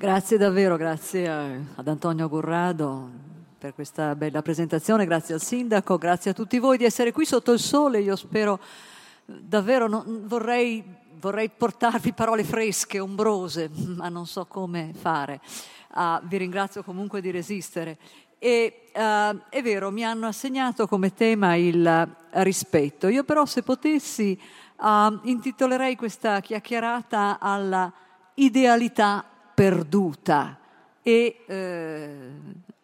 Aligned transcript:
Grazie 0.00 0.36
davvero, 0.36 0.76
grazie 0.76 1.28
ad 1.74 1.88
Antonio 1.88 2.28
Gurrado 2.28 3.10
per 3.58 3.74
questa 3.74 4.14
bella 4.14 4.42
presentazione, 4.42 5.04
grazie 5.04 5.34
al 5.34 5.42
sindaco, 5.42 5.98
grazie 5.98 6.30
a 6.30 6.34
tutti 6.34 6.60
voi 6.60 6.76
di 6.76 6.84
essere 6.84 7.10
qui 7.10 7.26
sotto 7.26 7.50
il 7.50 7.58
sole. 7.58 7.98
Io 7.98 8.14
spero 8.14 8.60
davvero, 9.24 9.88
non, 9.88 10.22
vorrei, 10.28 10.84
vorrei, 11.18 11.48
portarvi 11.48 12.12
parole 12.12 12.44
fresche, 12.44 13.00
ombrose, 13.00 13.68
ma 13.96 14.08
non 14.08 14.24
so 14.28 14.46
come 14.46 14.92
fare. 14.96 15.40
Uh, 15.92 16.24
vi 16.28 16.36
ringrazio 16.36 16.84
comunque 16.84 17.20
di 17.20 17.32
resistere. 17.32 17.98
E 18.38 18.90
uh, 18.94 19.36
è 19.48 19.62
vero, 19.62 19.90
mi 19.90 20.04
hanno 20.04 20.28
assegnato 20.28 20.86
come 20.86 21.12
tema 21.12 21.56
il 21.56 22.16
rispetto. 22.34 23.08
Io 23.08 23.24
però 23.24 23.44
se 23.46 23.64
potessi 23.64 24.40
uh, 24.76 25.18
intitolerei 25.22 25.96
questa 25.96 26.38
chiacchierata 26.38 27.38
alla 27.40 27.92
idealità 28.34 29.24
perduta 29.58 30.56
e, 31.02 31.42
eh, 31.44 32.30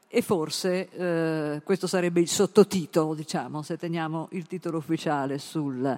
e 0.09 0.23
forse 0.23 0.89
eh, 0.89 1.63
questo 1.63 1.87
sarebbe 1.87 2.19
il 2.19 2.27
sottotitolo, 2.27 3.15
diciamo, 3.15 3.63
se 3.63 3.77
teniamo 3.77 4.27
il 4.33 4.49
titolo 4.49 4.79
ufficiale 4.79 5.39
sul 5.39 5.97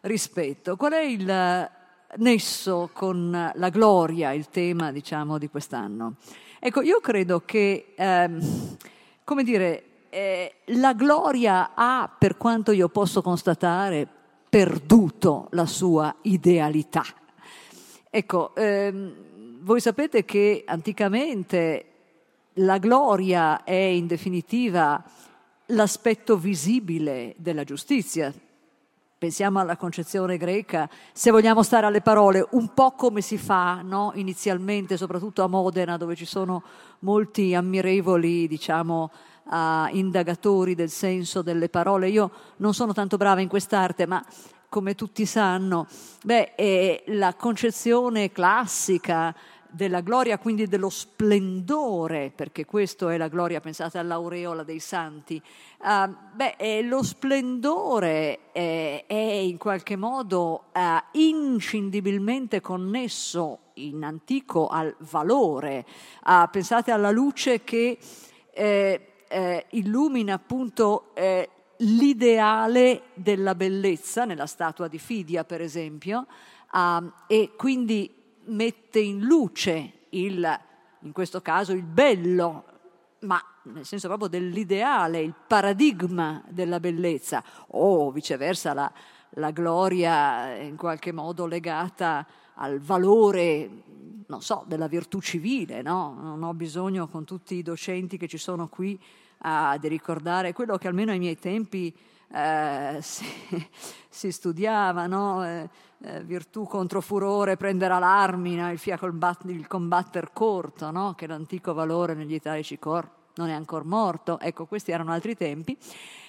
rispetto. 0.00 0.74
Qual 0.74 0.90
è 0.90 1.02
il 1.02 1.70
nesso 2.16 2.90
con 2.92 3.52
la 3.54 3.68
gloria, 3.68 4.32
il 4.32 4.48
tema, 4.48 4.90
diciamo, 4.90 5.38
di 5.38 5.48
quest'anno? 5.48 6.14
Ecco, 6.58 6.82
io 6.82 6.98
credo 6.98 7.42
che, 7.44 7.92
ehm, 7.94 8.76
come 9.22 9.44
dire, 9.44 9.84
eh, 10.08 10.54
la 10.64 10.94
gloria 10.94 11.74
ha, 11.76 12.12
per 12.18 12.36
quanto 12.36 12.72
io 12.72 12.88
posso 12.88 13.22
constatare, 13.22 14.08
perduto 14.48 15.46
la 15.52 15.66
sua 15.66 16.12
idealità. 16.22 17.04
Ecco, 18.10 18.52
ehm, 18.56 19.26
voi 19.60 19.80
sapete 19.80 20.24
che 20.24 20.62
anticamente 20.66 21.84
la 22.54 22.78
gloria 22.78 23.64
è 23.64 23.72
in 23.72 24.06
definitiva 24.06 25.02
l'aspetto 25.66 26.36
visibile 26.36 27.34
della 27.38 27.64
giustizia. 27.64 28.32
Pensiamo 29.18 29.58
alla 29.58 29.76
concezione 29.76 30.36
greca, 30.36 30.88
se 31.12 31.32
vogliamo 31.32 31.64
stare 31.64 31.86
alle 31.86 32.00
parole, 32.00 32.46
un 32.50 32.72
po' 32.72 32.92
come 32.92 33.20
si 33.20 33.36
fa 33.36 33.82
no? 33.82 34.12
inizialmente, 34.14 34.96
soprattutto 34.96 35.42
a 35.42 35.48
Modena, 35.48 35.96
dove 35.96 36.14
ci 36.14 36.24
sono 36.24 36.62
molti 37.00 37.52
ammirevoli, 37.52 38.46
diciamo, 38.46 39.10
uh, 39.44 39.56
indagatori 39.90 40.76
del 40.76 40.90
senso 40.90 41.42
delle 41.42 41.68
parole. 41.68 42.08
Io 42.10 42.30
non 42.58 42.74
sono 42.74 42.92
tanto 42.92 43.16
brava 43.16 43.40
in 43.40 43.48
quest'arte, 43.48 44.06
ma 44.06 44.24
come 44.68 44.94
tutti 44.94 45.26
sanno, 45.26 45.86
beh, 46.24 46.54
è 46.54 47.04
la 47.08 47.34
concezione 47.34 48.30
classica 48.32 49.34
della 49.70 50.00
gloria, 50.00 50.38
quindi 50.38 50.66
dello 50.66 50.88
splendore, 50.88 52.32
perché 52.34 52.64
questo 52.64 53.08
è 53.08 53.16
la 53.16 53.28
gloria, 53.28 53.60
pensate 53.60 53.98
all'aureola 53.98 54.62
dei 54.62 54.80
santi, 54.80 55.40
uh, 55.80 56.14
beh, 56.34 56.82
lo 56.82 57.02
splendore 57.02 58.50
è, 58.52 59.04
è, 59.06 59.14
in 59.14 59.58
qualche 59.58 59.96
modo 59.96 60.64
uh, 60.72 61.18
inscindibilmente 61.18 62.60
connesso 62.60 63.58
in 63.74 64.04
antico 64.04 64.68
al 64.68 64.94
valore. 65.00 65.84
Uh, 66.24 66.48
pensate 66.50 66.90
alla 66.90 67.10
luce 67.10 67.62
che 67.62 67.98
eh, 68.58 69.08
eh, 69.28 69.66
illumina 69.70 70.34
appunto 70.34 71.10
eh, 71.14 71.48
l'ideale 71.78 73.02
della 73.14 73.54
bellezza, 73.54 74.24
nella 74.24 74.46
statua 74.46 74.88
di 74.88 74.98
Fidia 74.98 75.44
per 75.44 75.60
esempio, 75.60 76.26
uh, 76.72 77.10
e 77.26 77.52
quindi 77.56 78.12
mette 78.46 78.98
in 78.98 79.20
luce 79.20 79.92
il, 80.10 80.60
in 81.00 81.12
questo 81.12 81.40
caso 81.40 81.72
il 81.72 81.82
bello, 81.82 82.64
ma 83.20 83.42
nel 83.64 83.84
senso 83.84 84.08
proprio 84.08 84.28
dell'ideale, 84.28 85.20
il 85.20 85.34
paradigma 85.46 86.42
della 86.48 86.80
bellezza, 86.80 87.42
o 87.68 88.10
viceversa 88.10 88.72
la, 88.72 88.90
la 89.30 89.50
gloria 89.50 90.56
in 90.56 90.76
qualche 90.76 91.12
modo 91.12 91.46
legata 91.46 92.26
al 92.54 92.80
valore, 92.80 93.70
non 94.26 94.42
so, 94.42 94.64
della 94.66 94.88
virtù 94.88 95.20
civile, 95.20 95.82
no? 95.82 96.16
Non 96.20 96.42
ho 96.42 96.54
bisogno 96.54 97.08
con 97.08 97.24
tutti 97.24 97.54
i 97.56 97.62
docenti 97.62 98.16
che 98.16 98.26
ci 98.26 98.38
sono 98.38 98.68
qui 98.68 98.98
a 99.38 99.78
ricordare 99.80 100.52
quello 100.52 100.76
che 100.78 100.88
almeno 100.88 101.12
ai 101.12 101.18
miei 101.18 101.38
tempi 101.38 101.94
eh, 102.32 102.98
si, 103.00 103.24
si, 104.08 104.30
studiava, 104.30 105.06
no? 105.06 105.44
eh, 105.44 105.68
eh, 106.02 106.22
virtù 106.22 106.64
contro 106.64 107.00
furore, 107.00 107.56
prenderà 107.56 107.98
l'armina, 107.98 108.70
il, 108.70 108.80
combat- 108.98 109.44
il 109.46 109.66
combatter 109.66 110.30
corto, 110.32 110.90
no? 110.90 111.14
che 111.14 111.26
l'antico 111.26 111.72
valore 111.72 112.14
negli 112.14 112.34
italici 112.34 112.78
cor 112.78 113.08
non 113.34 113.48
è 113.48 113.52
ancora 113.52 113.84
morto. 113.84 114.38
Ecco, 114.40 114.66
questi 114.66 114.90
erano 114.90 115.12
altri 115.12 115.36
tempi. 115.36 115.76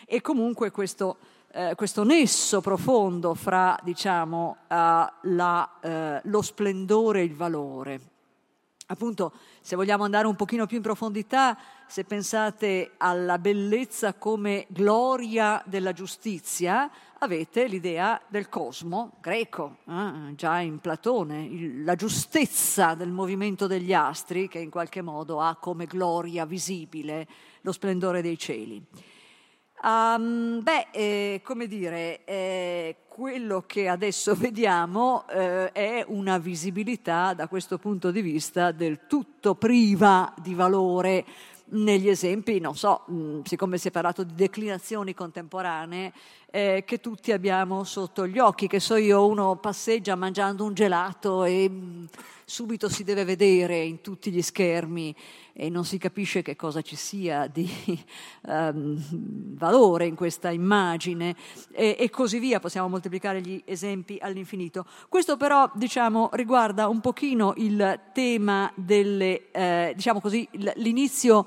E 0.05 0.21
comunque 0.21 0.71
questo, 0.71 1.17
eh, 1.51 1.73
questo 1.75 2.03
nesso 2.03 2.61
profondo 2.61 3.33
fra, 3.33 3.77
diciamo, 3.83 4.57
la, 4.67 5.69
uh, 5.81 6.29
lo 6.29 6.41
splendore 6.41 7.19
e 7.19 7.23
il 7.23 7.35
valore 7.35 8.01
appunto, 8.91 9.33
se 9.61 9.75
vogliamo 9.75 10.03
andare 10.03 10.27
un 10.27 10.35
pochino 10.35 10.65
più 10.65 10.77
in 10.77 10.83
profondità, 10.83 11.57
se 11.89 12.03
pensate 12.03 12.91
alla 12.97 13.39
bellezza 13.39 14.13
come 14.13 14.67
gloria 14.69 15.59
della 15.65 15.91
giustizia, 15.91 16.87
avete 17.17 17.65
l'idea 17.65 18.21
del 18.27 18.47
cosmo 18.47 19.13
greco, 19.19 19.77
eh? 19.87 20.35
già 20.35 20.59
in 20.59 20.77
Platone, 20.77 21.81
la 21.83 21.95
giustezza 21.95 22.93
del 22.93 23.09
movimento 23.09 23.65
degli 23.65 23.91
astri 23.91 24.47
che 24.47 24.59
in 24.59 24.69
qualche 24.69 25.01
modo 25.01 25.41
ha 25.41 25.55
come 25.55 25.87
gloria 25.87 26.45
visibile 26.45 27.27
lo 27.61 27.71
splendore 27.71 28.21
dei 28.21 28.37
cieli. 28.37 28.85
Um, 29.81 30.61
beh, 30.61 30.87
eh, 30.91 31.41
come 31.41 31.65
dire, 31.65 32.25
eh, 32.25 32.95
quello 33.07 33.63
che 33.65 33.87
adesso 33.87 34.35
vediamo 34.39 35.25
eh, 35.29 35.71
è 35.71 36.03
una 36.07 36.37
visibilità 36.37 37.33
da 37.33 37.47
questo 37.47 37.77
punto 37.77 38.11
di 38.11 38.21
vista 38.21 38.71
del 38.71 39.07
tutto 39.07 39.55
priva 39.55 40.33
di 40.41 40.53
valore 40.53 41.25
negli 41.71 42.09
esempi, 42.09 42.59
non 42.59 42.75
so, 42.75 43.03
mh, 43.07 43.41
siccome 43.43 43.77
si 43.77 43.89
è 43.89 43.91
parlato 43.91 44.23
di 44.23 44.33
declinazioni 44.33 45.13
contemporanee, 45.13 46.13
eh, 46.51 46.83
che 46.85 46.99
tutti 46.99 47.31
abbiamo 47.31 47.83
sotto 47.83 48.27
gli 48.27 48.39
occhi, 48.39 48.67
che 48.67 48.79
so 48.79 48.95
io, 48.95 49.25
uno 49.27 49.57
passeggia 49.57 50.15
mangiando 50.15 50.63
un 50.63 50.73
gelato 50.73 51.43
e 51.43 51.69
mh, 51.69 52.07
subito 52.45 52.89
si 52.89 53.03
deve 53.03 53.23
vedere 53.23 53.79
in 53.83 54.01
tutti 54.01 54.31
gli 54.31 54.41
schermi 54.41 55.15
e 55.53 55.69
non 55.69 55.85
si 55.85 55.99
capisce 55.99 56.41
che 56.41 56.55
cosa 56.55 56.81
ci 56.81 56.95
sia 56.95 57.45
di 57.47 57.69
um, 58.47 58.97
valore 59.55 60.07
in 60.07 60.15
questa 60.15 60.49
immagine 60.49 61.35
e, 61.71 61.95
e, 61.99 62.09
così 62.09 62.39
via, 62.39 62.59
possiamo 62.59 62.87
moltiplicare 62.87 63.41
gli 63.41 63.61
esempi 63.65 64.17
all'infinito. 64.19 64.85
Questo 65.09 65.37
però 65.37 65.69
diciamo, 65.75 66.29
riguarda 66.33 66.87
un 66.87 67.01
pochino 67.01 67.53
il 67.57 67.99
tema 68.13 68.71
delle, 68.73 69.51
eh, 69.51 69.93
diciamo 69.95 70.19
così, 70.19 70.47
l'inizio 70.75 71.45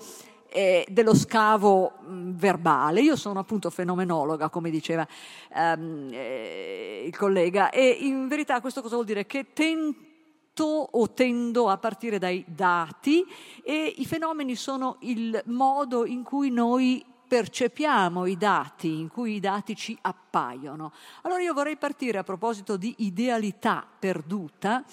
eh, 0.52 0.86
dello 0.88 1.14
scavo 1.14 1.94
mh, 2.00 2.32
verbale. 2.32 3.00
Io 3.00 3.16
sono 3.16 3.40
appunto 3.40 3.70
fenomenologa, 3.70 4.48
come 4.50 4.70
diceva 4.70 5.06
um, 5.54 6.08
eh, 6.12 7.04
il 7.06 7.16
collega, 7.16 7.70
e 7.70 7.88
in 7.88 8.28
verità 8.28 8.60
questo 8.60 8.82
cosa 8.82 8.94
vuol 8.94 9.06
dire? 9.06 9.26
Che 9.26 9.52
tento 9.52 10.64
o 10.64 11.10
tendo 11.12 11.68
a 11.68 11.78
partire 11.78 12.18
dai 12.18 12.44
dati 12.46 13.24
e 13.64 13.94
i 13.96 14.04
fenomeni 14.04 14.54
sono 14.54 14.96
il 15.00 15.40
modo 15.46 16.04
in 16.04 16.22
cui 16.22 16.50
noi 16.50 17.04
percepiamo 17.26 18.26
i 18.26 18.36
dati, 18.36 18.98
in 18.98 19.08
cui 19.08 19.36
i 19.36 19.40
dati 19.40 19.74
ci 19.74 19.96
appaiono. 20.02 20.92
Allora 21.22 21.40
io 21.40 21.54
vorrei 21.54 21.78
partire 21.78 22.18
a 22.18 22.24
proposito 22.24 22.76
di 22.76 22.94
idealità 22.98 23.86
perduta 23.98 24.84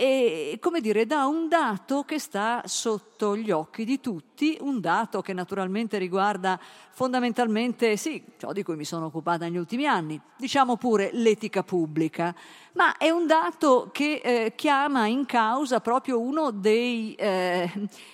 e, 0.00 0.58
come 0.60 0.80
dire, 0.80 1.06
da 1.06 1.26
un 1.26 1.48
dato 1.48 2.04
che 2.04 2.20
sta 2.20 2.62
sotto 2.66 3.36
gli 3.36 3.50
occhi 3.50 3.84
di 3.84 3.98
tutti, 3.98 4.56
un 4.60 4.78
dato 4.80 5.22
che 5.22 5.32
naturalmente 5.32 5.98
riguarda 5.98 6.56
fondamentalmente, 6.92 7.96
sì, 7.96 8.22
ciò 8.36 8.52
di 8.52 8.62
cui 8.62 8.76
mi 8.76 8.84
sono 8.84 9.06
occupata 9.06 9.46
negli 9.46 9.56
ultimi 9.56 9.86
anni, 9.86 10.20
diciamo 10.36 10.76
pure 10.76 11.10
l'etica 11.14 11.64
pubblica, 11.64 12.32
ma 12.74 12.96
è 12.96 13.10
un 13.10 13.26
dato 13.26 13.88
che 13.90 14.20
eh, 14.22 14.52
chiama 14.54 15.08
in 15.08 15.26
causa 15.26 15.80
proprio 15.80 16.20
uno, 16.20 16.52
dei, 16.52 17.16
eh, 17.16 17.68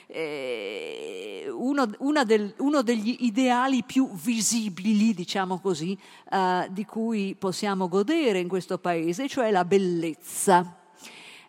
eh, 0.06 1.48
uno, 1.52 2.24
del, 2.24 2.54
uno 2.60 2.80
degli 2.80 3.16
ideali 3.20 3.82
più 3.82 4.10
visibili, 4.10 5.12
diciamo 5.12 5.60
così, 5.60 5.98
eh, 6.30 6.66
di 6.70 6.86
cui 6.86 7.36
possiamo 7.38 7.88
godere 7.88 8.38
in 8.38 8.48
questo 8.48 8.78
paese, 8.78 9.28
cioè 9.28 9.50
la 9.50 9.66
bellezza. 9.66 10.78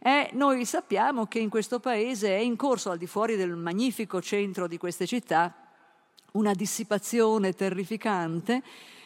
Eh, 0.08 0.30
noi 0.34 0.66
sappiamo 0.66 1.26
che 1.26 1.40
in 1.40 1.50
questo 1.50 1.80
paese 1.80 2.28
è 2.28 2.40
in 2.40 2.56
corso, 2.56 2.92
al 2.92 3.00
di 3.00 3.08
fuori 3.08 3.36
del 3.36 3.56
magnifico 3.56 4.22
centro 4.22 4.68
di 4.68 4.78
queste 4.78 5.08
città, 5.08 5.52
una 6.34 6.54
dissipazione 6.54 7.54
terrificante 7.54 8.62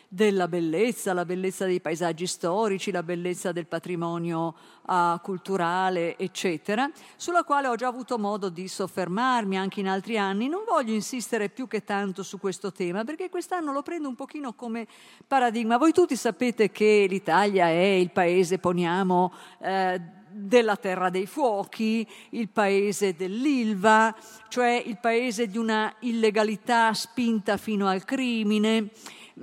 della 0.09 0.49
bellezza, 0.49 1.13
la 1.13 1.23
bellezza 1.23 1.63
dei 1.63 1.79
paesaggi 1.79 2.27
storici, 2.27 2.91
la 2.91 3.01
bellezza 3.01 3.53
del 3.53 3.67
patrimonio 3.67 4.55
uh, 4.87 5.21
culturale, 5.21 6.17
eccetera, 6.17 6.91
sulla 7.15 7.45
quale 7.45 7.67
ho 7.67 7.75
già 7.75 7.87
avuto 7.87 8.17
modo 8.17 8.49
di 8.49 8.67
soffermarmi 8.67 9.57
anche 9.57 9.79
in 9.79 9.87
altri 9.87 10.17
anni. 10.17 10.49
Non 10.49 10.63
voglio 10.67 10.91
insistere 10.93 11.47
più 11.47 11.67
che 11.69 11.85
tanto 11.85 12.23
su 12.23 12.39
questo 12.39 12.73
tema, 12.73 13.05
perché 13.05 13.29
quest'anno 13.29 13.71
lo 13.71 13.83
prendo 13.83 14.09
un 14.09 14.15
pochino 14.15 14.51
come 14.51 14.85
paradigma. 15.25 15.77
Voi 15.77 15.93
tutti 15.93 16.17
sapete 16.17 16.71
che 16.71 17.05
l'Italia 17.07 17.67
è 17.67 17.95
il 17.95 18.11
paese, 18.11 18.57
poniamo, 18.57 19.31
eh, 19.61 20.17
della 20.31 20.75
terra 20.75 21.09
dei 21.09 21.25
fuochi, 21.25 22.07
il 22.31 22.49
paese 22.49 23.15
dell'Ilva, 23.15 24.15
cioè 24.47 24.81
il 24.85 24.97
paese 24.99 25.47
di 25.47 25.57
una 25.57 25.93
illegalità 25.99 26.93
spinta 26.93 27.57
fino 27.57 27.87
al 27.87 28.05
crimine, 28.05 28.91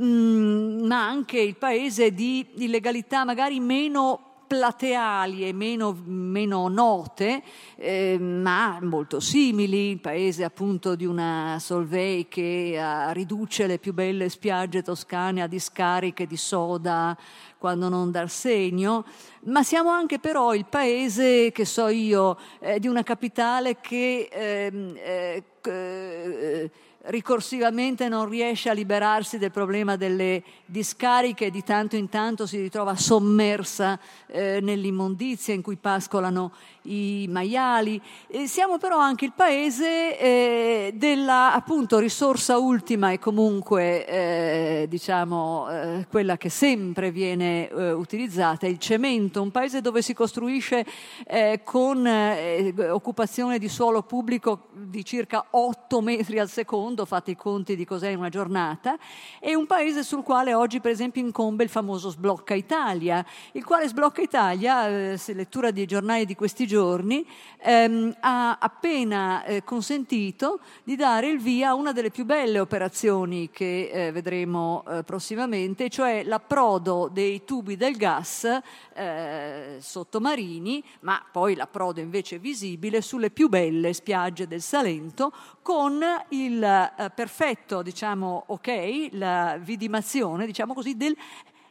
Mm, 0.02 0.84
ma 0.84 1.08
anche 1.08 1.40
il 1.40 1.56
paese 1.56 2.12
di 2.12 2.46
illegalità 2.56 3.24
magari 3.24 3.60
meno 3.60 4.20
plateali 4.46 5.46
e 5.46 5.52
meno, 5.52 5.96
meno 6.04 6.68
note, 6.68 7.42
eh, 7.76 8.16
ma 8.18 8.78
molto 8.80 9.20
simili, 9.20 9.90
il 9.90 10.00
paese 10.00 10.44
appunto 10.44 10.94
di 10.94 11.04
una 11.04 11.58
Solvay 11.58 12.28
che 12.28 12.78
uh, 12.78 13.12
riduce 13.12 13.66
le 13.66 13.78
più 13.78 13.92
belle 13.92 14.28
spiagge 14.28 14.82
toscane 14.82 15.42
a 15.42 15.46
discariche 15.46 16.26
di 16.26 16.36
soda 16.36 17.16
quando 17.58 17.88
non 17.88 18.10
dar 18.10 18.28
segno, 18.30 19.04
ma 19.44 19.62
siamo 19.62 19.90
anche 19.90 20.18
però 20.18 20.54
il 20.54 20.66
paese, 20.66 21.50
che 21.52 21.64
so 21.64 21.88
io, 21.88 22.38
eh, 22.60 22.78
di 22.78 22.86
una 22.86 23.02
capitale 23.02 23.80
che 23.80 24.28
ehm, 24.30 24.94
eh, 24.96 25.42
eh, 25.62 26.70
ricorsivamente 27.06 28.08
non 28.08 28.28
riesce 28.28 28.68
a 28.68 28.72
liberarsi 28.72 29.38
del 29.38 29.50
problema 29.50 29.96
delle 29.96 30.42
discariche 30.64 31.46
e 31.46 31.50
di 31.50 31.62
tanto 31.62 31.96
in 31.96 32.08
tanto 32.08 32.46
si 32.46 32.60
ritrova 32.60 32.96
sommersa 32.96 33.98
eh, 34.26 34.60
nell'immondizia 34.60 35.54
in 35.54 35.62
cui 35.62 35.76
pascolano 35.76 36.52
i 36.82 37.26
maiali. 37.28 38.00
E 38.26 38.46
siamo 38.46 38.78
però 38.78 38.98
anche 38.98 39.24
il 39.24 39.32
paese 39.34 40.18
eh, 40.18 40.92
della 40.94 41.52
appunto 41.52 41.98
risorsa 41.98 42.58
ultima 42.58 43.10
e 43.10 43.18
comunque 43.18 44.06
eh, 44.06 44.86
diciamo 44.88 45.68
eh, 45.70 46.06
quella 46.08 46.36
che 46.36 46.48
sempre 46.48 47.10
viene 47.10 47.68
eh, 47.68 47.92
utilizzata, 47.92 48.66
il 48.66 48.78
cemento, 48.78 49.42
un 49.42 49.50
paese 49.50 49.80
dove 49.80 50.02
si 50.02 50.14
costruisce 50.14 50.84
eh, 51.26 51.60
con 51.64 52.04
occupazione 52.06 53.58
di 53.58 53.68
suolo 53.68 54.02
pubblico 54.02 54.68
di 54.72 55.04
circa 55.04 55.46
8 55.50 56.00
metri 56.00 56.38
al 56.38 56.48
secondo, 56.48 56.95
fate 57.04 57.32
i 57.32 57.36
conti 57.36 57.76
di 57.76 57.84
cos'è 57.84 58.14
una 58.14 58.28
giornata, 58.28 58.96
e 59.40 59.54
un 59.54 59.66
paese 59.66 60.02
sul 60.02 60.22
quale 60.22 60.54
oggi 60.54 60.80
per 60.80 60.92
esempio 60.92 61.20
incombe 61.20 61.64
il 61.64 61.70
famoso 61.70 62.10
Sblocca 62.10 62.54
Italia, 62.54 63.24
il 63.52 63.64
quale 63.64 63.88
Sblocca 63.88 64.22
Italia, 64.22 65.16
se 65.16 65.34
lettura 65.34 65.70
dei 65.70 65.86
giornali 65.86 66.24
di 66.24 66.34
questi 66.34 66.66
giorni, 66.66 66.84
giorni 66.86 67.26
ehm, 67.58 68.16
ha 68.20 68.58
appena 68.58 69.44
eh, 69.44 69.64
consentito 69.64 70.60
di 70.84 70.94
dare 70.94 71.28
il 71.28 71.38
via 71.38 71.70
a 71.70 71.74
una 71.74 71.92
delle 71.92 72.10
più 72.10 72.24
belle 72.24 72.58
operazioni 72.58 73.50
che 73.50 73.90
eh, 73.92 74.12
vedremo 74.12 74.84
eh, 74.88 75.02
prossimamente, 75.02 75.88
cioè 75.88 76.22
l'approdo 76.24 77.08
dei 77.12 77.44
tubi 77.44 77.76
del 77.76 77.96
gas 77.96 78.46
eh, 78.94 79.76
sottomarini, 79.80 80.82
ma 81.00 81.22
poi 81.30 81.54
l'approdo 81.54 82.00
invece 82.00 82.38
visibile 82.38 83.00
sulle 83.00 83.30
più 83.30 83.48
belle 83.48 83.92
spiagge 83.92 84.46
del 84.46 84.62
Salento 84.62 85.32
con 85.62 86.00
il 86.28 86.85
eh, 86.94 87.10
perfetto, 87.10 87.82
diciamo, 87.82 88.44
ok, 88.46 89.08
la 89.12 89.58
vidimazione, 89.58 90.46
diciamo 90.46 90.74
così, 90.74 90.96
del 90.96 91.16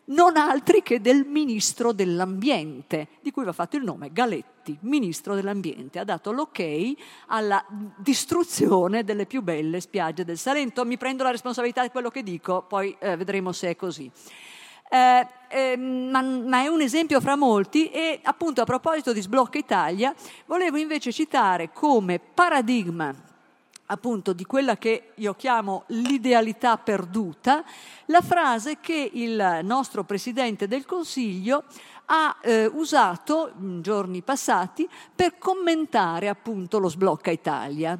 non 0.05 0.37
altri 0.37 0.83
che 0.83 1.01
del 1.01 1.25
ministro 1.25 1.91
dell'ambiente, 1.91 3.07
di 3.21 3.31
cui 3.31 3.43
va 3.43 3.53
fatto 3.53 3.77
il 3.77 3.83
nome 3.83 4.11
Galetti, 4.11 4.77
ministro 4.81 5.33
dell'ambiente, 5.35 5.99
ha 5.99 6.03
dato 6.03 6.31
l'ok 6.31 6.93
alla 7.27 7.63
distruzione 7.97 9.03
delle 9.03 9.25
più 9.25 9.41
belle 9.41 9.79
spiagge 9.79 10.25
del 10.25 10.37
Salento. 10.37 10.85
Mi 10.85 10.97
prendo 10.97 11.23
la 11.23 11.31
responsabilità 11.31 11.81
di 11.81 11.89
quello 11.89 12.09
che 12.09 12.23
dico, 12.23 12.63
poi 12.67 12.95
eh, 12.99 13.15
vedremo 13.15 13.51
se 13.51 13.69
è 13.69 13.75
così. 13.75 14.11
Eh, 14.87 15.27
eh, 15.49 15.77
ma, 15.77 16.21
ma, 16.21 16.61
è 16.61 16.67
un 16.67 16.81
esempio 16.81 17.19
fra 17.19 17.35
molti 17.35 17.89
e 17.89 18.19
appunto 18.21 18.61
a 18.61 18.65
proposito 18.65 19.13
di 19.13 19.21
Sblocca 19.21 19.57
Italia 19.57 20.13
volevo 20.45 20.77
invece 20.77 21.11
citare 21.11 21.71
come 21.73 22.19
paradigma 22.19 23.24
appunto 23.87 24.33
di 24.33 24.45
quella 24.45 24.77
che 24.77 25.11
io 25.15 25.33
chiamo 25.35 25.83
l'idealità 25.87 26.77
perduta, 26.77 27.63
la 28.05 28.21
frase 28.21 28.79
che 28.79 29.09
il 29.13 29.59
nostro 29.63 30.03
Presidente 30.03 30.67
del 30.67 30.85
Consiglio 30.85 31.63
ha 32.05 32.37
eh, 32.41 32.65
usato 32.65 33.51
in 33.59 33.81
giorni 33.81 34.21
passati 34.21 34.87
per 35.13 35.37
commentare 35.37 36.29
appunto 36.29 36.79
lo 36.79 36.89
sblocca 36.89 37.31
Italia. 37.31 37.99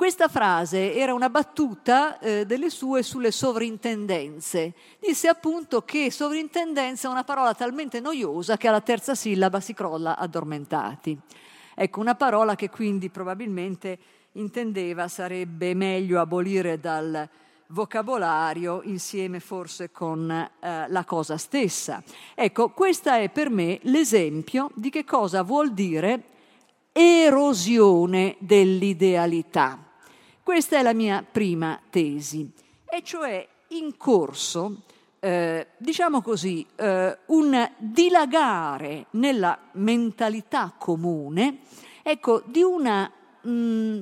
Questa 0.00 0.28
frase 0.28 0.94
era 0.94 1.12
una 1.12 1.28
battuta 1.28 2.18
eh, 2.20 2.46
delle 2.46 2.70
sue 2.70 3.02
sulle 3.02 3.30
sovrintendenze. 3.30 4.72
Disse 4.98 5.28
appunto 5.28 5.82
che 5.82 6.10
sovrintendenza 6.10 7.06
è 7.06 7.10
una 7.10 7.22
parola 7.22 7.52
talmente 7.52 8.00
noiosa 8.00 8.56
che 8.56 8.66
alla 8.66 8.80
terza 8.80 9.14
sillaba 9.14 9.60
si 9.60 9.74
crolla 9.74 10.16
addormentati. 10.16 11.18
Ecco, 11.74 12.00
una 12.00 12.14
parola 12.14 12.54
che 12.56 12.70
quindi 12.70 13.10
probabilmente 13.10 13.98
intendeva 14.32 15.08
sarebbe 15.08 15.74
meglio 15.74 16.20
abolire 16.20 16.78
dal 16.78 17.28
vocabolario 17.68 18.82
insieme 18.84 19.40
forse 19.40 19.90
con 19.90 20.30
eh, 20.30 20.88
la 20.88 21.04
cosa 21.04 21.36
stessa. 21.36 22.02
Ecco, 22.34 22.70
questo 22.70 23.10
è 23.10 23.28
per 23.30 23.50
me 23.50 23.78
l'esempio 23.82 24.70
di 24.74 24.90
che 24.90 25.04
cosa 25.04 25.42
vuol 25.42 25.72
dire 25.72 26.24
erosione 26.92 28.36
dell'idealità. 28.38 29.78
Questa 30.42 30.78
è 30.78 30.82
la 30.82 30.94
mia 30.94 31.24
prima 31.30 31.80
tesi, 31.90 32.50
e 32.84 33.02
cioè 33.04 33.46
in 33.68 33.96
corso, 33.96 34.82
eh, 35.20 35.68
diciamo 35.76 36.22
così, 36.22 36.66
eh, 36.74 37.18
un 37.26 37.70
dilagare 37.78 39.06
nella 39.10 39.56
mentalità 39.72 40.74
comune, 40.76 41.60
ecco, 42.02 42.42
di 42.46 42.62
una 42.62 43.12
Mm, 43.46 44.00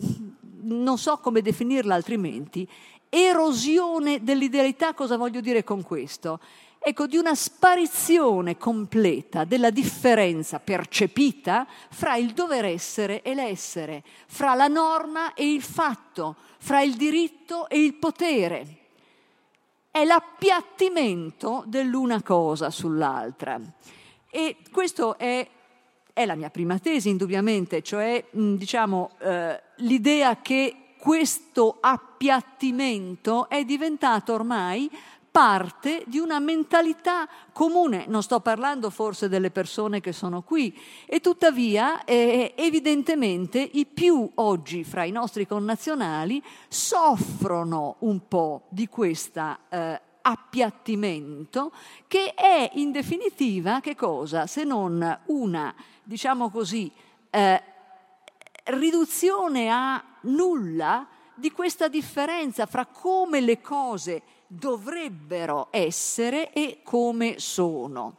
non 0.62 0.98
so 0.98 1.18
come 1.18 1.42
definirla 1.42 1.94
altrimenti, 1.94 2.68
erosione 3.08 4.22
dell'idealità, 4.22 4.94
cosa 4.94 5.16
voglio 5.16 5.40
dire 5.40 5.64
con 5.64 5.82
questo? 5.82 6.40
Ecco, 6.80 7.06
di 7.06 7.16
una 7.16 7.34
sparizione 7.34 8.56
completa 8.56 9.44
della 9.44 9.70
differenza 9.70 10.60
percepita 10.60 11.66
fra 11.90 12.16
il 12.16 12.32
dover 12.32 12.66
essere 12.66 13.22
e 13.22 13.34
l'essere, 13.34 14.04
fra 14.26 14.54
la 14.54 14.68
norma 14.68 15.34
e 15.34 15.50
il 15.50 15.62
fatto, 15.62 16.36
fra 16.58 16.80
il 16.80 16.94
diritto 16.94 17.68
e 17.68 17.82
il 17.82 17.94
potere. 17.94 18.76
È 19.90 20.04
l'appiattimento 20.04 21.64
dell'una 21.66 22.22
cosa 22.22 22.70
sull'altra. 22.70 23.60
E 24.30 24.56
questo 24.70 25.18
è 25.18 25.46
è 26.18 26.26
la 26.26 26.34
mia 26.34 26.50
prima 26.50 26.80
tesi, 26.80 27.10
indubbiamente, 27.10 27.80
cioè 27.80 28.24
diciamo, 28.32 29.10
eh, 29.20 29.62
l'idea 29.76 30.40
che 30.42 30.94
questo 30.98 31.76
appiattimento 31.80 33.48
è 33.48 33.62
diventato 33.64 34.32
ormai 34.32 34.90
parte 35.30 36.02
di 36.06 36.18
una 36.18 36.40
mentalità 36.40 37.28
comune. 37.52 38.06
Non 38.08 38.24
sto 38.24 38.40
parlando 38.40 38.90
forse 38.90 39.28
delle 39.28 39.52
persone 39.52 40.00
che 40.00 40.10
sono 40.10 40.42
qui 40.42 40.76
e 41.06 41.20
tuttavia 41.20 42.02
eh, 42.04 42.52
evidentemente 42.56 43.60
i 43.60 43.86
più 43.86 44.28
oggi 44.34 44.82
fra 44.82 45.04
i 45.04 45.12
nostri 45.12 45.46
connazionali 45.46 46.42
soffrono 46.66 47.94
un 48.00 48.26
po' 48.26 48.62
di 48.70 48.88
questa 48.88 49.56
eh, 49.68 50.00
appiattimento 50.22 51.72
che 52.06 52.34
è 52.34 52.70
in 52.74 52.92
definitiva 52.92 53.80
che 53.80 53.94
cosa 53.94 54.46
se 54.46 54.64
non 54.64 55.20
una 55.26 55.74
diciamo 56.08 56.48
così, 56.48 56.90
eh, 57.28 57.62
riduzione 58.64 59.68
a 59.70 60.02
nulla 60.22 61.06
di 61.34 61.52
questa 61.52 61.88
differenza 61.88 62.64
fra 62.64 62.86
come 62.86 63.42
le 63.42 63.60
cose 63.60 64.22
dovrebbero 64.46 65.68
essere 65.70 66.50
e 66.54 66.80
come 66.82 67.38
sono. 67.38 68.16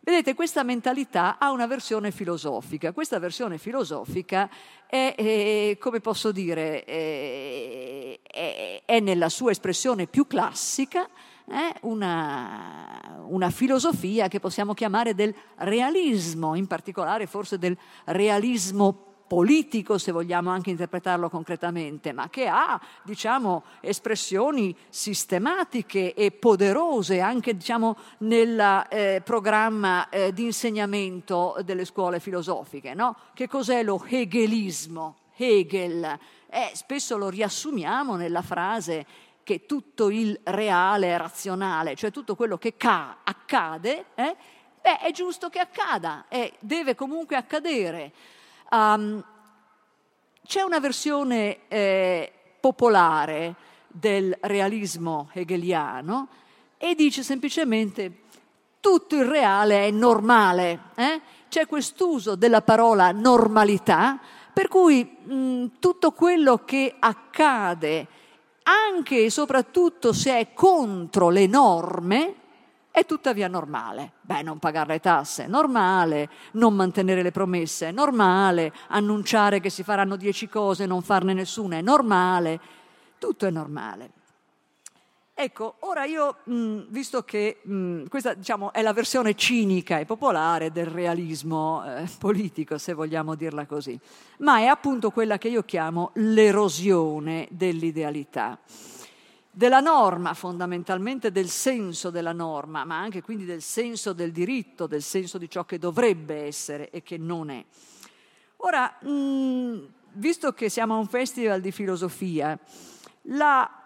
Vedete, 0.00 0.32
questa 0.32 0.62
mentalità 0.62 1.36
ha 1.38 1.50
una 1.50 1.66
versione 1.66 2.12
filosofica. 2.12 2.92
Questa 2.92 3.18
versione 3.18 3.58
filosofica 3.58 4.48
è, 4.86 5.14
è 5.14 5.76
come 5.78 6.00
posso 6.00 6.32
dire, 6.32 6.82
è, 6.84 8.18
è, 8.22 8.82
è 8.86 9.00
nella 9.00 9.28
sua 9.28 9.50
espressione 9.50 10.06
più 10.06 10.26
classica, 10.26 11.06
eh, 11.50 11.74
una, 11.82 13.24
una 13.26 13.50
filosofia 13.50 14.28
che 14.28 14.40
possiamo 14.40 14.74
chiamare 14.74 15.14
del 15.14 15.34
realismo, 15.56 16.54
in 16.54 16.66
particolare 16.66 17.26
forse 17.26 17.58
del 17.58 17.76
realismo 18.04 19.06
politico, 19.28 19.98
se 19.98 20.10
vogliamo 20.10 20.50
anche 20.50 20.70
interpretarlo 20.70 21.28
concretamente, 21.28 22.12
ma 22.12 22.28
che 22.30 22.48
ha, 22.48 22.80
diciamo, 23.04 23.62
espressioni 23.80 24.74
sistematiche 24.88 26.14
e 26.14 26.32
poderose 26.32 27.20
anche, 27.20 27.54
diciamo, 27.54 27.96
nel 28.20 28.86
eh, 28.88 29.20
programma 29.22 30.08
eh, 30.08 30.32
di 30.32 30.44
insegnamento 30.44 31.56
delle 31.62 31.84
scuole 31.84 32.18
filosofiche. 32.18 32.94
No? 32.94 33.14
Che 33.34 33.46
cos'è 33.46 33.82
lo 33.84 34.02
hegelismo? 34.04 35.16
Hegel. 35.36 36.18
Eh, 36.50 36.70
spesso 36.72 37.16
lo 37.16 37.28
riassumiamo 37.28 38.16
nella 38.16 38.42
frase 38.42 39.06
che 39.48 39.64
tutto 39.64 40.10
il 40.10 40.38
reale 40.42 41.14
è 41.14 41.16
razionale, 41.16 41.94
cioè 41.94 42.10
tutto 42.10 42.34
quello 42.36 42.58
che 42.58 42.76
ca- 42.76 43.20
accade, 43.24 44.04
eh, 44.14 44.36
beh, 44.82 44.98
è 44.98 45.10
giusto 45.10 45.48
che 45.48 45.58
accada, 45.58 46.26
e 46.28 46.52
deve 46.58 46.94
comunque 46.94 47.34
accadere. 47.34 48.12
Um, 48.70 49.24
c'è 50.46 50.60
una 50.60 50.80
versione 50.80 51.60
eh, 51.68 52.30
popolare 52.60 53.54
del 53.86 54.36
realismo 54.42 55.30
hegeliano 55.32 56.28
e 56.76 56.94
dice 56.94 57.22
semplicemente 57.22 58.24
tutto 58.80 59.16
il 59.16 59.24
reale 59.24 59.86
è 59.86 59.90
normale. 59.90 60.80
Eh? 60.94 61.20
C'è 61.48 61.66
quest'uso 61.66 62.34
della 62.36 62.60
parola 62.60 63.12
normalità, 63.12 64.20
per 64.52 64.68
cui 64.68 65.04
mh, 65.04 65.78
tutto 65.78 66.12
quello 66.12 66.64
che 66.66 66.96
accade, 66.98 68.08
anche 68.68 69.24
e 69.24 69.30
soprattutto 69.30 70.12
se 70.12 70.38
è 70.38 70.52
contro 70.52 71.30
le 71.30 71.46
norme, 71.46 72.34
è 72.90 73.06
tuttavia 73.06 73.48
normale. 73.48 74.12
Beh, 74.20 74.42
non 74.42 74.58
pagare 74.58 74.94
le 74.94 75.00
tasse, 75.00 75.46
normale, 75.46 76.28
non 76.52 76.74
mantenere 76.74 77.22
le 77.22 77.30
promesse, 77.30 77.90
normale, 77.90 78.72
annunciare 78.88 79.60
che 79.60 79.70
si 79.70 79.82
faranno 79.82 80.16
dieci 80.16 80.48
cose 80.48 80.84
e 80.84 80.86
non 80.86 81.02
farne 81.02 81.32
nessuna, 81.32 81.76
è 81.76 81.80
normale, 81.80 82.60
tutto 83.18 83.46
è 83.46 83.50
normale. 83.50 84.10
Ecco, 85.40 85.76
ora 85.82 86.04
io, 86.04 86.38
mh, 86.42 86.86
visto 86.88 87.22
che 87.22 87.60
mh, 87.62 88.08
questa 88.08 88.34
diciamo, 88.34 88.72
è 88.72 88.82
la 88.82 88.92
versione 88.92 89.36
cinica 89.36 90.00
e 90.00 90.04
popolare 90.04 90.72
del 90.72 90.86
realismo 90.86 91.84
eh, 91.86 92.08
politico, 92.18 92.76
se 92.76 92.92
vogliamo 92.92 93.36
dirla 93.36 93.64
così, 93.64 93.96
ma 94.38 94.58
è 94.58 94.64
appunto 94.64 95.12
quella 95.12 95.38
che 95.38 95.46
io 95.46 95.62
chiamo 95.62 96.10
l'erosione 96.14 97.46
dell'idealità 97.52 98.58
della 99.48 99.78
norma, 99.78 100.34
fondamentalmente 100.34 101.30
del 101.30 101.50
senso 101.50 102.10
della 102.10 102.32
norma, 102.32 102.84
ma 102.84 102.98
anche 102.98 103.22
quindi 103.22 103.44
del 103.44 103.62
senso 103.62 104.12
del 104.12 104.32
diritto, 104.32 104.88
del 104.88 105.02
senso 105.02 105.38
di 105.38 105.48
ciò 105.48 105.64
che 105.64 105.78
dovrebbe 105.78 106.46
essere 106.46 106.90
e 106.90 107.04
che 107.04 107.16
non 107.16 107.50
è. 107.50 107.64
Ora, 108.56 108.92
mh, 109.02 109.86
visto 110.14 110.52
che 110.52 110.68
siamo 110.68 110.94
a 110.94 110.98
un 110.98 111.06
festival 111.06 111.60
di 111.60 111.70
filosofia, 111.70 112.58
la 113.22 113.77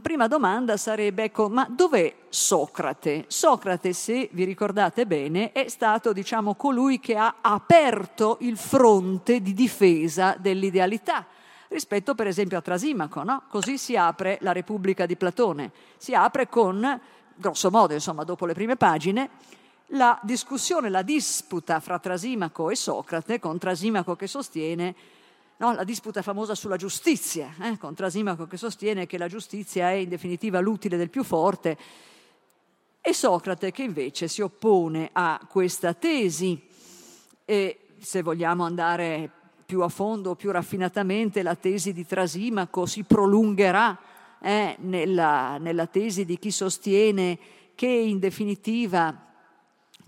prima 0.00 0.26
domanda 0.26 0.76
sarebbe, 0.76 1.24
ecco, 1.24 1.48
ma 1.48 1.66
dov'è 1.68 2.14
Socrate? 2.28 3.24
Socrate, 3.28 3.92
se 3.92 4.28
vi 4.32 4.44
ricordate 4.44 5.06
bene, 5.06 5.52
è 5.52 5.68
stato, 5.68 6.12
diciamo, 6.12 6.54
colui 6.54 7.00
che 7.00 7.16
ha 7.16 7.36
aperto 7.40 8.38
il 8.40 8.56
fronte 8.56 9.40
di 9.40 9.54
difesa 9.54 10.36
dell'idealità 10.38 11.26
rispetto 11.68 12.14
per 12.14 12.26
esempio 12.26 12.58
a 12.58 12.62
Trasimaco. 12.62 13.22
No? 13.22 13.42
Così 13.48 13.78
si 13.78 13.96
apre 13.96 14.38
la 14.40 14.52
Repubblica 14.52 15.06
di 15.06 15.16
Platone, 15.16 15.70
si 15.96 16.14
apre 16.14 16.48
con, 16.48 17.00
grosso 17.34 17.70
modo, 17.70 17.94
insomma, 17.94 18.24
dopo 18.24 18.46
le 18.46 18.54
prime 18.54 18.76
pagine, 18.76 19.30
la 19.92 20.18
discussione, 20.22 20.88
la 20.88 21.02
disputa 21.02 21.80
fra 21.80 21.98
Trasimaco 21.98 22.70
e 22.70 22.76
Socrate, 22.76 23.38
con 23.38 23.58
Trasimaco 23.58 24.14
che 24.16 24.26
sostiene 24.26 24.94
no, 25.60 25.74
la 25.74 25.84
disputa 25.84 26.22
famosa 26.22 26.54
sulla 26.54 26.76
giustizia, 26.76 27.54
eh, 27.60 27.76
con 27.76 27.94
Trasimaco 27.94 28.46
che 28.46 28.56
sostiene 28.56 29.06
che 29.06 29.18
la 29.18 29.28
giustizia 29.28 29.90
è 29.90 29.94
in 29.94 30.08
definitiva 30.08 30.58
l'utile 30.58 30.96
del 30.96 31.10
più 31.10 31.22
forte, 31.22 31.76
e 33.02 33.12
Socrate 33.12 33.70
che 33.70 33.82
invece 33.82 34.26
si 34.28 34.40
oppone 34.40 35.10
a 35.12 35.40
questa 35.48 35.94
tesi. 35.94 36.60
E 37.44 37.78
se 37.98 38.22
vogliamo 38.22 38.64
andare 38.64 39.30
più 39.66 39.82
a 39.82 39.88
fondo, 39.88 40.34
più 40.34 40.50
raffinatamente, 40.50 41.42
la 41.42 41.54
tesi 41.54 41.92
di 41.92 42.06
Trasimaco 42.06 42.86
si 42.86 43.04
prolungherà 43.04 43.98
eh, 44.40 44.76
nella, 44.80 45.58
nella 45.58 45.86
tesi 45.86 46.24
di 46.24 46.38
chi 46.38 46.50
sostiene 46.50 47.38
che 47.74 47.86
in 47.86 48.18
definitiva 48.18 49.29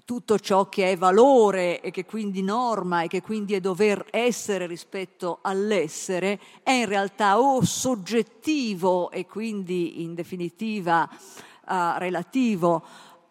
tutto 0.05 0.39
ciò 0.39 0.69
che 0.69 0.93
è 0.93 0.97
valore 0.97 1.81
e 1.81 1.91
che 1.91 2.05
quindi 2.05 2.43
norma 2.43 3.03
e 3.03 3.09
che 3.09 3.23
quindi 3.23 3.55
è 3.55 3.61
dover 3.61 4.07
essere 4.11 4.67
rispetto 4.67 5.39
all'essere 5.43 6.41
è 6.63 6.73
in 6.73 6.87
realtà 6.87 7.41
o 7.41 7.63
soggettivo 7.65 9.11
e 9.11 9.27
quindi 9.27 10.03
in 10.03 10.15
definitiva 10.15 11.09
uh, 11.09 11.99
relativo 11.99 12.83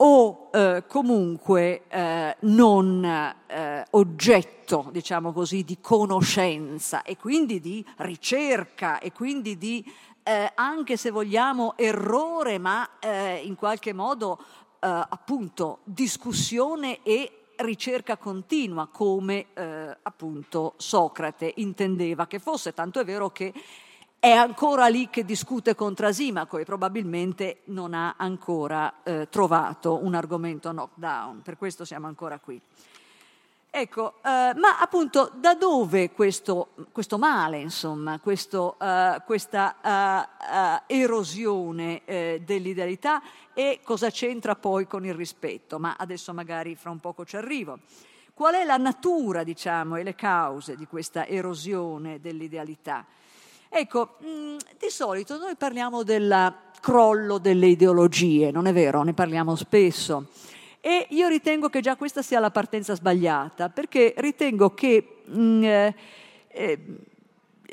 o 0.03 0.49
eh, 0.51 0.83
comunque 0.87 1.83
eh, 1.87 2.35
non 2.39 3.05
eh, 3.05 3.85
oggetto, 3.91 4.89
diciamo 4.91 5.31
così, 5.31 5.63
di 5.63 5.77
conoscenza 5.79 7.03
e 7.03 7.17
quindi 7.17 7.59
di 7.59 7.85
ricerca 7.97 8.97
e 8.97 9.11
quindi 9.11 9.59
di, 9.59 9.85
eh, 10.23 10.51
anche 10.55 10.97
se 10.97 11.11
vogliamo, 11.11 11.77
errore, 11.77 12.57
ma 12.57 12.97
eh, 12.99 13.41
in 13.43 13.53
qualche 13.53 13.93
modo 13.93 14.39
eh, 14.39 14.70
appunto 14.83 15.79
discussione 15.83 17.03
e 17.03 17.43
ricerca 17.57 18.17
continua, 18.17 18.87
come 18.87 19.47
appunto 20.01 20.73
Socrate 20.77 21.53
intendeva 21.57 22.25
che 22.25 22.39
fosse, 22.39 22.73
tanto 22.73 22.99
è 22.99 23.05
vero 23.05 23.29
che 23.29 23.53
è 24.21 24.29
ancora 24.29 24.85
lì 24.85 25.09
che 25.09 25.25
discute 25.25 25.73
con 25.73 25.95
Trasimaco 25.95 26.59
e 26.59 26.63
probabilmente 26.63 27.61
non 27.65 27.95
ha 27.95 28.13
ancora 28.17 29.01
eh, 29.01 29.27
trovato 29.31 29.97
un 30.03 30.13
argomento 30.13 30.69
knockdown, 30.69 31.41
per 31.41 31.57
questo 31.57 31.85
siamo 31.85 32.05
ancora 32.05 32.37
qui. 32.37 32.61
Ecco, 33.73 34.15
eh, 34.17 34.53
ma 34.53 34.79
appunto 34.81 35.31
da 35.33 35.55
dove 35.55 36.11
questo, 36.11 36.71
questo 36.91 37.17
male, 37.17 37.57
insomma, 37.57 38.19
questo, 38.19 38.75
uh, 38.77 39.23
questa 39.23 39.77
uh, 39.81 40.89
uh, 40.89 40.93
erosione 40.93 42.01
eh, 42.03 42.41
dell'idealità 42.43 43.21
e 43.53 43.79
cosa 43.81 44.09
c'entra 44.09 44.55
poi 44.55 44.87
con 44.87 45.05
il 45.05 45.13
rispetto? 45.13 45.79
Ma 45.79 45.95
adesso 45.97 46.33
magari 46.33 46.75
fra 46.75 46.89
un 46.89 46.99
poco 46.99 47.23
ci 47.23 47.37
arrivo. 47.37 47.79
Qual 48.33 48.55
è 48.55 48.65
la 48.65 48.75
natura, 48.75 49.43
diciamo, 49.43 49.95
e 49.95 50.03
le 50.03 50.15
cause 50.15 50.75
di 50.75 50.85
questa 50.85 51.25
erosione 51.25 52.19
dell'idealità? 52.19 53.05
Ecco, 53.69 54.17
mh, 54.19 54.27
mm, 54.27 54.57
di 54.77 54.89
solito 54.89 55.37
noi 55.37 55.55
parliamo 55.55 56.03
del 56.03 56.53
crollo 56.81 57.37
delle 57.37 57.67
ideologie, 57.67 58.51
non 58.51 58.67
è 58.67 58.73
vero? 58.73 59.01
Ne 59.03 59.13
parliamo 59.13 59.55
spesso. 59.55 60.27
E 60.83 61.05
io 61.09 61.27
ritengo 61.27 61.69
che 61.69 61.79
già 61.79 61.95
questa 61.95 62.23
sia 62.23 62.39
la 62.39 62.49
partenza 62.49 62.95
sbagliata, 62.95 63.69
perché 63.69 64.15
ritengo 64.17 64.73
che 64.73 65.21
mh, 65.25 65.39
mm, 65.39 65.63
eh, 65.63 65.95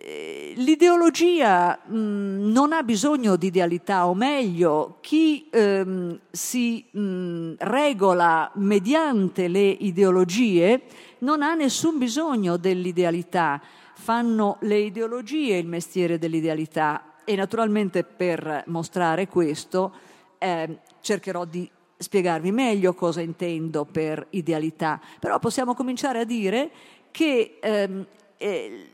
eh, 0.00 0.52
l'ideologia 0.56 1.80
mh, 1.86 1.96
mm, 1.96 2.50
non 2.50 2.74
ha 2.74 2.82
bisogno 2.82 3.36
di 3.36 3.46
idealità, 3.46 4.06
o 4.06 4.14
meglio, 4.14 4.98
chi 5.00 5.48
ehm, 5.50 6.20
si 6.30 6.84
mh, 6.90 7.54
regola 7.60 8.50
mediante 8.56 9.48
le 9.48 9.68
ideologie 9.68 10.82
non 11.20 11.40
ha 11.40 11.54
nessun 11.54 11.96
bisogno 11.96 12.58
dell'idealità. 12.58 13.58
Fanno 13.94 14.58
le 14.60 14.80
ideologie 14.80 15.56
il 15.56 15.66
mestiere 15.66 16.18
dell'idealità. 16.18 17.14
E 17.24 17.34
naturalmente 17.36 18.04
per 18.04 18.64
mostrare 18.66 19.28
questo 19.28 19.92
eh, 20.38 20.78
cercherò 21.00 21.44
di 21.44 21.70
spiegarvi 21.98 22.52
meglio 22.52 22.94
cosa 22.94 23.20
intendo 23.20 23.84
per 23.84 24.26
idealità, 24.30 25.00
però 25.18 25.38
possiamo 25.38 25.74
cominciare 25.74 26.20
a 26.20 26.24
dire 26.24 26.70
che 27.10 27.58
ehm, 27.60 28.06
eh, 28.36 28.90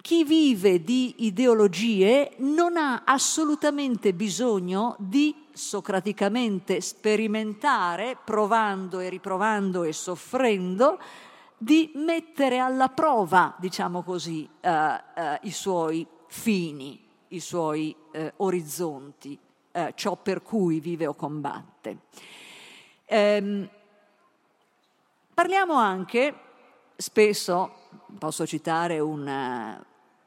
chi 0.00 0.24
vive 0.24 0.82
di 0.82 1.26
ideologie 1.26 2.32
non 2.38 2.76
ha 2.76 3.02
assolutamente 3.04 4.14
bisogno 4.14 4.96
di 4.98 5.34
socraticamente 5.52 6.80
sperimentare, 6.80 8.16
provando 8.24 9.00
e 9.00 9.08
riprovando 9.10 9.82
e 9.82 9.92
soffrendo, 9.92 10.98
di 11.58 11.92
mettere 11.96 12.58
alla 12.58 12.88
prova, 12.88 13.54
diciamo 13.58 14.02
così, 14.02 14.48
eh, 14.60 14.70
eh, 14.70 15.38
i 15.42 15.50
suoi 15.50 16.06
fini, 16.28 16.98
i 17.28 17.40
suoi 17.40 17.94
eh, 18.12 18.32
orizzonti, 18.36 19.38
eh, 19.88 19.92
ciò 19.94 20.16
per 20.16 20.42
cui 20.42 20.80
vive 20.80 21.06
o 21.06 21.14
combatte. 21.14 21.98
Ehm, 23.06 23.68
parliamo 25.34 25.74
anche, 25.74 26.34
spesso, 26.96 27.74
posso 28.18 28.46
citare 28.46 28.98
un, 28.98 29.80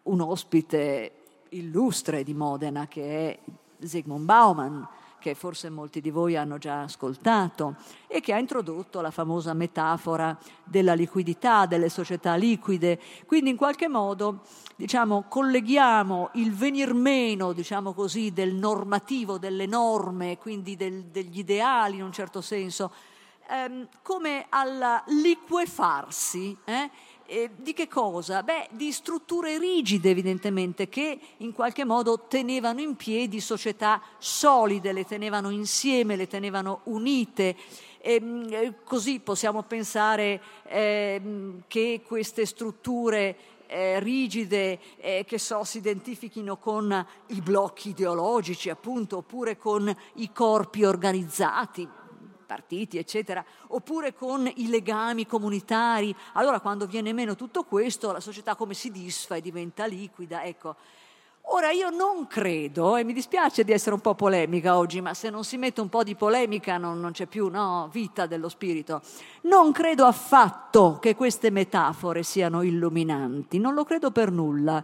un 0.04 0.22
ospite 0.22 1.12
illustre 1.50 2.24
di 2.24 2.34
Modena 2.34 2.88
che 2.88 3.30
è 3.30 3.86
Zygmunt 3.86 4.26
Bauman, 4.26 4.88
che 5.24 5.36
forse 5.36 5.70
molti 5.70 6.02
di 6.02 6.10
voi 6.10 6.36
hanno 6.36 6.58
già 6.58 6.82
ascoltato 6.82 7.78
e 8.08 8.20
che 8.20 8.34
ha 8.34 8.38
introdotto 8.38 9.00
la 9.00 9.10
famosa 9.10 9.54
metafora 9.54 10.38
della 10.66 10.94
liquidità, 10.94 11.66
delle 11.66 11.88
società 11.88 12.36
liquide. 12.36 13.00
Quindi 13.26 13.52
in 13.52 13.56
qualche 13.56 13.88
modo 13.88 14.42
diciamo, 14.76 15.24
colleghiamo 15.30 16.32
il 16.34 16.54
venir 16.54 16.94
meno 16.94 17.54
diciamo 17.54 17.94
così, 17.94 18.34
del 18.34 18.54
normativo, 18.54 19.38
delle 19.38 19.66
norme, 19.66 20.38
quindi 20.38 20.76
del, 20.76 21.06
degli 21.06 21.40
ideali 21.40 21.96
in 21.96 22.04
un 22.04 22.12
certo 22.12 22.42
senso, 22.42 22.92
ehm, 23.48 23.88
come 24.02 24.48
al 24.50 25.04
liquefarsi. 25.06 26.58
Eh? 26.66 26.90
Eh, 27.26 27.52
di 27.56 27.74
che 27.74 27.88
cosa? 27.88 28.44
Beh, 28.44 28.68
di 28.72 28.92
strutture 28.92 29.58
rigide 29.58 30.10
evidentemente 30.10 30.90
che 30.90 31.18
in 31.38 31.54
qualche 31.54 31.86
modo 31.86 32.26
tenevano 32.28 32.82
in 32.82 32.98
piedi 32.98 33.40
società 33.40 34.02
solide, 34.18 34.92
le 34.92 35.06
tenevano 35.06 35.50
insieme, 35.50 36.18
le 36.18 36.28
tenevano 36.28 36.82
unite. 36.86 37.56
E, 38.00 38.16
ehm, 38.16 38.48
eh, 38.52 38.74
così 38.84 39.22
possiamo 39.22 39.64
pensare 39.64 40.42
eh, 40.66 41.22
che 41.68 42.02
queste 42.06 42.46
strutture 42.46 43.36
eh, 43.68 44.00
rigide, 44.02 44.80
eh, 44.98 45.24
che 45.26 45.40
so, 45.40 45.64
si 45.64 45.78
identifichino 45.78 46.58
con 46.58 47.06
i 47.28 47.42
blocchi 47.42 47.90
ideologici, 47.90 48.70
appunto, 48.70 49.18
oppure 49.18 49.58
con 49.58 49.96
i 50.16 50.32
corpi 50.34 50.84
organizzati, 50.84 51.88
partiti, 52.54 53.00
eccetera, 53.00 53.44
oppure 53.70 54.14
con 54.14 54.48
i 54.58 54.68
legami 54.68 55.26
comunitari. 55.26 56.16
Allora, 56.34 56.60
quando 56.60 56.86
viene 56.86 57.12
meno 57.12 57.36
tutto 57.36 57.64
questo, 57.64 58.12
la 58.12 58.20
società 58.20 58.56
come 58.56 58.76
si 58.76 58.92
disfa 58.92 59.36
e 59.36 59.42
diventa 59.42 59.88
liquida. 59.88 60.44
Ecco. 60.44 60.76
Ora 61.48 61.72
io 61.72 61.90
non 61.90 62.26
credo, 62.28 62.96
e 62.96 63.04
mi 63.04 63.14
dispiace 63.14 63.64
di 63.64 63.74
essere 63.74 63.94
un 63.94 64.02
po' 64.02 64.16
polemica 64.16 64.78
oggi, 64.78 65.02
ma 65.02 65.14
se 65.14 65.30
non 65.30 65.44
si 65.44 65.58
mette 65.58 65.82
un 65.82 65.90
po' 65.90 66.04
di 66.04 66.16
polemica 66.16 66.78
non, 66.78 67.00
non 67.00 67.12
c'è 67.12 67.26
più 67.26 67.50
no, 67.50 67.90
vita 67.92 68.26
dello 68.26 68.50
spirito. 68.50 69.02
Non 69.42 69.72
credo 69.72 70.06
affatto 70.06 70.98
che 71.02 71.16
queste 71.16 71.52
metafore 71.52 72.24
siano 72.24 72.62
illuminanti, 72.62 73.60
non 73.60 73.74
lo 73.74 73.84
credo 73.84 74.12
per 74.12 74.32
nulla 74.32 74.84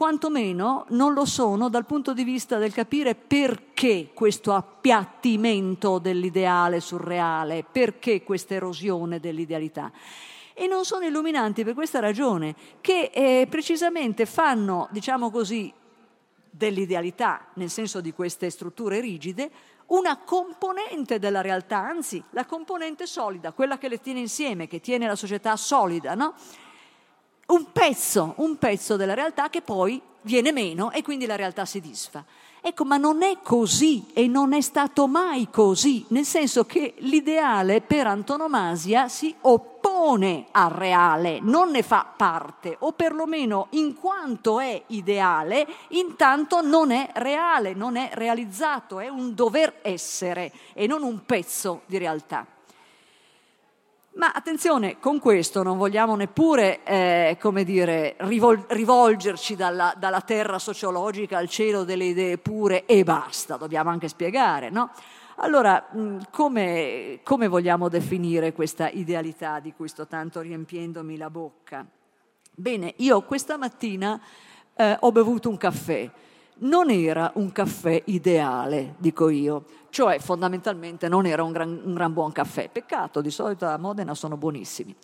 quantomeno 0.00 0.86
non 0.88 1.12
lo 1.12 1.26
sono 1.26 1.68
dal 1.68 1.84
punto 1.84 2.14
di 2.14 2.24
vista 2.24 2.56
del 2.56 2.72
capire 2.72 3.14
perché 3.14 4.12
questo 4.14 4.54
appiattimento 4.54 5.98
dell'ideale 5.98 6.80
surreale, 6.80 7.66
perché 7.70 8.22
questa 8.22 8.54
erosione 8.54 9.20
dell'idealità. 9.20 9.92
E 10.54 10.66
non 10.66 10.86
sono 10.86 11.04
illuminanti 11.04 11.64
per 11.64 11.74
questa 11.74 12.00
ragione, 12.00 12.54
che 12.80 13.10
eh, 13.12 13.46
precisamente 13.50 14.24
fanno, 14.24 14.88
diciamo 14.90 15.30
così, 15.30 15.70
dell'idealità, 16.50 17.46
nel 17.54 17.70
senso 17.70 18.00
di 18.00 18.12
queste 18.12 18.50
strutture 18.50 19.00
rigide, 19.00 19.50
una 19.86 20.18
componente 20.18 21.18
della 21.18 21.40
realtà, 21.40 21.78
anzi 21.78 22.22
la 22.30 22.44
componente 22.44 23.06
solida, 23.06 23.52
quella 23.52 23.78
che 23.78 23.88
le 23.88 24.00
tiene 24.00 24.20
insieme, 24.20 24.68
che 24.68 24.80
tiene 24.80 25.06
la 25.06 25.16
società 25.16 25.56
solida, 25.56 26.14
no? 26.14 26.34
un 27.46 27.72
pezzo, 27.72 28.34
un 28.36 28.56
pezzo 28.58 28.96
della 28.96 29.14
realtà 29.14 29.50
che 29.50 29.62
poi 29.62 30.00
viene 30.22 30.52
meno 30.52 30.90
e 30.92 31.02
quindi 31.02 31.26
la 31.26 31.36
realtà 31.36 31.64
si 31.64 31.80
disfa. 31.80 32.24
Ecco, 32.62 32.84
ma 32.84 32.98
non 32.98 33.22
è 33.22 33.38
così 33.42 34.06
e 34.12 34.26
non 34.26 34.52
è 34.52 34.60
stato 34.60 35.06
mai 35.06 35.48
così, 35.50 36.04
nel 36.08 36.26
senso 36.26 36.64
che 36.66 36.94
l'ideale 36.98 37.80
per 37.80 38.06
antonomasia 38.06 39.08
si 39.08 39.34
oppone 39.40 40.46
al 40.50 40.70
reale, 40.70 41.38
non 41.40 41.70
ne 41.70 41.82
fa 41.82 42.06
parte, 42.14 42.76
o 42.80 42.92
perlomeno 42.92 43.68
in 43.70 43.94
quanto 43.94 44.60
è 44.60 44.82
ideale, 44.88 45.66
intanto 45.88 46.60
non 46.60 46.90
è 46.90 47.08
reale, 47.14 47.72
non 47.72 47.96
è 47.96 48.10
realizzato, 48.12 49.00
è 49.00 49.08
un 49.08 49.34
dover 49.34 49.78
essere 49.80 50.52
e 50.74 50.86
non 50.86 51.02
un 51.02 51.24
pezzo 51.24 51.82
di 51.86 51.96
realtà. 51.96 52.46
Ma 54.20 54.32
attenzione, 54.32 54.98
con 54.98 55.18
questo 55.18 55.62
non 55.62 55.78
vogliamo 55.78 56.14
neppure, 56.14 56.84
eh, 56.84 57.38
come 57.40 57.64
dire, 57.64 58.16
rivol- 58.18 58.66
rivolgerci 58.68 59.56
dalla, 59.56 59.94
dalla, 59.96 60.20
terra 60.20 60.58
sociologica 60.58 61.38
al 61.38 61.48
cielo 61.48 61.84
delle 61.84 62.04
idee 62.04 62.36
pure 62.36 62.84
e 62.84 63.02
basta, 63.02 63.56
dobbiamo 63.56 63.88
anche 63.88 64.08
spiegare, 64.08 64.68
no? 64.68 64.90
Allora, 65.36 65.86
mh, 65.90 66.24
come, 66.30 67.20
come 67.22 67.48
vogliamo 67.48 67.88
definire 67.88 68.52
questa 68.52 68.90
idealità 68.90 69.58
di 69.58 69.72
cui 69.72 69.88
sto 69.88 70.06
tanto 70.06 70.42
riempiendomi 70.42 71.16
la 71.16 71.30
bocca? 71.30 71.86
Bene, 72.54 72.92
io 72.98 73.22
questa 73.22 73.56
mattina 73.56 74.20
eh, 74.74 74.98
ho 75.00 75.12
bevuto 75.12 75.48
un 75.48 75.56
caffè 75.56 76.10
non 76.60 76.90
era 76.90 77.30
un 77.34 77.52
caffè 77.52 78.02
ideale, 78.06 78.94
dico 78.98 79.28
io, 79.28 79.64
cioè 79.90 80.18
fondamentalmente 80.18 81.08
non 81.08 81.26
era 81.26 81.42
un 81.42 81.52
gran, 81.52 81.80
un 81.84 81.94
gran 81.94 82.12
buon 82.12 82.32
caffè. 82.32 82.68
Peccato, 82.68 83.20
di 83.20 83.30
solito 83.30 83.66
a 83.66 83.76
Modena 83.76 84.14
sono 84.14 84.36
buonissimi. 84.36 84.94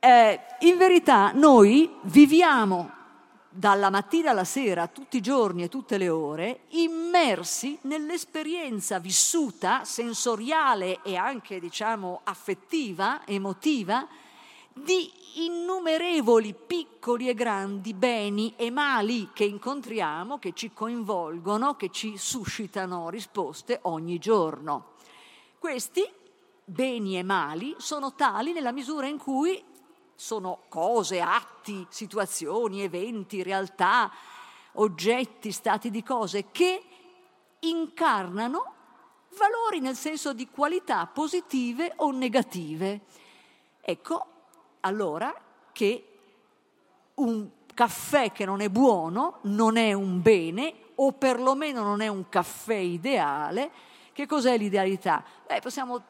Eh, 0.00 0.40
in 0.60 0.76
verità 0.76 1.32
noi 1.32 1.90
viviamo 2.02 2.96
dalla 3.50 3.90
mattina 3.90 4.30
alla 4.30 4.44
sera, 4.44 4.86
tutti 4.86 5.16
i 5.16 5.20
giorni 5.20 5.64
e 5.64 5.68
tutte 5.68 5.98
le 5.98 6.08
ore, 6.08 6.60
immersi 6.68 7.76
nell'esperienza 7.82 9.00
vissuta, 9.00 9.84
sensoriale 9.84 11.00
e 11.02 11.16
anche, 11.16 11.58
diciamo, 11.58 12.20
affettiva, 12.22 13.22
emotiva, 13.26 14.06
di 14.82 15.10
innumerevoli 15.44 16.54
piccoli 16.54 17.28
e 17.28 17.34
grandi 17.34 17.94
beni 17.94 18.54
e 18.56 18.70
mali 18.70 19.30
che 19.32 19.44
incontriamo, 19.44 20.38
che 20.38 20.52
ci 20.52 20.72
coinvolgono, 20.72 21.76
che 21.76 21.90
ci 21.90 22.16
suscitano 22.16 23.08
risposte 23.10 23.78
ogni 23.82 24.18
giorno. 24.18 24.94
Questi 25.58 26.08
beni 26.64 27.18
e 27.18 27.22
mali 27.22 27.74
sono 27.78 28.14
tali 28.14 28.52
nella 28.52 28.72
misura 28.72 29.06
in 29.06 29.18
cui 29.18 29.62
sono 30.14 30.62
cose, 30.68 31.20
atti, 31.20 31.86
situazioni, 31.88 32.82
eventi, 32.82 33.42
realtà, 33.42 34.10
oggetti, 34.72 35.52
stati 35.52 35.90
di 35.90 36.02
cose 36.02 36.50
che 36.50 36.82
incarnano 37.60 38.74
valori 39.36 39.80
nel 39.80 39.96
senso 39.96 40.32
di 40.32 40.48
qualità 40.48 41.06
positive 41.06 41.92
o 41.96 42.10
negative. 42.10 43.02
Ecco, 43.80 44.37
allora 44.80 45.34
che 45.72 46.04
un 47.14 47.48
caffè 47.74 48.32
che 48.32 48.44
non 48.44 48.60
è 48.60 48.68
buono 48.68 49.38
non 49.42 49.76
è 49.76 49.92
un 49.92 50.20
bene 50.20 50.74
o 50.96 51.12
perlomeno 51.12 51.82
non 51.82 52.00
è 52.00 52.08
un 52.08 52.28
caffè 52.28 52.74
ideale. 52.74 53.70
Che 54.12 54.26
cos'è 54.26 54.58
l'idealità? 54.58 55.22
Beh, 55.46 55.60
possiamo 55.60 56.02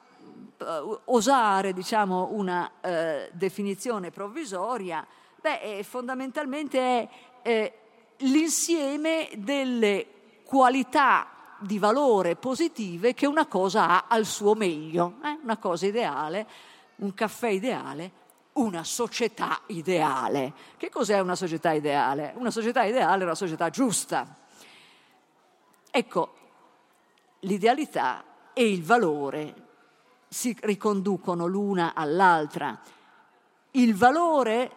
osare 1.05 1.73
diciamo, 1.73 2.31
una 2.33 2.71
uh, 2.81 3.31
definizione 3.33 4.11
provvisoria. 4.11 5.07
Beh, 5.41 5.61
eh, 5.61 5.83
fondamentalmente 5.83 6.79
è 6.79 7.09
eh, 7.43 7.79
l'insieme 8.19 9.29
delle 9.37 10.07
qualità 10.45 11.29
di 11.61 11.79
valore 11.79 12.35
positive 12.37 13.15
che 13.15 13.27
una 13.27 13.47
cosa 13.47 13.89
ha 13.89 14.05
al 14.09 14.25
suo 14.25 14.55
meglio, 14.55 15.15
eh? 15.23 15.39
una 15.43 15.59
cosa 15.59 15.87
ideale, 15.87 16.47
un 16.97 17.15
caffè 17.15 17.49
ideale 17.49 18.18
una 18.59 18.85
società 18.85 19.61
ideale. 19.67 20.53
Che 20.77 20.91
cos'è 20.91 21.21
una 21.21 21.37
società 21.37 21.73
ideale? 21.73 22.33
Una 22.37 22.51
società 22.51 22.85
ideale 22.85 23.23
è 23.23 23.25
una 23.25 23.35
società 23.35 23.71
giusta. 23.71 24.37
Ecco, 25.91 26.35
l'idealità 27.41 28.25
e 28.53 28.69
il 28.71 28.83
valore 28.83 29.67
si 30.29 30.57
riconducono 30.61 31.47
l'una 31.47 31.95
all'altra. 31.95 32.79
Il 33.73 33.95
valore 33.95 34.71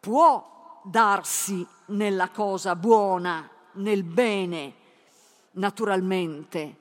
può 0.00 0.80
darsi 0.84 1.66
nella 1.86 2.28
cosa 2.28 2.76
buona, 2.76 3.48
nel 3.72 4.04
bene, 4.04 4.74
naturalmente, 5.52 6.76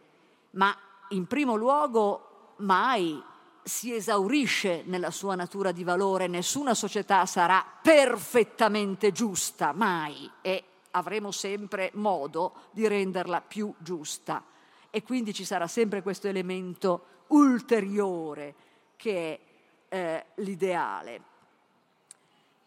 ma 0.51 0.75
in 1.09 1.25
primo 1.27 1.55
luogo 1.55 2.55
mai 2.57 3.21
si 3.63 3.93
esaurisce 3.93 4.83
nella 4.85 5.11
sua 5.11 5.35
natura 5.35 5.71
di 5.71 5.83
valore, 5.83 6.27
nessuna 6.27 6.73
società 6.73 7.25
sarà 7.25 7.65
perfettamente 7.81 9.11
giusta, 9.11 9.73
mai, 9.73 10.29
e 10.41 10.63
avremo 10.91 11.31
sempre 11.31 11.91
modo 11.93 12.67
di 12.71 12.87
renderla 12.87 13.41
più 13.41 13.73
giusta. 13.77 14.43
E 14.89 15.01
quindi 15.01 15.33
ci 15.33 15.45
sarà 15.45 15.67
sempre 15.67 16.01
questo 16.01 16.27
elemento 16.27 17.05
ulteriore 17.27 18.55
che 18.95 19.39
è 19.87 19.95
eh, 19.95 20.25
l'ideale. 20.35 21.21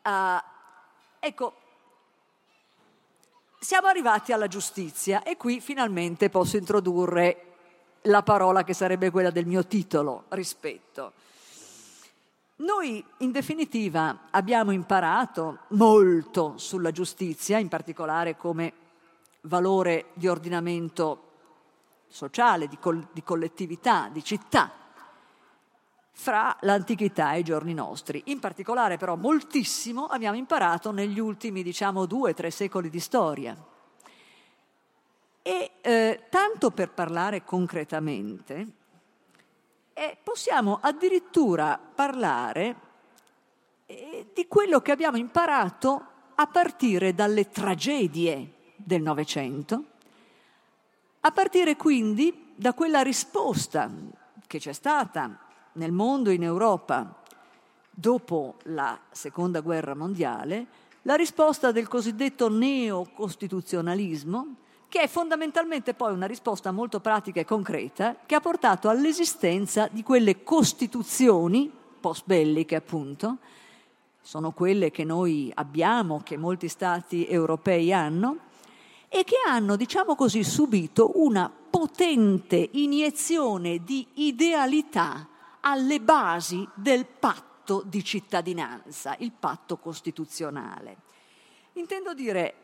Uh, 0.03 0.41
ecco, 1.19 1.55
siamo 3.59 3.89
arrivati 3.89 4.33
alla 4.33 4.47
giustizia 4.47 5.23
e 5.23 5.37
qui 5.37 5.61
finalmente 5.61 6.31
posso 6.31 6.57
introdurre 6.57 7.46
la 8.07 8.23
parola 8.23 8.65
che 8.65 8.75
sarebbe 8.75 9.11
quella 9.11 9.31
del 9.31 9.47
mio 9.47 9.67
titolo, 9.67 10.25
rispetto. 10.31 11.13
Noi 12.57 13.05
in 13.19 13.33
definitiva 13.33 14.29
abbiamo 14.31 14.71
imparato 14.71 15.61
molto 15.71 16.55
sulla 16.57 16.91
giustizia, 16.91 17.59
in 17.59 17.69
particolare 17.69 18.37
come 18.37 18.73
valore 19.43 20.07
di 20.15 20.27
ordinamento 20.27 21.23
sociale, 22.09 22.67
di, 22.67 22.79
col- 22.79 23.09
di 23.13 23.23
collettività, 23.23 24.09
di 24.11 24.25
città, 24.25 24.73
fra 26.13 26.57
l'antichità 26.61 27.35
e 27.35 27.41
i 27.41 27.45
giorni 27.45 27.75
nostri. 27.75 28.23
In 28.27 28.39
particolare 28.41 28.97
però 28.97 29.17
moltissimo 29.17 30.07
abbiamo 30.07 30.39
imparato 30.39 30.91
negli 30.93 31.19
ultimi, 31.19 31.63
diciamo, 31.63 32.07
due 32.07 32.31
o 32.31 32.35
tre 32.35 32.51
secoli 32.51 32.89
di 32.89 33.01
storia. 33.01 33.55
E 35.47 35.79
eh, 35.81 36.25
tanto 36.29 36.73
per 36.73 36.91
parlare 36.91 37.45
concretamente, 37.45 38.67
eh, 39.93 40.17
possiamo 40.21 40.81
addirittura 40.83 41.79
parlare 41.79 42.77
eh, 43.87 44.27
di 44.35 44.49
quello 44.49 44.81
che 44.81 44.91
abbiamo 44.91 45.19
imparato 45.19 46.05
a 46.35 46.49
partire 46.49 47.15
dalle 47.15 47.49
tragedie 47.49 48.55
del 48.75 49.03
Novecento, 49.03 49.85
a 51.21 51.31
partire 51.31 51.77
quindi 51.77 52.51
da 52.57 52.75
quella 52.75 53.03
risposta 53.03 53.89
che 54.49 54.59
c'è 54.59 54.73
stata 54.73 55.39
nel 55.75 55.93
mondo, 55.93 56.31
in 56.31 56.43
Europa, 56.43 57.23
dopo 57.89 58.57
la 58.65 58.99
Seconda 59.13 59.61
Guerra 59.61 59.95
Mondiale, 59.95 60.67
la 61.03 61.15
risposta 61.15 61.71
del 61.71 61.87
cosiddetto 61.87 62.49
neocostituzionalismo, 62.49 64.65
che 64.97 65.03
è 65.03 65.09
fondamentalmente 65.09 65.93
poi 65.93 66.15
una 66.15 66.25
risposta 66.25 66.71
molto 66.71 67.01
pratica 67.01 67.39
e 67.39 67.45
concreta 67.45 68.17
che 68.25 68.35
ha 68.35 68.41
portato 68.41 68.89
all'esistenza 68.89 69.91
di 69.93 70.03
quelle 70.03 70.43
costituzioni 70.43 71.71
post-belliche, 72.01 72.77
appunto, 72.77 73.37
sono 74.23 74.53
quelle 74.53 74.91
che 74.91 75.05
noi 75.05 75.53
abbiamo, 75.55 76.23
che 76.25 76.39
molti 76.39 76.69
stati 76.69 77.29
europei 77.29 77.93
hanno, 77.93 78.39
e 79.11 79.23
che 79.25 79.37
hanno, 79.47 79.77
diciamo 79.77 80.15
così, 80.15 80.43
subito 80.43 81.21
una 81.21 81.53
potente 81.69 82.71
iniezione 82.73 83.85
di 83.85 84.07
idealità 84.15 85.29
alle 85.61 86.01
basi 86.01 86.67
del 86.73 87.05
patto 87.05 87.83
di 87.85 88.03
cittadinanza, 88.03 89.15
il 89.19 89.33
patto 89.39 89.77
costituzionale. 89.77 90.97
Intendo 91.75 92.15
dire 92.15 92.55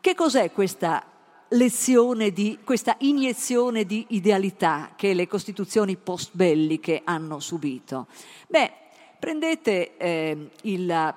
che 0.00 0.14
cos'è 0.14 0.52
questa 0.52 1.06
lezione 1.54 2.30
di 2.30 2.58
questa 2.64 2.96
iniezione 3.00 3.84
di 3.84 4.06
idealità 4.10 4.92
che 4.96 5.14
le 5.14 5.26
costituzioni 5.26 5.96
post-belliche 5.96 7.02
hanno 7.04 7.40
subito? 7.40 8.06
Beh, 8.48 8.72
prendete 9.18 9.96
eh, 9.96 10.50
il 10.62 11.14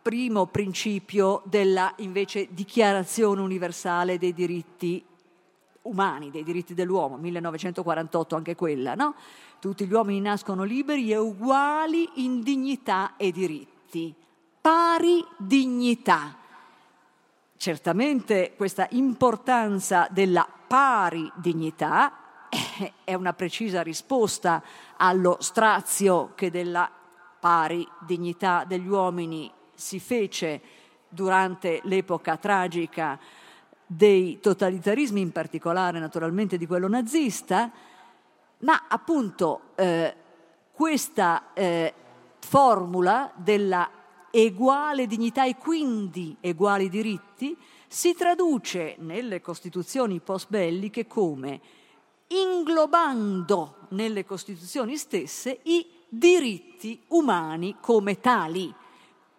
primo 0.00 0.46
principio 0.46 1.42
della 1.44 1.92
invece 1.98 2.48
dichiarazione 2.50 3.40
universale 3.40 4.18
dei 4.18 4.32
diritti 4.32 5.04
umani, 5.82 6.30
dei 6.30 6.44
diritti 6.44 6.74
dell'uomo, 6.74 7.16
1948 7.16 8.36
anche 8.36 8.54
quella, 8.54 8.94
no? 8.94 9.14
Tutti 9.58 9.86
gli 9.86 9.92
uomini 9.92 10.20
nascono 10.20 10.62
liberi 10.62 11.10
e 11.10 11.16
uguali 11.16 12.08
in 12.16 12.42
dignità 12.42 13.16
e 13.16 13.32
diritti, 13.32 14.14
pari 14.60 15.24
dignità 15.36 16.37
Certamente 17.58 18.54
questa 18.56 18.86
importanza 18.92 20.06
della 20.12 20.46
pari 20.68 21.28
dignità 21.34 22.46
è 23.02 23.14
una 23.14 23.32
precisa 23.32 23.82
risposta 23.82 24.62
allo 24.96 25.38
strazio 25.40 26.34
che 26.36 26.52
della 26.52 26.88
pari 27.40 27.84
dignità 28.06 28.62
degli 28.64 28.86
uomini 28.86 29.50
si 29.74 29.98
fece 29.98 30.60
durante 31.08 31.80
l'epoca 31.82 32.36
tragica 32.36 33.18
dei 33.84 34.38
totalitarismi, 34.38 35.20
in 35.20 35.32
particolare 35.32 35.98
naturalmente 35.98 36.58
di 36.58 36.66
quello 36.66 36.86
nazista, 36.86 37.72
ma 38.58 38.84
appunto 38.86 39.72
eh, 39.74 40.14
questa 40.70 41.52
eh, 41.54 41.92
formula 42.38 43.32
della 43.34 43.97
eguale 44.30 45.06
dignità 45.06 45.44
e 45.46 45.56
quindi 45.56 46.36
eguali 46.40 46.88
diritti, 46.88 47.56
si 47.86 48.14
traduce 48.14 48.96
nelle 48.98 49.40
costituzioni 49.40 50.20
post-belliche 50.20 51.06
come 51.06 51.60
inglobando 52.28 53.86
nelle 53.90 54.24
costituzioni 54.24 54.96
stesse 54.96 55.60
i 55.64 55.86
diritti 56.08 57.02
umani 57.08 57.76
come 57.80 58.20
tali, 58.20 58.72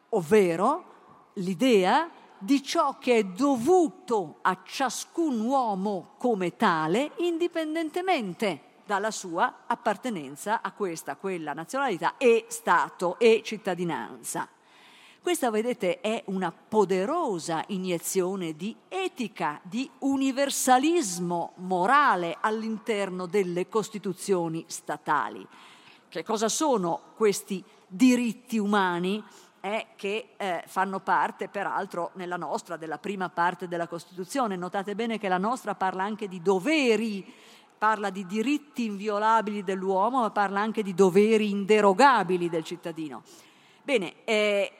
ovvero 0.10 0.86
l'idea 1.34 2.10
di 2.38 2.64
ciò 2.64 2.98
che 2.98 3.18
è 3.18 3.24
dovuto 3.24 4.40
a 4.42 4.62
ciascun 4.64 5.40
uomo 5.42 6.14
come 6.18 6.56
tale, 6.56 7.12
indipendentemente 7.18 8.62
dalla 8.86 9.12
sua 9.12 9.66
appartenenza 9.68 10.62
a 10.62 10.72
questa, 10.72 11.16
quella 11.16 11.54
nazionalità 11.54 12.16
e 12.18 12.46
Stato 12.48 13.20
e 13.20 13.42
cittadinanza. 13.44 14.48
Questa, 15.22 15.52
vedete, 15.52 16.00
è 16.00 16.24
una 16.28 16.52
poderosa 16.52 17.64
iniezione 17.68 18.56
di 18.56 18.74
etica, 18.88 19.60
di 19.64 19.90
universalismo 20.00 21.52
morale 21.56 22.38
all'interno 22.40 23.26
delle 23.26 23.68
costituzioni 23.68 24.64
statali. 24.68 25.46
Che 26.08 26.24
cosa 26.24 26.48
sono 26.48 27.02
questi 27.16 27.62
diritti 27.86 28.58
umani? 28.58 29.22
Eh, 29.62 29.88
che 29.98 30.30
eh, 30.38 30.64
fanno 30.66 31.02
parte, 31.02 31.50
peraltro, 31.50 32.12
nella 32.14 32.38
nostra, 32.38 32.78
della 32.78 32.98
prima 32.98 33.28
parte 33.28 33.68
della 33.68 33.90
Costituzione. 33.90 34.56
Notate 34.56 34.96
bene 34.96 35.20
che 35.20 35.28
la 35.28 35.38
nostra 35.38 35.76
parla 35.76 36.04
anche 36.04 36.30
di 36.30 36.42
doveri, 36.42 37.30
parla 37.78 38.10
di 38.10 38.26
diritti 38.26 38.86
inviolabili 38.86 39.66
dell'uomo, 39.66 40.22
ma 40.22 40.32
parla 40.32 40.62
anche 40.62 40.82
di 40.82 40.94
doveri 40.94 41.50
inderogabili 41.50 42.48
del 42.50 42.64
cittadino. 42.64 43.22
Bene, 43.84 44.24
eh, 44.24 44.72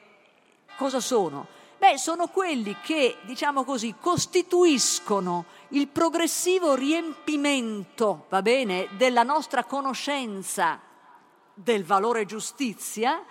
cosa 0.80 1.00
sono? 1.02 1.46
Beh, 1.78 1.98
sono 1.98 2.28
quelli 2.28 2.78
che, 2.82 3.18
diciamo 3.24 3.66
così, 3.66 3.96
costituiscono 4.00 5.44
il 5.70 5.90
progressivo 5.90 6.74
riempimento, 6.74 8.28
va 8.30 8.42
bene, 8.42 8.88
della 8.96 9.24
nostra 9.24 9.66
conoscenza 9.66 10.80
del 11.54 11.84
valore 11.84 12.26
giustizia. 12.26 13.22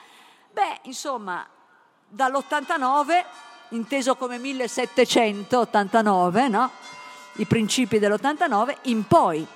Beh, 0.50 0.80
insomma, 0.82 1.48
dall'89, 2.06 3.24
inteso 3.70 4.14
come 4.16 4.36
1789, 4.38 6.48
no? 6.48 6.70
I 7.36 7.46
principi 7.46 7.98
dell'89 7.98 8.76
in 8.82 9.06
poi 9.06 9.46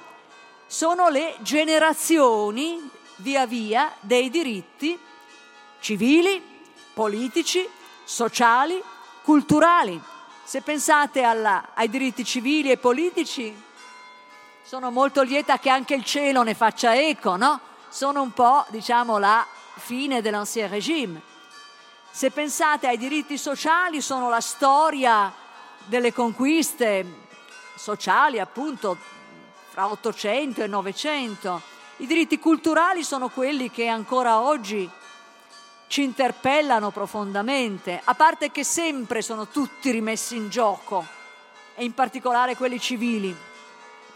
sono 0.66 1.10
le 1.10 1.36
generazioni 1.40 2.88
via 3.16 3.46
via 3.46 3.92
dei 4.00 4.30
diritti 4.30 4.98
civili, 5.80 6.42
politici, 6.94 7.68
sociali, 8.04 8.82
culturali. 9.22 10.00
Se 10.44 10.60
pensate 10.60 11.22
alla, 11.22 11.70
ai 11.74 11.88
diritti 11.88 12.24
civili 12.24 12.70
e 12.70 12.76
politici, 12.76 13.54
sono 14.62 14.90
molto 14.90 15.22
lieta 15.22 15.58
che 15.58 15.70
anche 15.70 15.94
il 15.94 16.04
cielo 16.04 16.42
ne 16.42 16.54
faccia 16.54 16.94
eco, 16.94 17.36
no? 17.36 17.60
Sono 17.88 18.22
un 18.22 18.32
po', 18.32 18.64
diciamo, 18.68 19.18
la 19.18 19.46
fine 19.74 20.22
dell'ancien 20.22 20.68
regime. 20.68 21.20
Se 22.10 22.30
pensate 22.30 22.86
ai 22.86 22.98
diritti 22.98 23.38
sociali, 23.38 24.00
sono 24.00 24.28
la 24.28 24.40
storia 24.40 25.32
delle 25.84 26.12
conquiste 26.12 27.04
sociali, 27.74 28.38
appunto, 28.38 28.96
fra 29.70 29.90
800 29.90 30.62
e 30.62 30.66
900. 30.66 31.60
I 31.98 32.06
diritti 32.06 32.38
culturali 32.38 33.02
sono 33.02 33.28
quelli 33.28 33.70
che 33.70 33.88
ancora 33.88 34.40
oggi 34.40 34.88
ci 35.92 36.02
interpellano 36.02 36.90
profondamente, 36.90 38.00
a 38.02 38.14
parte 38.14 38.50
che 38.50 38.64
sempre 38.64 39.20
sono 39.20 39.48
tutti 39.48 39.90
rimessi 39.90 40.36
in 40.36 40.48
gioco, 40.48 41.06
e 41.74 41.84
in 41.84 41.92
particolare 41.92 42.56
quelli 42.56 42.80
civili. 42.80 43.36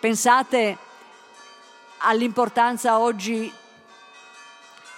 Pensate 0.01 0.79
all'importanza 1.99 2.99
oggi 2.99 3.53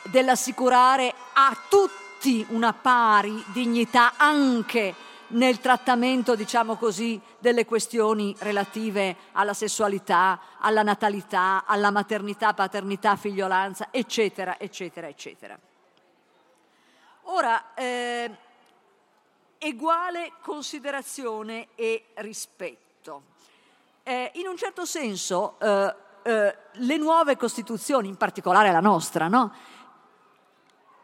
dell'assicurare 0.04 1.12
a 1.32 1.56
tutti 1.68 2.46
una 2.50 2.72
pari 2.72 3.42
dignità 3.48 4.12
anche 4.16 4.94
nel 5.30 5.58
trattamento, 5.58 6.36
diciamo 6.36 6.76
così, 6.76 7.20
delle 7.40 7.64
questioni 7.64 8.36
relative 8.38 9.16
alla 9.32 9.52
sessualità, 9.52 10.38
alla 10.60 10.84
natalità, 10.84 11.64
alla 11.66 11.90
maternità, 11.90 12.54
paternità, 12.54 13.16
figliolanza, 13.16 13.88
eccetera, 13.90 14.60
eccetera, 14.60 15.08
eccetera. 15.08 15.58
Ora, 17.30 17.74
eh, 17.74 18.30
uguale 19.60 20.32
considerazione 20.40 21.68
e 21.74 22.06
rispetto. 22.14 23.22
Eh, 24.02 24.30
in 24.36 24.46
un 24.46 24.56
certo 24.56 24.86
senso, 24.86 25.56
eh, 25.60 25.94
eh, 26.22 26.56
le 26.72 26.96
nuove 26.96 27.36
Costituzioni, 27.36 28.08
in 28.08 28.16
particolare 28.16 28.72
la 28.72 28.80
nostra, 28.80 29.28
no? 29.28 29.52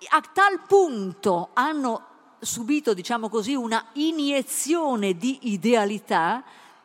a 0.09 0.21
tal 0.33 0.61
punto 0.67 1.51
hanno 1.53 2.07
subito, 2.39 2.95
diciamo 2.95 3.29
così, 3.29 3.55
una 3.55 3.89
iniezione 3.93 5.19
di 5.19 5.53
idealità 5.53 6.43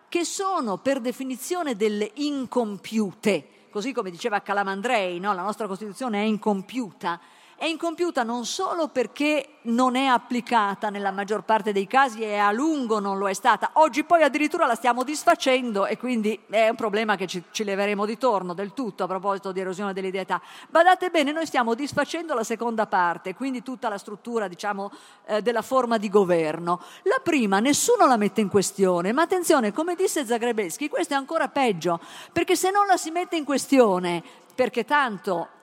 che 0.10 0.26
sono 0.26 0.80
per 0.80 1.00
definizione 1.00 1.78
delle 1.78 2.12
incompiute, 2.16 3.68
così 3.70 3.94
come 3.94 4.12
diceva 4.12 4.42
Calamandrei, 4.42 5.18
no? 5.22 5.32
la 5.34 5.44
nostra 5.44 5.66
Costituzione 5.66 6.20
è 6.20 6.26
incompiuta, 6.26 7.22
è 7.60 7.66
incompiuta 7.66 8.24
non 8.24 8.46
solo 8.46 8.88
perché 8.88 9.56
non 9.64 9.98
è 9.98 10.06
applicata 10.06 10.90
nella 10.90 11.12
maggior 11.12 11.44
parte 11.44 11.74
dei 11.74 11.88
casi 11.88 12.22
e 12.22 12.38
a 12.38 12.54
lungo 12.54 13.00
non 13.00 13.18
lo 13.18 13.28
è 13.28 13.34
stata, 13.34 13.72
oggi 13.74 14.06
poi 14.06 14.24
addirittura 14.24 14.66
la 14.66 14.76
stiamo 14.76 15.04
disfacendo 15.04 15.86
e 15.86 15.98
quindi 15.98 16.40
è 16.50 16.70
un 16.70 16.78
problema 16.78 17.18
che 17.18 17.28
ci, 17.28 17.44
ci 17.52 17.66
leveremo 17.66 18.06
di 18.06 18.18
torno 18.18 18.54
del 18.54 18.74
tutto 18.74 19.04
a 19.04 19.08
proposito 19.08 19.52
di 19.52 19.60
erosione 19.60 19.92
dell'idealità. 19.92 20.42
Badate 20.70 21.10
bene, 21.10 21.34
noi 21.34 21.46
stiamo 21.46 21.74
disfacendo 21.74 22.34
la 22.34 22.46
seconda 22.46 22.88
parte, 22.88 23.36
quindi 23.36 23.62
tutta 23.62 23.90
la 23.90 23.98
struttura 23.98 24.48
diciamo, 24.48 24.90
eh, 25.26 25.42
della 25.42 25.62
forma 25.62 25.98
di 25.98 26.08
governo. 26.08 26.80
La 27.04 27.20
prima 27.22 27.60
nessuno 27.60 28.08
la 28.08 28.16
mette 28.16 28.40
in 28.40 28.48
questione, 28.48 29.12
ma 29.12 29.24
attenzione, 29.24 29.74
come 29.74 29.96
disse 29.96 30.26
Zagrebeschi, 30.26 30.88
questo 30.88 31.14
è 31.14 31.18
ancora 31.18 31.50
peggio, 31.50 32.00
perché 32.32 32.56
se 32.56 32.72
non 32.72 32.88
la 32.88 32.96
si 32.96 33.12
mette 33.12 33.36
in 33.36 33.44
questione 33.44 34.24
perché 34.56 34.86
tanto 34.86 35.59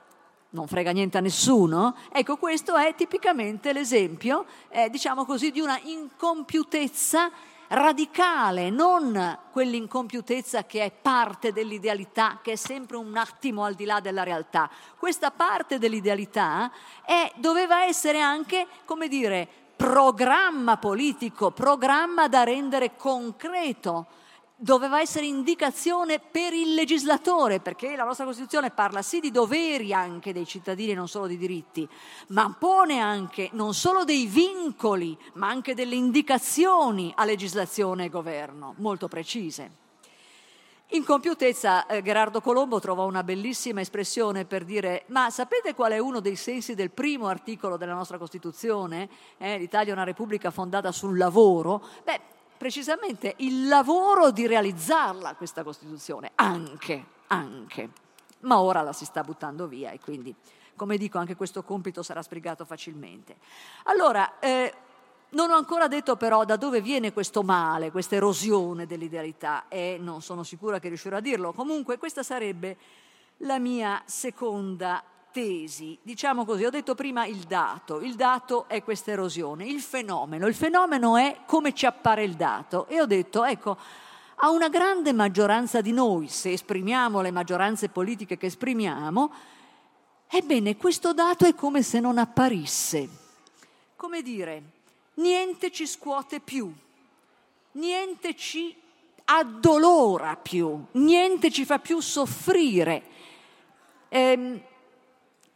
non 0.51 0.67
frega 0.67 0.91
niente 0.91 1.19
a 1.19 1.21
nessuno, 1.21 1.97
ecco 2.13 2.37
questo 2.37 2.77
è 2.77 2.95
tipicamente 2.95 3.73
l'esempio, 3.73 4.47
eh, 4.69 4.89
diciamo 4.89 5.25
così, 5.25 5.51
di 5.51 5.61
una 5.61 5.79
incompiutezza 5.83 7.31
radicale, 7.69 8.71
non 8.71 9.39
quell'incompiutezza 9.51 10.65
che 10.65 10.85
è 10.85 10.93
parte 10.93 11.53
dell'idealità, 11.53 12.39
che 12.43 12.53
è 12.53 12.57
sempre 12.57 12.97
un 12.97 13.17
attimo 13.17 13.65
al 13.65 13.75
di 13.75 13.85
là 13.85 14.01
della 14.01 14.23
realtà. 14.23 14.71
Questa 14.97 15.31
parte 15.31 15.79
dell'idealità 15.79 16.71
è, 17.05 17.33
doveva 17.37 17.85
essere 17.85 18.21
anche, 18.21 18.67
come 18.85 19.09
dire, 19.09 19.49
programma 19.77 20.79
politico, 20.79 21.51
programma 21.51 22.29
da 22.29 22.45
rendere 22.45 22.97
concreto 22.97 24.07
doveva 24.57 25.01
essere 25.01 25.27
indicazione 25.27 26.19
per 26.19 26.55
il 26.55 26.73
legislatore, 26.75 27.61
perché 27.61 27.95
la 27.95 28.05
nostra 28.05 28.25
Costituzione 28.25 28.71
parla 28.71 29.03
sì 29.03 29.21
di 29.21 29.31
doveri 29.31 29.93
anche 29.93 30.33
dei 30.33 30.47
cittadini, 30.47 30.95
non 30.95 31.09
solo 31.09 31.27
di 31.27 31.37
diritti, 31.37 31.87
ma 32.29 32.55
pone 32.59 32.99
anche 32.99 33.51
non 33.53 33.75
solo 33.75 34.05
dei 34.05 34.27
vincoli, 34.27 35.17
ma 35.35 35.49
anche 35.49 35.75
delle 35.75 35.95
indicazioni 35.95 37.13
a 37.15 37.25
legislazione 37.25 38.07
e 38.07 38.09
governo, 38.09 38.75
molto 38.79 39.09
precise. 39.09 39.85
In 40.91 41.05
compiutezza 41.05 41.87
eh, 41.87 42.01
Gerardo 42.01 42.41
Colombo 42.41 42.79
trovò 42.79 43.07
una 43.07 43.25
bellissima 43.25 43.81
espressione 43.81 44.45
per 44.45 44.65
dire 44.65 45.03
ma 45.09 45.31
sapete 45.31 45.75
qual 45.75 45.91
è 45.91 45.99
uno 45.99 46.21
dei 46.21 46.37
sensi 46.37 46.77
del 46.77 46.93
primo 46.93 47.27
articolo 47.27 47.77
della 47.77 47.93
nostra 47.93 48.19
Costituzione? 48.19 49.09
Eh, 49.37 49.59
L'Italia 49.59 49.91
è 49.91 49.97
una 49.97 50.05
repubblica 50.05 50.53
fondata 50.53 50.93
sul 50.93 51.19
lavoro. 51.19 51.83
Beh, 52.05 52.21
precisamente 52.57 53.35
il 53.39 53.69
lavoro 53.69 54.31
di 54.31 54.47
realizzarla 54.47 55.35
questa 55.35 55.63
Costituzione, 55.63 56.33
anche, 56.35 57.05
anche. 57.29 57.91
Ma 58.41 58.61
ora 58.61 58.83
la 58.83 58.93
si 58.93 59.05
sta 59.05 59.23
buttando 59.23 59.67
via 59.67 59.91
e 59.91 60.01
quindi, 60.01 60.35
come 60.75 60.97
dico, 60.97 61.19
anche 61.19 61.37
questo 61.37 61.63
compito 61.63 62.03
sarà 62.03 62.23
sbrigato 62.23 62.65
facilmente. 62.65 63.37
Allora, 63.85 64.39
eh, 64.39 64.73
non 65.31 65.51
ho 65.51 65.57
ancora 65.57 65.89
detto 65.89 66.17
però 66.17 66.45
da 66.45 66.57
dove 66.57 66.81
viene 66.81 67.13
questo 67.13 67.43
male, 67.43 67.91
questa 67.91 68.15
erosione 68.15 68.87
dell'idealità 68.87 69.67
e 69.69 69.99
non 70.01 70.23
sono 70.23 70.43
sicura 70.43 70.79
che 70.79 70.89
riuscirò 70.89 71.17
a 71.17 71.21
dirlo. 71.21 71.53
Comunque 71.53 71.99
questa 71.99 72.23
sarebbe 72.23 72.77
la 73.39 73.59
mia 73.59 74.03
seconda 74.07 75.03
tesi, 75.37 75.99
diciamo 76.01 76.47
così, 76.47 76.65
ho 76.65 76.71
detto 76.71 76.95
prima 76.95 77.27
il 77.27 77.41
dato, 77.41 78.01
il 78.01 78.15
dato 78.15 78.65
è 78.69 78.83
questa 78.83 79.11
erosione, 79.11 79.67
il 79.67 79.83
fenomeno, 79.83 80.47
il 80.47 80.55
fenomeno 80.55 81.19
è 81.19 81.41
come 81.45 81.75
ci 81.75 81.85
appare 81.85 82.25
il 82.25 82.37
dato 82.37 82.87
e 82.87 83.03
ho 83.03 83.05
detto, 83.05 83.45
ecco, 83.45 83.77
a 84.37 84.49
una 84.49 84.71
grande 84.71 85.13
maggioranza 85.13 85.83
di 85.83 85.93
noi, 85.93 86.29
se 86.29 86.53
esprimiamo 86.53 87.21
le 87.21 87.31
maggioranze 87.33 87.91
politiche 87.91 88.39
che 88.39 88.47
esprimiamo, 88.47 89.31
ebbene 90.27 90.79
questo 90.79 91.13
dato 91.13 91.45
è 91.45 91.55
come 91.55 91.83
se 91.83 92.01
non 92.01 92.17
apparisse. 92.17 93.07
Come 93.95 94.23
dire, 94.23 94.63
niente 95.17 95.71
ci 95.71 95.87
scuote 95.87 96.41
più, 96.41 96.73
niente 97.73 98.35
ci 98.35 98.75
addolora 99.27 100.35
più, 100.37 100.83
niente 100.93 101.51
ci 101.51 101.67
fa 101.67 101.79
più 101.79 102.01
soffrire. 102.01 103.03
Ehm, 104.09 104.63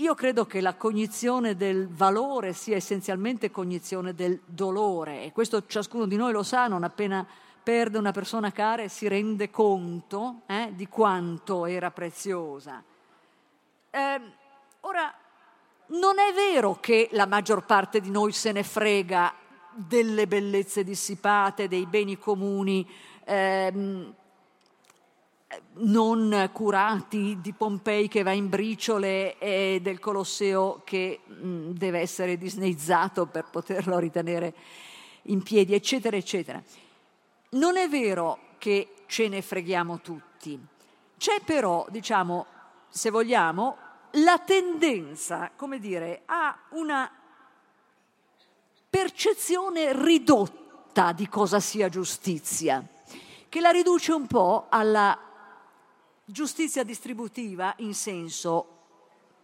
io 0.00 0.14
credo 0.14 0.46
che 0.46 0.62
la 0.62 0.74
cognizione 0.74 1.56
del 1.56 1.86
valore 1.86 2.54
sia 2.54 2.76
essenzialmente 2.76 3.50
cognizione 3.50 4.14
del 4.14 4.40
dolore 4.46 5.24
e 5.24 5.32
questo 5.32 5.66
ciascuno 5.66 6.06
di 6.06 6.16
noi 6.16 6.32
lo 6.32 6.42
sa, 6.42 6.68
non 6.68 6.84
appena 6.84 7.26
perde 7.62 7.98
una 7.98 8.10
persona 8.10 8.50
cara 8.50 8.82
e 8.82 8.88
si 8.88 9.08
rende 9.08 9.50
conto 9.50 10.40
eh, 10.46 10.72
di 10.74 10.88
quanto 10.88 11.66
era 11.66 11.90
preziosa. 11.90 12.82
Eh, 13.90 14.20
ora, 14.80 15.14
non 15.88 16.18
è 16.18 16.32
vero 16.32 16.78
che 16.80 17.10
la 17.12 17.26
maggior 17.26 17.66
parte 17.66 18.00
di 18.00 18.10
noi 18.10 18.32
se 18.32 18.52
ne 18.52 18.62
frega 18.62 19.34
delle 19.74 20.26
bellezze 20.26 20.82
dissipate, 20.82 21.68
dei 21.68 21.84
beni 21.84 22.16
comuni, 22.16 22.88
ehm, 23.24 24.14
non 25.74 26.50
curati 26.52 27.38
di 27.40 27.52
Pompei 27.52 28.08
che 28.08 28.22
va 28.22 28.32
in 28.32 28.48
briciole 28.48 29.38
e 29.38 29.80
del 29.82 29.98
Colosseo 29.98 30.82
che 30.84 31.20
mh, 31.24 31.70
deve 31.70 32.00
essere 32.00 32.36
disneizzato 32.36 33.26
per 33.26 33.46
poterlo 33.50 33.98
ritenere 33.98 34.54
in 35.22 35.42
piedi, 35.42 35.74
eccetera, 35.74 36.16
eccetera. 36.16 36.62
Non 37.50 37.76
è 37.76 37.88
vero 37.88 38.38
che 38.58 38.94
ce 39.06 39.28
ne 39.28 39.42
freghiamo 39.42 40.00
tutti. 40.00 40.58
C'è 41.18 41.40
però, 41.44 41.86
diciamo, 41.90 42.46
se 42.88 43.10
vogliamo, 43.10 43.76
la 44.12 44.38
tendenza, 44.38 45.50
come 45.54 45.78
dire, 45.78 46.22
a 46.26 46.56
una 46.70 47.10
percezione 48.88 49.92
ridotta 49.92 51.12
di 51.12 51.28
cosa 51.28 51.60
sia 51.60 51.88
giustizia, 51.88 52.84
che 53.48 53.60
la 53.60 53.70
riduce 53.70 54.12
un 54.12 54.26
po' 54.26 54.66
alla 54.68 55.29
giustizia 56.30 56.82
distributiva 56.82 57.74
in 57.78 57.94
senso 57.94 58.78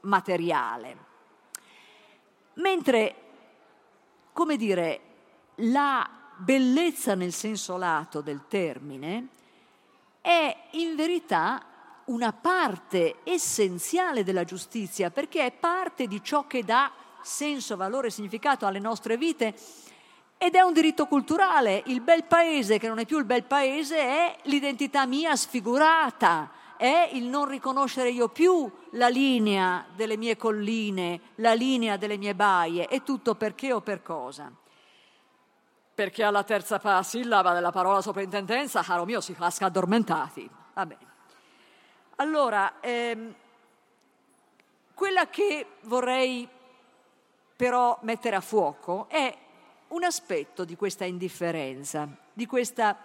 materiale. 0.01 0.97
Mentre, 2.55 3.15
come 4.33 4.57
dire, 4.57 5.01
la 5.57 6.09
bellezza 6.37 7.15
nel 7.15 7.33
senso 7.33 7.77
lato 7.77 8.21
del 8.21 8.43
termine 8.49 9.29
è 10.21 10.57
in 10.73 10.97
verità 10.97 11.65
una 12.07 12.33
parte 12.33 13.17
essenziale 13.25 14.23
della 14.23 14.45
giustizia, 14.45 15.11
perché 15.11 15.47
è 15.47 15.53
parte 15.53 16.07
di 16.07 16.23
ciò 16.23 16.47
che 16.47 16.65
dà 16.65 16.93
senso, 17.23 17.77
valore 17.77 18.09
e 18.09 18.11
significato 18.11 18.67
alle 18.67 18.79
nostre 18.79 19.17
vite 19.17 19.55
ed 20.39 20.55
è 20.55 20.61
un 20.61 20.73
diritto 20.73 21.07
culturale. 21.07 21.83
Il 21.87 22.01
bel 22.01 22.25
paese, 22.25 22.79
che 22.79 22.89
non 22.89 22.99
è 22.99 23.07
più 23.07 23.19
il 23.19 23.25
bel 23.25 23.45
paese, 23.45 23.99
è 23.99 24.39
l'identità 24.45 25.07
mia 25.07 25.35
sfigurata, 25.35 26.51
è 26.77 27.11
il 27.13 27.25
non 27.25 27.47
riconoscere 27.47 28.11
io 28.11 28.29
più 28.29 28.71
la 28.91 29.09
linea 29.09 29.87
delle 29.95 30.17
mie 30.17 30.37
colline, 30.37 31.21
la 31.37 31.53
linea 31.55 31.97
delle 31.97 32.17
mie 32.17 32.35
baie, 32.35 32.89
e 32.89 33.03
tutto 33.03 33.35
perché 33.35 33.73
o 33.73 33.81
per 33.81 34.03
cosa? 34.03 34.51
Perché 35.95 36.23
alla 36.23 36.45
terza 36.45 37.03
sillaba 37.03 37.53
della 37.53 37.73
parola 37.73 38.01
soprintendenza, 38.01 38.83
caro 38.83 39.05
mio, 39.05 39.21
si 39.21 39.35
casca 39.35 39.67
addormentati. 39.67 40.49
Va. 40.75 40.87
Allora, 42.17 42.81
ehm, 42.81 43.35
quella 44.95 45.29
che 45.29 45.67
vorrei 45.83 46.49
però 47.57 47.99
mettere 48.03 48.37
a 48.37 48.41
fuoco 48.41 49.07
è 49.09 49.35
un 49.89 50.05
aspetto 50.05 50.65
di 50.65 50.77
questa 50.77 51.05
indifferenza, 51.05 52.09
di 52.33 52.47
questa 52.47 52.99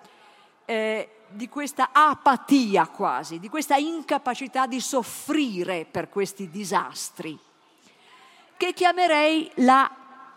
eh, 0.66 1.10
di 1.34 1.50
questa 1.50 1.90
apatia 1.92 2.88
quasi, 2.88 3.40
di 3.40 3.50
questa 3.50 3.76
incapacità 3.76 4.68
di 4.68 4.80
soffrire 4.80 5.86
per 5.90 6.10
questi 6.10 6.50
disastri, 6.50 7.38
che 8.58 8.74
chiamerei 8.74 9.52
la 9.56 9.90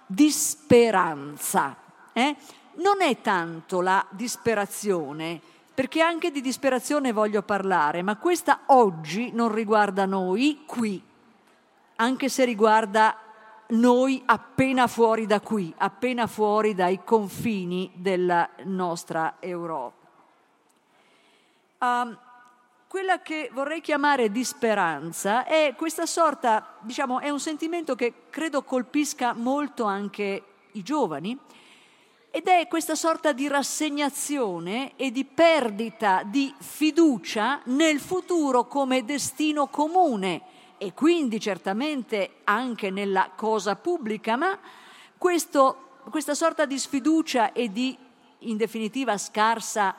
disperanza. 0.06 1.76
Eh? 2.12 2.36
Non 2.74 3.02
è 3.02 3.20
tanto 3.20 3.80
la 3.80 4.04
disperazione, 4.10 5.40
perché 5.74 6.00
anche 6.00 6.30
di 6.30 6.40
disperazione 6.40 7.12
voglio 7.12 7.42
parlare, 7.42 8.02
ma 8.02 8.16
questa 8.16 8.60
oggi 8.66 9.32
non 9.32 9.52
riguarda 9.52 10.06
noi 10.06 10.62
qui, 10.66 11.02
anche 11.96 12.28
se 12.28 12.44
riguarda 12.44 13.18
noi 13.68 14.22
appena 14.24 14.86
fuori 14.86 15.26
da 15.26 15.40
qui, 15.40 15.72
appena 15.78 16.26
fuori 16.26 16.74
dai 16.74 17.02
confini 17.02 17.90
della 17.94 18.48
nostra 18.64 19.36
Europa. 19.40 20.03
Um, 21.84 22.18
quella 22.88 23.20
che 23.20 23.50
vorrei 23.52 23.82
chiamare 23.82 24.30
di 24.30 24.42
speranza 24.44 25.44
è 25.44 25.74
questa 25.76 26.06
sorta, 26.06 26.76
diciamo, 26.80 27.20
è 27.20 27.28
un 27.28 27.40
sentimento 27.40 27.94
che 27.94 28.28
credo 28.30 28.62
colpisca 28.62 29.34
molto 29.34 29.84
anche 29.84 30.44
i 30.72 30.82
giovani, 30.82 31.36
ed 32.30 32.46
è 32.46 32.66
questa 32.68 32.94
sorta 32.94 33.32
di 33.32 33.48
rassegnazione 33.48 34.92
e 34.96 35.10
di 35.10 35.24
perdita 35.24 36.22
di 36.24 36.54
fiducia 36.58 37.60
nel 37.64 38.00
futuro 38.00 38.66
come 38.66 39.04
destino 39.04 39.66
comune 39.66 40.42
e 40.78 40.94
quindi 40.94 41.38
certamente 41.38 42.36
anche 42.44 42.90
nella 42.90 43.30
cosa 43.36 43.76
pubblica, 43.76 44.36
ma 44.36 44.58
questo, 45.18 45.98
questa 46.10 46.34
sorta 46.34 46.64
di 46.64 46.78
sfiducia 46.78 47.52
e 47.52 47.70
di, 47.70 47.96
in 48.40 48.56
definitiva, 48.56 49.18
scarsa 49.18 49.94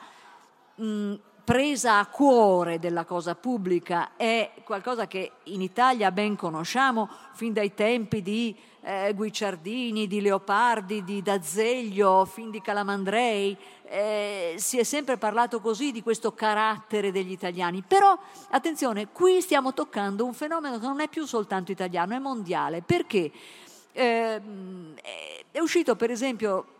mh, 0.76 1.14
presa 1.46 2.00
a 2.00 2.06
cuore 2.06 2.80
della 2.80 3.04
cosa 3.04 3.36
pubblica 3.36 4.16
è 4.16 4.50
qualcosa 4.64 5.06
che 5.06 5.30
in 5.44 5.62
Italia 5.62 6.10
ben 6.10 6.34
conosciamo 6.34 7.08
fin 7.34 7.52
dai 7.52 7.72
tempi 7.72 8.20
di 8.20 8.52
eh, 8.80 9.12
Guicciardini, 9.14 10.08
di 10.08 10.20
Leopardi, 10.20 11.04
di 11.04 11.22
D'Azeglio, 11.22 12.24
fin 12.24 12.50
di 12.50 12.60
Calamandrei. 12.60 13.56
Eh, 13.84 14.54
si 14.56 14.78
è 14.78 14.82
sempre 14.82 15.18
parlato 15.18 15.60
così 15.60 15.92
di 15.92 16.02
questo 16.02 16.32
carattere 16.34 17.12
degli 17.12 17.30
italiani. 17.30 17.84
Però, 17.86 18.18
attenzione, 18.50 19.06
qui 19.12 19.40
stiamo 19.40 19.72
toccando 19.72 20.24
un 20.24 20.34
fenomeno 20.34 20.80
che 20.80 20.86
non 20.86 20.98
è 20.98 21.06
più 21.06 21.26
soltanto 21.26 21.70
italiano, 21.70 22.16
è 22.16 22.18
mondiale. 22.18 22.82
Perché? 22.82 23.30
Eh, 23.92 24.40
è 25.52 25.60
uscito, 25.60 25.94
per 25.94 26.10
esempio, 26.10 26.75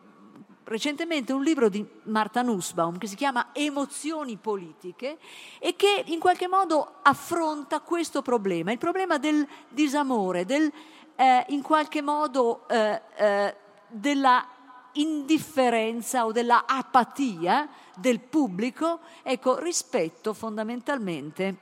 recentemente 0.67 1.33
un 1.33 1.43
libro 1.43 1.69
di 1.69 1.85
Marta 2.05 2.43
Nussbaum 2.43 2.99
che 2.99 3.07
si 3.07 3.15
chiama 3.15 3.49
Emozioni 3.53 4.37
politiche 4.37 5.19
e 5.61 5.77
che 5.77 6.03
in 6.07 6.19
qualche 6.19 6.49
modo 6.49 6.97
affronta 7.03 7.81
questo 7.81 8.21
problema, 8.21 8.73
il 8.73 8.79
problema 8.79 9.17
del 9.19 9.47
disamore, 9.69 10.45
del, 10.45 10.71
eh, 11.15 11.45
in 11.49 11.63
qualche 11.63 12.03
modo 12.03 12.67
eh, 12.69 13.01
eh, 13.17 13.57
della 13.89 14.49
indifferenza 14.95 16.25
o 16.25 16.33
della 16.33 16.65
apatia 16.67 17.69
del 17.97 18.19
pubblico, 18.19 19.01
ecco, 19.23 19.59
rispetto 19.59 20.33
fondamentalmente 20.33 21.57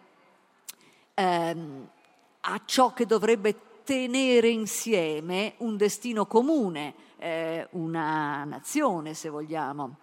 ehm, 1.14 1.88
a 2.40 2.60
ciò 2.64 2.92
che 2.94 3.04
dovrebbe 3.04 3.72
tenere 3.84 4.48
insieme 4.48 5.54
un 5.58 5.76
destino 5.76 6.26
comune, 6.26 6.94
eh, 7.18 7.66
una 7.72 8.44
nazione, 8.44 9.14
se 9.14 9.28
vogliamo. 9.28 9.96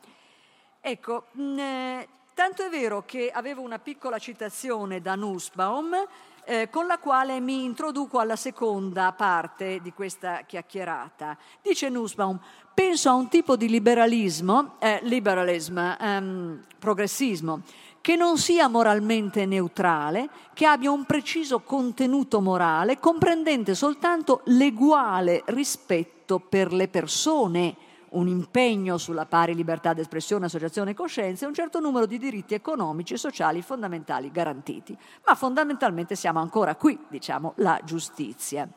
Ecco, 0.80 1.26
mh, 1.34 1.44
mm, 1.44 1.60
eh, 1.60 2.08
tanto 2.34 2.66
è 2.66 2.70
vero 2.70 3.04
che 3.06 3.30
avevo 3.30 3.62
una 3.62 3.80
piccola 3.80 4.18
citazione 4.18 5.02
da 5.02 5.16
Nussbaum, 5.16 5.96
eh, 6.44 6.70
con 6.72 6.88
la 6.88 6.98
quale 6.98 7.40
mi 7.40 7.64
introduco 7.64 8.18
alla 8.20 8.36
seconda 8.36 9.12
parte 9.12 9.80
di 9.82 9.94
questa 9.94 10.42
chiacchierata. 10.46 11.38
Dice 11.62 11.90
Nussbaum, 11.90 12.40
penso 12.74 13.10
a 13.10 13.14
un 13.14 13.28
tipo 13.28 13.56
di 13.56 13.70
liberalismo, 13.70 14.76
eh, 14.80 15.00
liberalism, 15.04 15.78
ehm, 15.78 16.64
progressismo, 16.80 17.62
che 18.02 18.16
non 18.16 18.40
sia 18.40 18.68
moralmente 18.68 19.46
neutrale, 19.46 20.30
che 20.54 20.66
abbia 20.66 20.90
un 20.90 21.06
preciso 21.06 21.60
contenuto 21.60 22.42
morale, 22.42 23.00
comprendente 23.00 23.76
soltanto 23.76 24.42
l'eguale 24.46 25.44
rispetto 25.46 26.21
per 26.40 26.74
le 26.74 26.88
persone, 26.88 27.76
un 28.12 28.28
impegno 28.28 28.98
sulla 28.98 29.26
pari 29.26 29.56
libertà 29.56 29.94
d'espressione, 29.94 30.46
associazione 30.46 30.92
e 30.92 30.96
coscienza 30.96 31.46
e 31.46 31.48
un 31.48 31.54
certo 31.54 31.80
numero 31.80 32.06
di 32.06 32.18
diritti 32.18 32.54
economici 32.54 33.14
e 33.14 33.18
sociali 33.18 33.62
fondamentali 33.62 34.32
garantiti. 34.32 34.98
Ma 35.26 35.36
fondamentalmente 35.36 36.16
siamo 36.16 36.40
ancora 36.40 36.76
qui, 36.76 37.00
diciamo, 37.08 37.54
la 37.58 37.80
giustizia. 37.84 38.68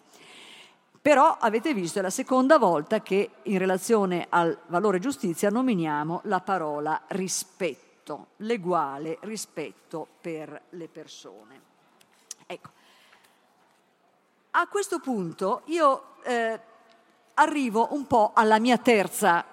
Però 1.04 1.36
avete 1.38 1.74
visto, 1.74 1.98
è 1.98 2.02
la 2.02 2.10
seconda 2.10 2.56
volta 2.58 3.02
che 3.02 3.30
in 3.42 3.58
relazione 3.58 4.26
al 4.30 4.56
valore 4.68 5.00
giustizia 5.00 5.50
nominiamo 5.50 6.20
la 6.24 6.40
parola 6.40 7.02
rispetto, 7.08 8.28
l'eguale 8.36 9.18
rispetto 9.20 10.06
per 10.20 10.62
le 10.70 10.88
persone. 10.88 11.60
Ecco. 12.46 12.70
A 14.52 14.66
questo 14.68 15.00
punto 15.00 15.62
io 15.66 16.14
eh, 16.22 16.60
arrivo 17.34 17.88
un 17.90 18.06
po' 18.06 18.32
alla 18.34 18.58
mia 18.58 18.78
terza, 18.78 19.44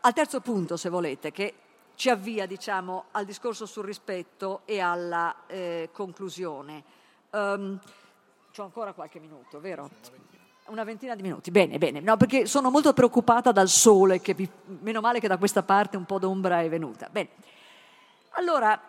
al 0.00 0.12
terzo 0.12 0.40
punto, 0.40 0.76
se 0.76 0.88
volete, 0.88 1.32
che 1.32 1.54
ci 1.94 2.10
avvia, 2.10 2.46
diciamo, 2.46 3.06
al 3.12 3.24
discorso 3.24 3.66
sul 3.66 3.84
rispetto 3.84 4.60
e 4.64 4.80
alla 4.80 5.34
eh, 5.46 5.88
conclusione. 5.92 6.82
Um, 7.30 7.78
C'ho 8.54 8.62
ancora 8.62 8.92
qualche 8.92 9.18
minuto, 9.18 9.60
vero? 9.60 9.90
Una 10.66 10.84
ventina 10.84 11.14
di 11.14 11.22
minuti, 11.22 11.50
bene, 11.50 11.78
bene, 11.78 12.00
no, 12.00 12.16
perché 12.16 12.46
sono 12.46 12.70
molto 12.70 12.92
preoccupata 12.92 13.52
dal 13.52 13.68
sole, 13.68 14.20
che 14.20 14.34
vi, 14.34 14.48
meno 14.80 15.00
male 15.00 15.20
che 15.20 15.28
da 15.28 15.36
questa 15.36 15.62
parte 15.62 15.96
un 15.96 16.04
po' 16.04 16.18
d'ombra 16.18 16.60
è 16.60 16.68
venuta. 16.68 17.08
Bene, 17.10 17.28
allora, 18.30 18.80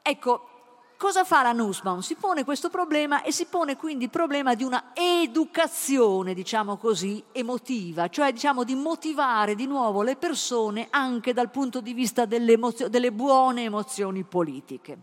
ecco, 0.00 0.57
Cosa 0.98 1.22
fa 1.22 1.42
la 1.42 1.52
Nussbaum? 1.52 2.00
Si 2.00 2.16
pone 2.16 2.42
questo 2.42 2.70
problema 2.70 3.22
e 3.22 3.30
si 3.30 3.46
pone 3.46 3.76
quindi 3.76 4.04
il 4.06 4.10
problema 4.10 4.56
di 4.56 4.64
una 4.64 4.90
educazione, 4.94 6.34
diciamo 6.34 6.76
così, 6.76 7.22
emotiva, 7.30 8.08
cioè 8.08 8.32
diciamo 8.32 8.64
di 8.64 8.74
motivare 8.74 9.54
di 9.54 9.68
nuovo 9.68 10.02
le 10.02 10.16
persone 10.16 10.88
anche 10.90 11.32
dal 11.32 11.50
punto 11.50 11.80
di 11.80 11.92
vista 11.92 12.24
delle, 12.24 12.54
emozio- 12.54 12.88
delle 12.88 13.12
buone 13.12 13.62
emozioni 13.62 14.24
politiche. 14.24 14.98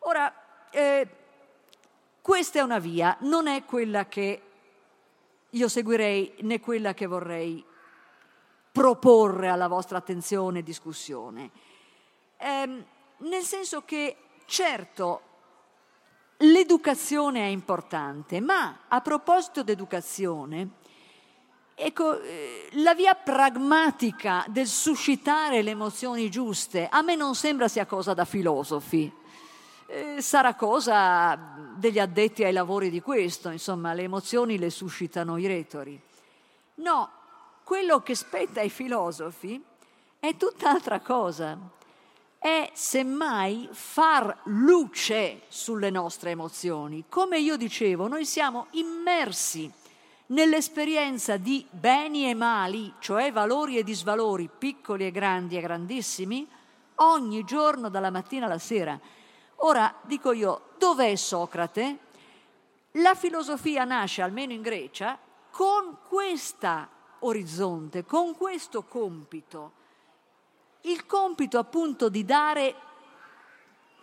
Ora, 0.00 0.68
eh, 0.70 1.08
questa 2.20 2.58
è 2.58 2.62
una 2.62 2.80
via, 2.80 3.16
non 3.20 3.46
è 3.46 3.64
quella 3.64 4.06
che 4.06 4.42
io 5.50 5.68
seguirei 5.68 6.34
né 6.40 6.58
quella 6.58 6.94
che 6.94 7.06
vorrei 7.06 7.64
proporre 8.72 9.50
alla 9.50 9.68
vostra 9.68 9.98
attenzione 9.98 10.58
e 10.58 10.62
discussione. 10.64 11.50
Eh, 12.38 12.84
nel 13.18 13.42
senso 13.42 13.82
che 13.84 14.16
Certo, 14.50 15.20
l'educazione 16.38 17.42
è 17.42 17.46
importante, 17.46 18.40
ma 18.40 18.80
a 18.88 19.00
proposito 19.00 19.62
d'educazione, 19.62 20.70
ecco, 21.76 22.20
eh, 22.20 22.68
la 22.72 22.92
via 22.92 23.14
pragmatica 23.14 24.44
del 24.48 24.66
suscitare 24.66 25.62
le 25.62 25.70
emozioni 25.70 26.28
giuste 26.28 26.88
a 26.90 27.00
me 27.00 27.14
non 27.14 27.36
sembra 27.36 27.68
sia 27.68 27.86
cosa 27.86 28.12
da 28.12 28.24
filosofi. 28.24 29.12
Eh, 29.86 30.16
sarà 30.20 30.56
cosa 30.56 31.38
degli 31.76 32.00
addetti 32.00 32.42
ai 32.42 32.52
lavori 32.52 32.90
di 32.90 33.00
questo, 33.00 33.50
insomma, 33.50 33.92
le 33.92 34.02
emozioni 34.02 34.58
le 34.58 34.70
suscitano 34.70 35.36
i 35.36 35.46
retori. 35.46 36.02
No, 36.74 37.08
quello 37.62 38.02
che 38.02 38.16
spetta 38.16 38.58
ai 38.58 38.70
filosofi 38.70 39.62
è 40.18 40.36
tutt'altra 40.36 40.98
cosa 40.98 41.78
è 42.42 42.70
semmai 42.72 43.68
far 43.70 44.34
luce 44.44 45.42
sulle 45.48 45.90
nostre 45.90 46.30
emozioni. 46.30 47.04
Come 47.06 47.38
io 47.38 47.58
dicevo, 47.58 48.08
noi 48.08 48.24
siamo 48.24 48.68
immersi 48.70 49.70
nell'esperienza 50.28 51.36
di 51.36 51.66
beni 51.68 52.30
e 52.30 52.34
mali, 52.34 52.94
cioè 52.98 53.30
valori 53.30 53.76
e 53.76 53.84
disvalori, 53.84 54.48
piccoli 54.48 55.04
e 55.04 55.10
grandi 55.10 55.58
e 55.58 55.60
grandissimi, 55.60 56.48
ogni 56.96 57.44
giorno 57.44 57.90
dalla 57.90 58.10
mattina 58.10 58.46
alla 58.46 58.58
sera. 58.58 58.98
Ora 59.56 59.94
dico 60.00 60.32
io, 60.32 60.70
dov'è 60.78 61.14
Socrate? 61.16 61.98
La 62.92 63.14
filosofia 63.14 63.84
nasce, 63.84 64.22
almeno 64.22 64.54
in 64.54 64.62
Grecia, 64.62 65.18
con 65.50 65.98
questo 66.08 66.88
orizzonte, 67.18 68.06
con 68.06 68.34
questo 68.34 68.82
compito 68.84 69.72
il 70.82 71.06
compito 71.06 71.58
appunto 71.58 72.08
di 72.08 72.24
dare 72.24 72.74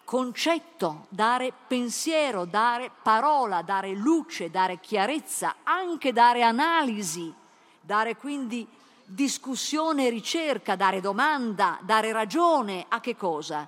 concetto, 0.03 1.07
dare 1.09 1.51
pensiero, 1.67 2.45
dare 2.45 2.91
parola, 3.01 3.61
dare 3.61 3.91
luce, 3.91 4.49
dare 4.49 4.79
chiarezza, 4.79 5.57
anche 5.63 6.13
dare 6.13 6.43
analisi, 6.43 7.33
dare 7.81 8.15
quindi 8.15 8.67
discussione 9.03 10.07
e 10.07 10.09
ricerca, 10.09 10.75
dare 10.75 11.01
domanda, 11.01 11.79
dare 11.81 12.11
ragione 12.11 12.85
a 12.87 12.99
che 12.99 13.15
cosa? 13.15 13.67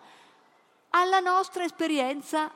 Alla 0.91 1.19
nostra 1.19 1.63
esperienza 1.63 2.51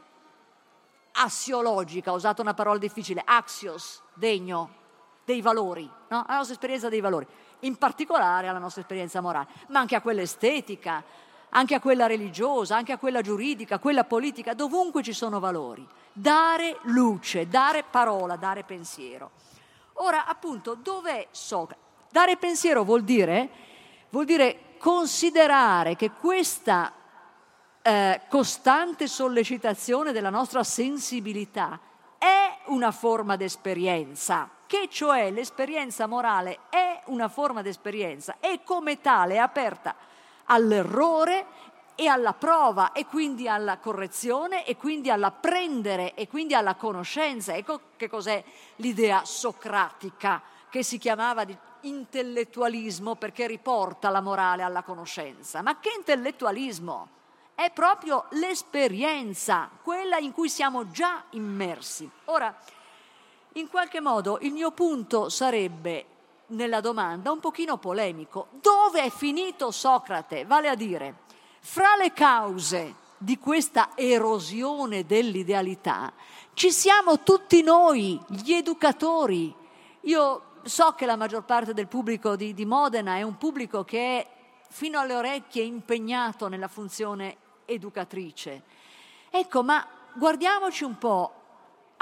assiologica, 1.12 2.12
ho 2.12 2.16
usato 2.16 2.42
una 2.42 2.54
parola 2.54 2.78
difficile, 2.78 3.22
axios, 3.24 4.02
degno, 4.14 4.82
dei 5.26 5.42
valori, 5.42 5.84
no? 5.84 6.26
la 6.28 6.36
nostra 6.36 6.54
esperienza 6.54 6.90
dei 6.90 7.02
valori 7.02 7.28
in 7.64 7.78
particolare 7.78 8.48
alla 8.48 8.60
nostra 8.60 8.82
esperienza 8.82 9.22
morale, 9.22 9.48
ma 9.70 9.80
anche 9.80 9.96
a 9.96 10.02
quella 10.02 10.22
estetica, 10.22 11.04
anche 11.50 11.76
a 11.76 11.80
quella 11.80 12.08
religiosa, 12.08 12.76
anche 12.76 12.92
a 12.92 12.98
quella 12.98 13.22
giuridica, 13.22 13.80
quella 13.80 14.04
politica, 14.04 14.54
dovunque 14.54 15.04
ci 15.04 15.14
sono 15.14 15.40
valori. 15.40 15.86
Dare 16.12 16.78
luce, 16.84 17.48
dare 17.48 17.84
parola, 17.84 18.36
dare 18.36 18.64
pensiero. 18.64 19.32
Ora, 19.94 20.26
appunto, 20.26 20.76
dov'è 20.76 21.28
Socrate? 21.32 21.82
Dare 22.10 22.38
pensiero 22.38 22.84
vuol 22.84 23.04
dire, 23.04 23.50
vuol 24.10 24.26
dire 24.26 24.76
considerare 24.78 25.96
che 25.96 26.12
questa 26.12 26.92
eh, 27.82 28.22
costante 28.30 29.08
sollecitazione 29.08 30.12
della 30.12 30.30
nostra 30.30 30.64
sensibilità 30.64 31.80
è 32.18 32.60
una 32.68 32.92
forma 32.92 33.36
d'esperienza 33.36 34.50
che 34.74 34.90
cioè 34.90 35.30
l'esperienza 35.30 36.08
morale 36.08 36.62
è 36.72 37.00
una 37.06 37.30
forma 37.30 37.62
di 37.62 37.70
esperienza 37.70 38.38
e 38.40 38.62
come 38.64 39.02
tale 39.02 39.36
è 39.36 39.38
aperta 39.38 39.94
all'errore 40.46 41.46
e 41.94 42.08
alla 42.08 42.34
prova 42.34 42.92
e 42.92 43.06
quindi 43.06 43.48
alla 43.48 43.78
correzione 43.78 44.66
e 44.66 44.76
quindi 44.76 45.12
all'apprendere 45.12 46.16
e 46.16 46.28
quindi 46.28 46.56
alla 46.56 46.74
conoscenza. 46.74 47.54
Ecco 47.54 47.82
che 47.98 48.10
cos'è 48.10 48.44
l'idea 48.78 49.24
socratica 49.26 50.42
che 50.72 50.82
si 50.82 50.98
chiamava 50.98 51.44
di 51.44 51.56
intellettualismo 51.82 53.14
perché 53.14 53.46
riporta 53.46 54.10
la 54.10 54.22
morale 54.22 54.64
alla 54.64 54.82
conoscenza. 54.82 55.62
Ma 55.62 55.80
che 55.80 55.94
intellettualismo? 55.96 57.10
È 57.54 57.70
proprio 57.70 58.26
l'esperienza, 58.32 59.70
quella 59.84 60.18
in 60.18 60.32
cui 60.32 60.50
siamo 60.50 60.90
già 60.90 61.26
immersi. 61.30 62.10
Ora, 62.26 62.58
in 63.54 63.68
qualche 63.68 64.00
modo 64.00 64.40
il 64.42 64.52
mio 64.52 64.72
punto 64.72 65.30
sarebbe 65.30 66.06
nella 66.48 66.82
domanda 66.82 67.32
un 67.32 67.40
pochino 67.40 67.78
polemico. 67.78 68.48
Dove 68.52 69.04
è 69.04 69.10
finito 69.10 69.72
Socrate? 69.72 70.46
Vale 70.46 70.70
a 70.70 70.76
dire, 70.76 71.22
fra 71.60 71.96
le 71.98 72.14
cause 72.14 72.96
di 73.18 73.38
questa 73.38 73.92
erosione 73.96 75.06
dell'idealità 75.06 76.12
ci 76.54 76.72
siamo 76.72 77.22
tutti 77.22 77.64
noi, 77.64 78.20
gli 78.28 78.54
educatori. 78.54 79.54
Io 80.02 80.42
so 80.64 80.94
che 80.94 81.06
la 81.06 81.16
maggior 81.16 81.44
parte 81.44 81.74
del 81.74 81.88
pubblico 81.88 82.36
di, 82.36 82.54
di 82.54 82.66
Modena 82.66 83.16
è 83.16 83.22
un 83.22 83.38
pubblico 83.38 83.84
che 83.84 84.20
è 84.20 84.28
fino 84.70 85.00
alle 85.00 85.16
orecchie 85.16 85.64
impegnato 85.64 86.48
nella 86.48 86.68
funzione 86.68 87.38
educatrice. 87.66 88.64
Ecco, 89.30 89.64
ma 89.64 89.86
guardiamoci 90.14 90.84
un 90.84 90.98
po' 90.98 91.43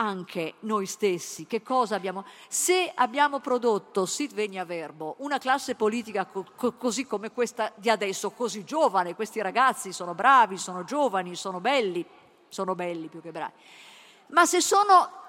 anche 0.01 0.55
noi 0.61 0.87
stessi, 0.87 1.45
che 1.45 1.61
cosa 1.61 1.95
abbiamo... 1.95 2.25
Se 2.47 2.91
abbiamo 2.93 3.39
prodotto, 3.39 4.07
sit 4.07 4.33
venia 4.33 4.65
verbo, 4.65 5.15
una 5.19 5.37
classe 5.37 5.75
politica 5.75 6.25
co- 6.25 6.45
co- 6.55 6.73
così 6.73 7.05
come 7.05 7.31
questa 7.31 7.71
di 7.75 7.89
adesso, 7.89 8.31
così 8.31 8.63
giovane, 8.63 9.13
questi 9.13 9.41
ragazzi 9.41 9.93
sono 9.93 10.15
bravi, 10.15 10.57
sono 10.57 10.83
giovani, 10.83 11.35
sono 11.35 11.59
belli, 11.59 12.03
sono 12.49 12.73
belli 12.73 13.07
più 13.07 13.21
che 13.21 13.31
bravi, 13.31 13.53
ma 14.27 14.45
se 14.45 14.59
sono 14.59 15.19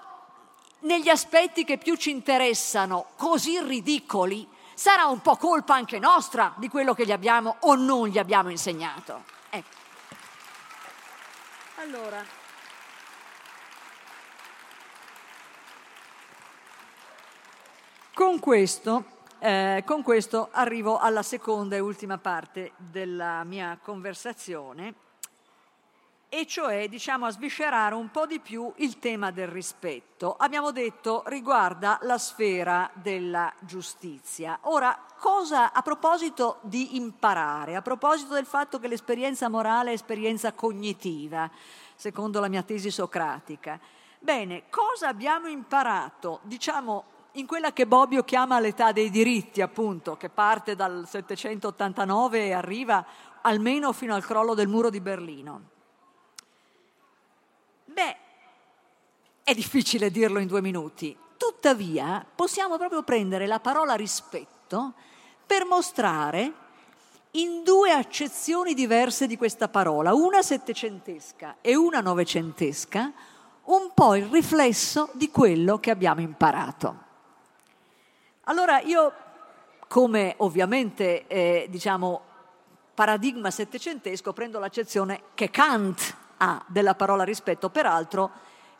negli 0.79 1.09
aspetti 1.09 1.63
che 1.63 1.77
più 1.77 1.95
ci 1.95 2.09
interessano 2.09 3.05
così 3.15 3.61
ridicoli, 3.61 4.47
sarà 4.73 5.05
un 5.05 5.21
po' 5.21 5.37
colpa 5.37 5.75
anche 5.75 5.99
nostra 5.99 6.53
di 6.57 6.67
quello 6.67 6.95
che 6.95 7.05
gli 7.05 7.11
abbiamo 7.11 7.57
o 7.59 7.75
non 7.75 8.07
gli 8.07 8.17
abbiamo 8.17 8.49
insegnato. 8.49 9.23
Ecco. 9.49 9.75
Allora. 11.75 12.42
Con 18.15 18.37
questo, 18.37 19.05
eh, 19.39 19.81
con 19.87 20.03
questo 20.03 20.49
arrivo 20.51 20.99
alla 20.99 21.23
seconda 21.23 21.75
e 21.75 21.79
ultima 21.79 22.19
parte 22.19 22.73
della 22.77 23.43
mia 23.43 23.79
conversazione, 23.81 24.93
e 26.29 26.45
cioè 26.45 26.87
diciamo 26.89 27.25
a 27.25 27.31
sviscerare 27.31 27.95
un 27.95 28.11
po' 28.11 28.27
di 28.27 28.39
più 28.39 28.71
il 28.77 28.99
tema 28.99 29.31
del 29.31 29.47
rispetto. 29.47 30.35
Abbiamo 30.37 30.69
detto 30.69 31.23
riguarda 31.25 31.97
la 32.03 32.19
sfera 32.19 32.87
della 32.93 33.51
giustizia. 33.61 34.59
Ora, 34.61 34.95
cosa 35.17 35.73
a 35.73 35.81
proposito 35.81 36.59
di 36.61 36.95
imparare, 36.97 37.75
a 37.75 37.81
proposito 37.81 38.35
del 38.35 38.45
fatto 38.45 38.77
che 38.77 38.87
l'esperienza 38.87 39.49
morale 39.49 39.89
è 39.89 39.93
esperienza 39.93 40.53
cognitiva, 40.53 41.49
secondo 41.95 42.39
la 42.39 42.47
mia 42.47 42.61
tesi 42.61 42.91
socratica. 42.91 43.79
Bene, 44.19 44.69
cosa 44.69 45.07
abbiamo 45.07 45.47
imparato, 45.47 46.41
diciamo 46.43 47.05
in 47.33 47.47
quella 47.47 47.73
che 47.73 47.87
Bobbio 47.87 48.23
chiama 48.23 48.59
l'età 48.59 48.91
dei 48.91 49.09
diritti, 49.09 49.61
appunto, 49.61 50.17
che 50.17 50.29
parte 50.29 50.75
dal 50.75 51.05
789 51.07 52.45
e 52.45 52.53
arriva 52.53 53.05
almeno 53.41 53.91
fino 53.91 54.13
al 54.13 54.23
crollo 54.23 54.53
del 54.53 54.67
muro 54.67 54.89
di 54.89 55.01
Berlino. 55.01 55.61
Beh, 57.85 58.17
è 59.43 59.53
difficile 59.53 60.11
dirlo 60.11 60.39
in 60.39 60.47
due 60.47 60.61
minuti, 60.61 61.17
tuttavia 61.37 62.25
possiamo 62.35 62.77
proprio 62.77 63.03
prendere 63.03 63.47
la 63.47 63.59
parola 63.59 63.95
rispetto 63.95 64.93
per 65.45 65.65
mostrare 65.65 66.53
in 67.31 67.63
due 67.63 67.91
accezioni 67.91 68.73
diverse 68.73 69.25
di 69.25 69.37
questa 69.37 69.67
parola, 69.67 70.13
una 70.13 70.41
settecentesca 70.41 71.57
e 71.61 71.75
una 71.75 71.99
novecentesca, 71.99 73.11
un 73.65 73.91
po' 73.93 74.15
il 74.15 74.25
riflesso 74.27 75.09
di 75.13 75.31
quello 75.31 75.79
che 75.79 75.89
abbiamo 75.89 76.21
imparato. 76.21 77.02
Allora 78.47 78.81
io, 78.81 79.13
come 79.87 80.33
ovviamente 80.39 81.27
eh, 81.27 81.67
diciamo 81.69 82.21
paradigma 82.93 83.49
settecentesco, 83.49 84.33
prendo 84.33 84.59
l'accezione 84.59 85.23
che 85.33 85.49
Kant 85.49 86.13
ha 86.37 86.61
della 86.67 86.93
parola 86.93 87.23
rispetto, 87.23 87.69
peraltro 87.69 88.29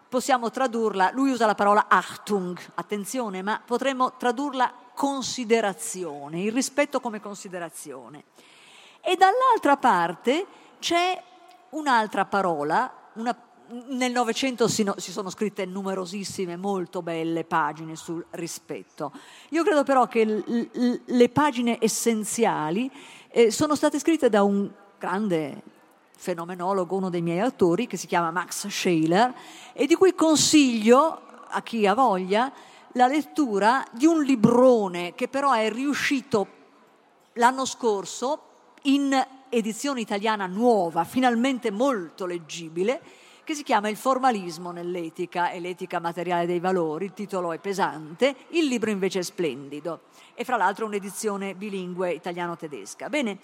possiamo 0.10 0.52
tradurla, 0.52 1.12
lui 1.14 1.32
usa 1.32 1.46
la 1.46 1.56
parola 1.56 1.86
Achtung, 1.88 2.60
attenzione, 2.74 3.42
ma 3.42 3.62
potremmo 3.66 4.18
tradurla 4.18 4.72
considerazione, 4.94 6.42
il 6.42 6.52
rispetto 6.52 7.00
come 7.00 7.22
considerazione. 7.22 8.26
E 9.00 9.16
dall'altra 9.16 9.78
parte 9.78 10.46
c'è 10.80 11.24
un'altra 11.70 12.26
parola, 12.26 12.94
una 13.14 13.34
nel 13.88 14.12
Novecento 14.12 14.68
si, 14.68 14.84
no, 14.84 14.96
si, 14.98 15.12
sono 15.12 15.30
scritte 15.30 15.66
numerosissime, 15.66 16.56
molto 16.56 17.02
belle 17.02 17.44
pagine 17.44 17.96
sul 17.96 18.26
rispetto. 18.32 19.12
Io 19.50 19.64
credo 19.64 19.84
però 19.84 20.08
che 20.08 20.26
l, 20.26 20.70
l, 20.72 21.02
le 21.06 21.30
pagine 21.30 21.78
essenziali 21.80 22.92
eh, 23.30 23.52
sono 23.52 23.76
state 23.76 24.00
scritte 24.00 24.30
da 24.30 24.44
un 24.44 24.70
grande 24.98 25.62
fenomenologo, 26.16 26.96
uno 26.96 27.10
dei 27.10 27.22
miei 27.22 27.40
autori, 27.40 27.88
che 27.88 27.98
si 27.98 28.08
chiama 28.08 28.32
Max 28.32 28.68
Scheler, 28.68 29.34
e 29.74 29.86
di 29.86 29.96
cui 29.96 30.14
consiglio 30.14 31.22
a 31.48 31.62
chi 31.62 31.86
ha 31.86 31.94
voglia 31.94 32.52
la 32.94 33.08
lettura 33.08 33.86
di 33.92 34.06
un 34.06 34.24
librone 34.24 35.14
che 35.16 35.28
però 35.28 35.52
è 35.52 35.70
riuscito 35.72 36.48
l'anno 37.34 37.66
scorso 37.66 38.42
in 38.84 39.14
edizione 39.50 40.02
italiana 40.02 40.46
nuova, 40.46 41.04
finalmente 41.04 41.72
molto 41.72 42.26
leggibile, 42.26 43.02
che 43.44 43.56
si 43.56 43.64
chiama 43.64 43.90
Il 43.90 43.98
formalismo 43.98 44.72
nell'etica 44.72 45.52
e 45.52 45.60
l'etica 45.60 46.00
materiale 46.00 46.46
dei 46.46 46.60
valori. 46.60 47.06
Il 47.06 47.14
titolo 47.14 47.52
è 47.52 47.60
pesante, 47.60 48.36
il 48.50 48.66
libro 48.66 48.90
invece 48.90 49.20
è 49.20 49.24
splendido 49.24 50.02
e 50.34 50.44
fra 50.44 50.58
l'altro 50.58 50.86
un'edizione 50.86 51.56
bilingue 51.56 52.12
italiano-tedesca. 52.12 53.10
Bene, 53.10 53.40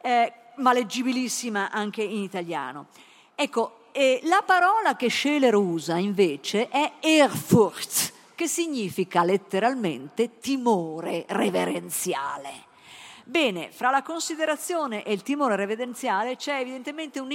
eh, 0.00 0.32
ma 0.56 0.72
leggibilissima 0.72 1.70
anche 1.70 2.02
in 2.02 2.22
italiano. 2.22 2.86
Ecco, 3.34 3.86
eh, 3.92 4.20
la 4.24 4.42
parola 4.44 4.96
che 4.96 5.10
Scheler 5.10 5.54
usa 5.54 5.96
invece 5.96 6.68
è 6.68 6.92
Ehrfurcht, 7.00 8.12
che 8.34 8.46
significa 8.46 9.22
letteralmente 9.22 10.38
timore 10.38 11.24
reverenziale. 11.28 12.70
Bene, 13.24 13.70
fra 13.70 13.90
la 13.90 14.02
considerazione 14.02 15.04
e 15.04 15.12
il 15.12 15.22
timore 15.22 15.56
reverenziale 15.56 16.36
c'è 16.36 16.58
evidentemente 16.58 17.20
un 17.20 17.30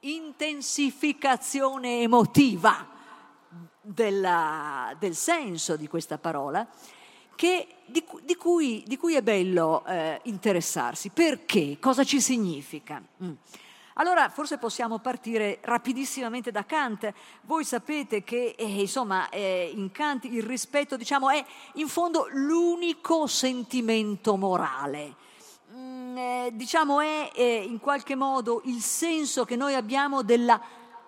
intensificazione 0.00 2.00
emotiva 2.00 2.88
della, 3.80 4.94
del 4.98 5.14
senso 5.14 5.76
di 5.76 5.88
questa 5.88 6.18
parola, 6.18 6.66
che, 7.34 7.66
di, 7.86 8.04
di, 8.22 8.36
cui, 8.36 8.82
di, 8.86 8.96
cui, 8.96 9.14
è 9.14 9.22
bello 9.22 9.84
eh, 9.86 10.20
interessarsi. 10.24 11.10
Perché? 11.10 11.78
Cosa 11.80 12.04
ci 12.04 12.20
significa? 12.20 13.02
Mm. 13.22 13.32
Allora 13.94 14.28
forse 14.30 14.56
possiamo 14.56 14.98
partire 14.98 15.58
rapidissimamente 15.62 16.50
da 16.50 16.64
Kant. 16.64 17.12
Voi 17.42 17.64
sapete 17.64 18.22
che 18.22 18.54
eh, 18.56 18.80
insomma, 18.80 19.28
eh, 19.28 19.70
in 19.74 19.90
Kant 19.90 20.24
il 20.24 20.42
rispetto 20.42 20.96
diciamo, 20.96 21.28
è 21.28 21.44
in 21.74 21.88
fondo 21.88 22.26
l'unico 22.30 23.26
sentimento 23.26 24.36
morale 24.36 25.16
eh, 26.16 26.50
diciamo 26.52 27.00
è 27.00 27.30
eh, 27.34 27.64
in 27.68 27.78
qualche 27.80 28.14
modo 28.14 28.62
il 28.64 28.80
senso 28.80 29.44
che 29.44 29.56
noi 29.56 29.74
abbiamo 29.74 30.22
della 30.22 30.60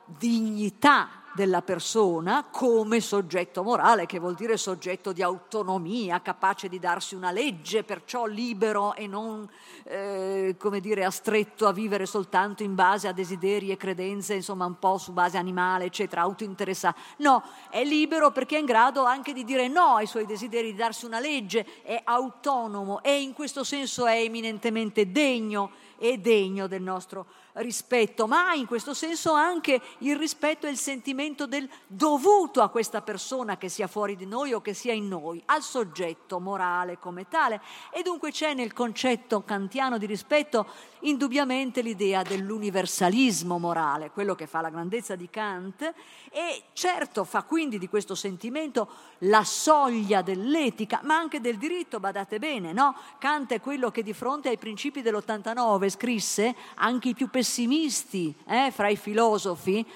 dignità 0.04 1.21
della 1.34 1.62
persona 1.62 2.46
come 2.50 3.00
soggetto 3.00 3.62
morale, 3.62 4.06
che 4.06 4.18
vuol 4.18 4.34
dire 4.34 4.56
soggetto 4.56 5.12
di 5.12 5.22
autonomia, 5.22 6.20
capace 6.20 6.68
di 6.68 6.78
darsi 6.78 7.14
una 7.14 7.30
legge, 7.30 7.84
perciò 7.84 8.26
libero 8.26 8.94
e 8.94 9.06
non, 9.06 9.48
eh, 9.84 10.56
come 10.58 10.80
dire, 10.80 11.04
astretto 11.04 11.66
a 11.66 11.72
vivere 11.72 12.06
soltanto 12.06 12.62
in 12.62 12.74
base 12.74 13.08
a 13.08 13.12
desideri 13.12 13.70
e 13.70 13.76
credenze, 13.76 14.34
insomma, 14.34 14.66
un 14.66 14.78
po' 14.78 14.98
su 14.98 15.12
base 15.12 15.38
animale, 15.38 15.86
eccetera, 15.86 16.22
autointeressato. 16.22 17.00
No, 17.18 17.42
è 17.70 17.82
libero 17.84 18.30
perché 18.30 18.56
è 18.56 18.60
in 18.60 18.66
grado 18.66 19.04
anche 19.04 19.32
di 19.32 19.44
dire 19.44 19.68
no 19.68 19.94
ai 19.94 20.06
suoi 20.06 20.26
desideri, 20.26 20.72
di 20.72 20.76
darsi 20.76 21.06
una 21.06 21.20
legge, 21.20 21.82
è 21.82 22.00
autonomo 22.04 23.02
e 23.02 23.20
in 23.20 23.32
questo 23.32 23.64
senso 23.64 24.06
è 24.06 24.18
eminentemente 24.18 25.10
degno 25.10 25.70
è 26.02 26.18
degno 26.18 26.66
del 26.66 26.82
nostro 26.82 27.26
rispetto, 27.54 28.26
ma 28.26 28.54
in 28.54 28.66
questo 28.66 28.94
senso 28.94 29.32
anche 29.32 29.80
il 29.98 30.16
rispetto 30.16 30.66
e 30.66 30.70
il 30.70 30.78
sentimento 30.78 31.46
del 31.46 31.68
dovuto 31.86 32.62
a 32.62 32.68
questa 32.68 33.02
persona 33.02 33.56
che 33.56 33.68
sia 33.68 33.86
fuori 33.86 34.16
di 34.16 34.26
noi 34.26 34.52
o 34.52 34.60
che 34.60 34.74
sia 34.74 34.92
in 34.92 35.08
noi, 35.08 35.42
al 35.46 35.62
soggetto 35.62 36.40
morale 36.40 36.98
come 36.98 37.28
tale. 37.28 37.60
E 37.92 38.02
dunque 38.02 38.30
c'è 38.30 38.54
nel 38.54 38.72
concetto 38.72 39.42
kantiano 39.42 39.98
di 39.98 40.06
rispetto 40.06 40.66
indubbiamente 41.00 41.82
l'idea 41.82 42.22
dell'universalismo 42.22 43.58
morale, 43.58 44.10
quello 44.10 44.34
che 44.34 44.46
fa 44.46 44.60
la 44.60 44.70
grandezza 44.70 45.16
di 45.16 45.28
Kant, 45.28 45.92
e 46.30 46.62
certo 46.72 47.24
fa 47.24 47.42
quindi 47.42 47.78
di 47.78 47.88
questo 47.88 48.14
sentimento 48.14 48.88
la 49.24 49.44
soglia 49.44 50.22
dell'etica, 50.22 51.00
ma 51.04 51.16
anche 51.16 51.40
del 51.40 51.58
diritto, 51.58 52.00
badate 52.00 52.38
bene, 52.38 52.72
no? 52.72 52.94
Kant 53.18 53.52
è 53.52 53.60
quello 53.60 53.90
che 53.90 54.02
di 54.02 54.12
fronte 54.12 54.48
ai 54.48 54.58
principi 54.58 55.02
dell'89 55.02 55.88
scrisse 55.88 56.54
anche 56.76 57.10
i 57.10 57.14
più 57.14 57.28
pessimisti 57.28 58.34
eh, 58.46 58.70
fra 58.72 58.88
i 58.88 58.96
filosofi 58.96 59.86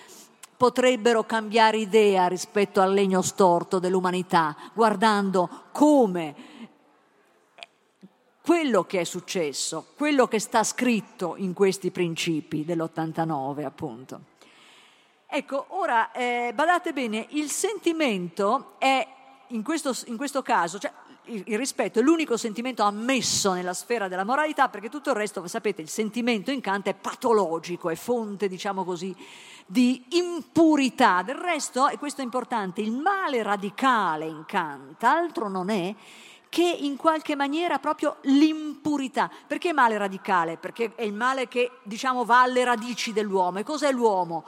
potrebbero 0.56 1.24
cambiare 1.24 1.76
idea 1.76 2.28
rispetto 2.28 2.80
al 2.80 2.92
legno 2.92 3.20
storto 3.20 3.78
dell'umanità, 3.78 4.56
guardando 4.72 5.64
come 5.72 6.34
quello 8.40 8.84
che 8.84 9.00
è 9.00 9.04
successo, 9.04 9.88
quello 9.96 10.28
che 10.28 10.38
sta 10.38 10.62
scritto 10.62 11.34
in 11.36 11.52
questi 11.52 11.90
principi 11.90 12.64
dell'89 12.64 13.64
appunto. 13.64 14.20
Ecco, 15.26 15.66
ora 15.70 16.12
eh, 16.12 16.52
badate 16.54 16.92
bene, 16.92 17.26
il 17.30 17.50
sentimento 17.50 18.76
è 18.78 19.06
in 19.48 19.62
questo, 19.62 19.94
in 20.06 20.16
questo 20.16 20.42
caso, 20.42 20.78
cioè, 20.78 20.92
il, 21.26 21.42
il, 21.46 21.58
rispetto 21.58 21.98
è 21.98 22.02
l'unico 22.02 22.36
sentimento 22.36 22.82
ammesso 22.82 23.52
nella 23.52 23.74
sfera 23.74 24.08
della 24.08 24.24
moralità, 24.24 24.68
perché 24.68 24.88
tutto 24.88 25.10
il 25.10 25.16
resto, 25.16 25.46
sapete, 25.46 25.82
il 25.82 25.88
sentimento 25.88 26.50
in 26.50 26.60
Kant 26.60 26.86
è 26.86 26.94
patologico, 26.94 27.90
è 27.90 27.94
fonte, 27.94 28.48
diciamo 28.48 28.84
così, 28.84 29.14
di 29.66 30.04
impurità. 30.10 31.22
Del 31.22 31.36
resto, 31.36 31.88
e 31.88 31.98
questo 31.98 32.20
è 32.20 32.24
importante, 32.24 32.80
il 32.80 32.92
male 32.92 33.42
radicale 33.42 34.26
in 34.26 34.44
Kant 34.46 35.02
altro 35.02 35.48
non 35.48 35.70
è 35.70 35.94
che 36.48 36.62
in 36.62 36.96
qualche 36.96 37.34
maniera 37.34 37.78
proprio 37.78 38.16
l'impurità. 38.22 39.30
Perché 39.46 39.72
male 39.72 39.98
radicale? 39.98 40.56
Perché 40.56 40.94
è 40.94 41.02
il 41.02 41.12
male 41.12 41.48
che, 41.48 41.78
diciamo, 41.82 42.24
va 42.24 42.42
alle 42.42 42.64
radici 42.64 43.12
dell'uomo. 43.12 43.58
E 43.58 43.62
cos'è 43.62 43.92
l'uomo? 43.92 44.44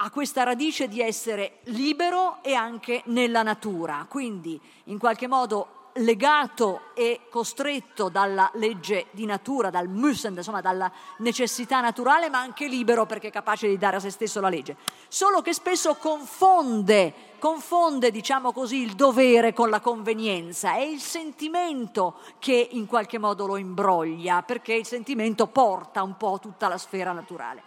Ha 0.00 0.10
questa 0.10 0.44
radice 0.44 0.86
di 0.86 1.00
essere 1.00 1.58
libero 1.64 2.38
e 2.42 2.54
anche 2.54 3.02
nella 3.06 3.42
natura, 3.42 4.06
quindi 4.08 4.60
in 4.84 4.98
qualche 4.98 5.26
modo 5.26 5.90
legato 5.94 6.92
e 6.94 7.22
costretto 7.28 8.08
dalla 8.08 8.48
legge 8.54 9.06
di 9.10 9.26
natura, 9.26 9.70
dal 9.70 9.88
müssen, 9.88 10.36
insomma 10.36 10.60
dalla 10.60 10.90
necessità 11.18 11.80
naturale, 11.80 12.28
ma 12.28 12.38
anche 12.38 12.68
libero 12.68 13.06
perché 13.06 13.28
è 13.28 13.32
capace 13.32 13.66
di 13.66 13.76
dare 13.76 13.96
a 13.96 14.00
se 14.00 14.10
stesso 14.10 14.40
la 14.40 14.48
legge. 14.48 14.76
Solo 15.08 15.42
che 15.42 15.52
spesso 15.52 15.96
confonde, 15.96 17.12
confonde, 17.40 18.12
diciamo 18.12 18.52
così, 18.52 18.76
il 18.76 18.94
dovere 18.94 19.52
con 19.52 19.68
la 19.68 19.80
convenienza, 19.80 20.74
è 20.74 20.82
il 20.82 21.00
sentimento 21.00 22.18
che 22.38 22.68
in 22.70 22.86
qualche 22.86 23.18
modo 23.18 23.46
lo 23.46 23.56
imbroglia, 23.56 24.42
perché 24.42 24.74
il 24.74 24.86
sentimento 24.86 25.48
porta 25.48 26.04
un 26.04 26.16
po' 26.16 26.38
tutta 26.40 26.68
la 26.68 26.78
sfera 26.78 27.10
naturale. 27.10 27.62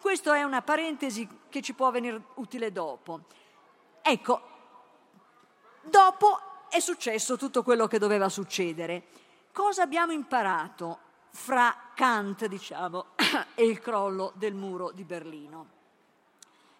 Questa 0.00 0.34
è 0.34 0.42
una 0.42 0.62
parentesi 0.62 1.28
che 1.50 1.60
ci 1.60 1.74
può 1.74 1.90
venire 1.90 2.22
utile 2.36 2.72
dopo. 2.72 3.20
Ecco, 4.00 4.40
dopo 5.82 6.40
è 6.70 6.80
successo 6.80 7.36
tutto 7.36 7.62
quello 7.62 7.86
che 7.86 7.98
doveva 7.98 8.30
succedere. 8.30 9.08
Cosa 9.52 9.82
abbiamo 9.82 10.12
imparato 10.12 10.98
fra 11.28 11.90
Kant, 11.94 12.46
diciamo, 12.46 13.08
e 13.54 13.66
il 13.66 13.78
crollo 13.80 14.32
del 14.36 14.54
muro 14.54 14.90
di 14.90 15.04
Berlino? 15.04 15.66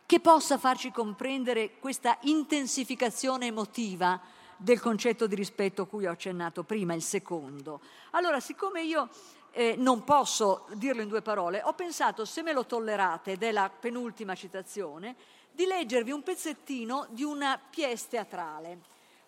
Che 0.07 0.21
possa 0.21 0.57
farci 0.57 0.91
comprendere 0.91 1.79
questa 1.79 2.17
intensificazione 2.23 3.47
emotiva 3.47 4.19
del 4.57 4.81
concetto 4.81 5.27
di 5.27 5.35
rispetto 5.35 5.83
a 5.83 5.87
cui 5.87 6.07
ho 6.07 6.11
accennato 6.11 6.63
prima, 6.63 6.95
il 6.95 7.03
secondo. 7.03 7.81
Allora, 8.13 8.41
siccome 8.41 8.83
io 8.83 9.11
eh, 9.53 9.75
non 9.77 10.05
posso 10.05 10.67
dirlo 10.73 11.03
in 11.03 11.09
due 11.09 11.23
parole, 11.23 11.63
ho 11.63 11.73
pensato, 11.73 12.25
se 12.25 12.43
me 12.43 12.53
lo 12.53 12.67
tollerate, 12.67 13.33
ed 13.33 13.43
è 13.43 13.53
la 13.53 13.71
penultima 13.71 14.35
citazione, 14.35 15.15
di 15.51 15.67
leggervi 15.67 16.11
un 16.11 16.23
pezzettino 16.23 17.07
di 17.11 17.23
una 17.23 17.61
pièce 17.71 18.07
teatrale. 18.09 18.79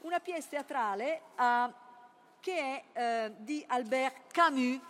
Una 0.01 0.21
pièce 0.21 0.49
teatrale 0.49 1.21
uh, 1.37 1.73
che 2.41 2.83
è 2.93 3.29
uh, 3.29 3.35
di 3.39 3.65
Albert 3.67 4.33
Camus 4.33 4.81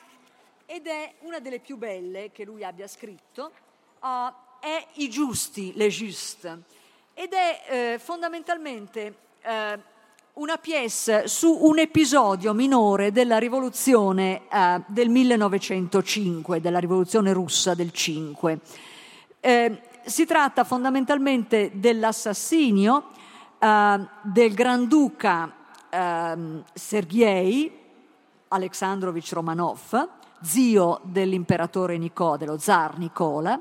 ed 0.65 0.87
è 0.87 1.15
una 1.21 1.39
delle 1.39 1.59
più 1.59 1.77
belle 1.77 2.31
che 2.33 2.45
lui 2.45 2.65
abbia 2.65 2.87
scritto, 2.87 3.53
uh, 4.01 4.33
è 4.61 4.87
I 4.95 5.11
giusti, 5.11 5.73
les 5.75 5.95
justes, 5.95 6.59
ed 7.15 7.33
è 7.33 7.65
eh, 7.67 7.99
fondamentalmente 7.99 9.17
una 10.35 10.57
pièce 10.57 11.29
su 11.29 11.59
un 11.61 11.79
episodio 11.79 12.55
minore 12.55 13.13
della 13.13 13.37
rivoluzione 13.37 14.43
del 14.87 15.11
1905, 15.11 16.61
della 16.61 16.79
rivoluzione 16.79 17.35
russa 17.35 17.75
del 17.75 17.93
5. 17.93 18.61
Eh, 19.41 19.83
si 20.05 20.25
tratta 20.25 20.65
fondamentalmente 20.65 21.73
dell'assassinio 21.75 23.11
uh, 23.59 24.07
del 24.23 24.55
Granduca 24.55 25.53
uh, 25.91 26.63
Sergei 26.73 27.81
Alexandrovich 28.49 29.33
Romanov, 29.33 30.09
zio 30.41 31.01
dell'imperatore 31.05 31.99
Nicola, 31.99 32.37
dello 32.39 32.59
zar 32.59 32.99
Nicola, 32.99 33.61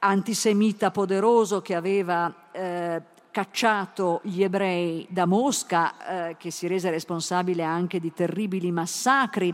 antisemita 0.00 0.90
poderoso 0.90 1.62
che 1.62 1.74
aveva 1.74 2.32
eh, 2.50 3.02
cacciato 3.32 4.20
gli 4.22 4.44
ebrei 4.44 5.04
da 5.10 5.26
Mosca, 5.26 6.28
eh, 6.28 6.36
che 6.38 6.52
si 6.52 6.68
rese 6.68 6.90
responsabile 6.90 7.64
anche 7.64 7.98
di 7.98 8.12
terribili 8.12 8.70
massacri. 8.70 9.52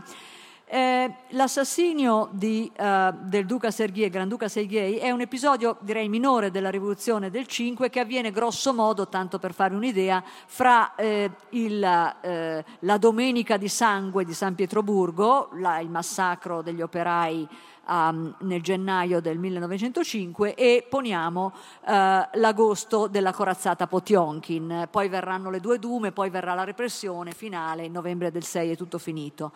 Eh, 0.71 1.11
l'assassinio 1.29 2.29
di, 2.31 2.71
uh, 2.77 3.11
del 3.23 3.47
Duca 3.47 3.71
Sergei, 3.71 4.07
Granduca 4.07 4.47
Sergei, 4.47 4.97
è 4.97 5.09
un 5.09 5.21
episodio 5.21 5.77
direi 5.79 6.07
minore 6.09 6.51
della 6.51 6.69
rivoluzione 6.69 7.31
del 7.31 7.47
5 7.47 7.89
che 7.89 7.99
avviene 7.99 8.29
grosso 8.29 8.71
modo, 8.71 9.07
tanto 9.07 9.39
per 9.39 9.51
fare 9.55 9.73
un'idea, 9.73 10.23
fra 10.45 10.93
eh, 10.93 11.31
il, 11.49 11.83
eh, 12.21 12.63
la 12.81 12.97
Domenica 12.99 13.57
di 13.57 13.67
Sangue 13.67 14.23
di 14.23 14.33
San 14.35 14.53
Pietroburgo, 14.53 15.49
la, 15.53 15.79
il 15.79 15.89
massacro 15.89 16.61
degli 16.61 16.83
operai 16.83 17.47
um, 17.89 18.33
nel 18.41 18.61
gennaio 18.61 19.19
del 19.19 19.37
1905 19.37 20.53
e 20.53 20.85
poniamo 20.87 21.45
uh, 21.45 21.91
l'agosto 22.33 23.07
della 23.07 23.33
corazzata 23.33 23.87
Potionkin. 23.87 24.87
Poi 24.89 25.09
verranno 25.09 25.49
le 25.49 25.59
due 25.59 25.79
dume, 25.79 26.11
poi 26.11 26.29
verrà 26.29 26.53
la 26.53 26.63
repressione 26.63 27.31
finale, 27.31 27.85
in 27.85 27.91
novembre 27.91 28.31
del 28.31 28.43
6 28.43 28.71
è 28.71 28.75
tutto 28.77 28.99
finito. 28.99 29.51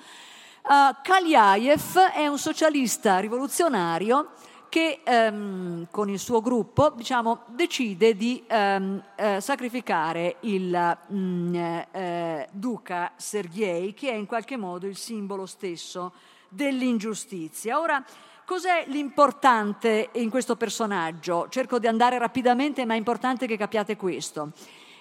Uh, 0.63 0.95
Kalyaev 1.01 1.97
è 2.13 2.27
un 2.27 2.37
socialista 2.37 3.19
rivoluzionario 3.19 4.29
che 4.73 5.01
ehm, 5.03 5.87
con 5.91 6.09
il 6.09 6.17
suo 6.17 6.41
gruppo 6.41 6.89
diciamo, 6.95 7.43
decide 7.49 8.15
di 8.15 8.43
ehm, 8.47 9.03
eh, 9.15 9.39
sacrificare 9.39 10.37
il 10.39 10.97
mm, 11.13 11.55
eh, 11.91 12.47
duca 12.51 13.11
Sergei, 13.15 13.93
che 13.93 14.09
è 14.09 14.15
in 14.15 14.25
qualche 14.25 14.57
modo 14.57 14.87
il 14.87 14.95
simbolo 14.95 15.45
stesso 15.45 16.11
dell'ingiustizia. 16.53 17.79
Ora, 17.79 18.03
cos'è 18.45 18.85
l'importante 18.87 20.09
in 20.13 20.29
questo 20.29 20.55
personaggio? 20.55 21.47
Cerco 21.49 21.79
di 21.79 21.87
andare 21.87 22.17
rapidamente, 22.17 22.85
ma 22.85 22.93
è 22.93 22.97
importante 22.97 23.47
che 23.47 23.57
capiate 23.57 23.95
questo. 23.95 24.51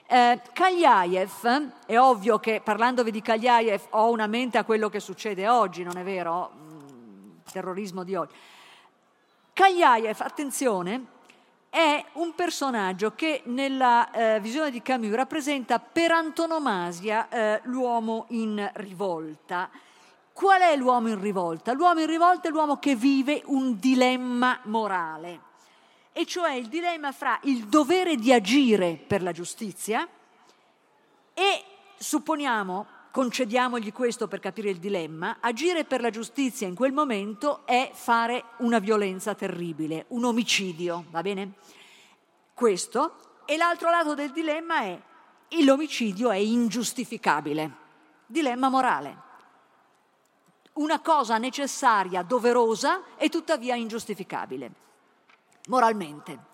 Eh, 0.06 0.40
Kalyaev, 0.52 1.70
è 1.86 1.98
ovvio 1.98 2.38
che 2.38 2.60
parlandovi 2.62 3.10
di 3.10 3.22
Kalyaev 3.22 3.86
ho 3.90 4.10
una 4.10 4.26
mente 4.26 4.58
a 4.58 4.64
quello 4.64 4.88
che 4.88 5.00
succede 5.00 5.48
oggi, 5.48 5.82
non 5.82 5.96
è 5.96 6.02
vero? 6.02 6.50
Mm, 6.54 7.30
terrorismo 7.50 8.04
di 8.04 8.14
oggi. 8.14 8.34
Kalyaev, 9.54 10.20
attenzione, 10.20 11.06
è 11.70 12.04
un 12.14 12.34
personaggio 12.34 13.14
che 13.14 13.40
nella 13.46 14.10
eh, 14.10 14.40
visione 14.40 14.70
di 14.70 14.82
Camus 14.82 15.14
rappresenta 15.14 15.78
per 15.78 16.10
antonomasia 16.10 17.28
eh, 17.30 17.60
l'uomo 17.64 18.26
in 18.28 18.70
rivolta. 18.74 19.70
Qual 20.32 20.60
è 20.60 20.76
l'uomo 20.76 21.08
in 21.08 21.20
rivolta? 21.20 21.72
L'uomo 21.72 22.00
in 22.00 22.06
rivolta 22.06 22.48
è 22.48 22.50
l'uomo 22.50 22.78
che 22.78 22.96
vive 22.96 23.42
un 23.46 23.78
dilemma 23.78 24.60
morale 24.64 25.50
e 26.12 26.26
cioè 26.26 26.52
il 26.52 26.68
dilemma 26.68 27.12
fra 27.12 27.38
il 27.44 27.66
dovere 27.66 28.16
di 28.16 28.32
agire 28.32 28.96
per 29.06 29.22
la 29.22 29.32
giustizia 29.32 30.06
e, 31.34 31.64
supponiamo, 31.98 32.86
concediamogli 33.10 33.92
questo 33.92 34.28
per 34.28 34.40
capire 34.40 34.70
il 34.70 34.78
dilemma, 34.78 35.38
agire 35.40 35.84
per 35.84 36.00
la 36.00 36.10
giustizia 36.10 36.66
in 36.66 36.74
quel 36.74 36.92
momento 36.92 37.66
è 37.66 37.90
fare 37.92 38.44
una 38.58 38.78
violenza 38.78 39.34
terribile, 39.34 40.06
un 40.08 40.24
omicidio, 40.24 41.04
va 41.10 41.20
bene? 41.20 41.52
Questo. 42.54 43.16
E 43.44 43.56
l'altro 43.56 43.90
lato 43.90 44.14
del 44.14 44.30
dilemma 44.30 44.82
è 44.82 45.00
l'omicidio 45.62 46.30
è 46.30 46.36
ingiustificabile, 46.36 47.70
dilemma 48.26 48.68
morale. 48.68 49.30
Una 50.74 51.00
cosa 51.00 51.38
necessaria, 51.38 52.22
doverosa 52.22 53.02
e 53.16 53.28
tuttavia 53.28 53.74
ingiustificabile, 53.74 54.70
moralmente. 55.68 56.50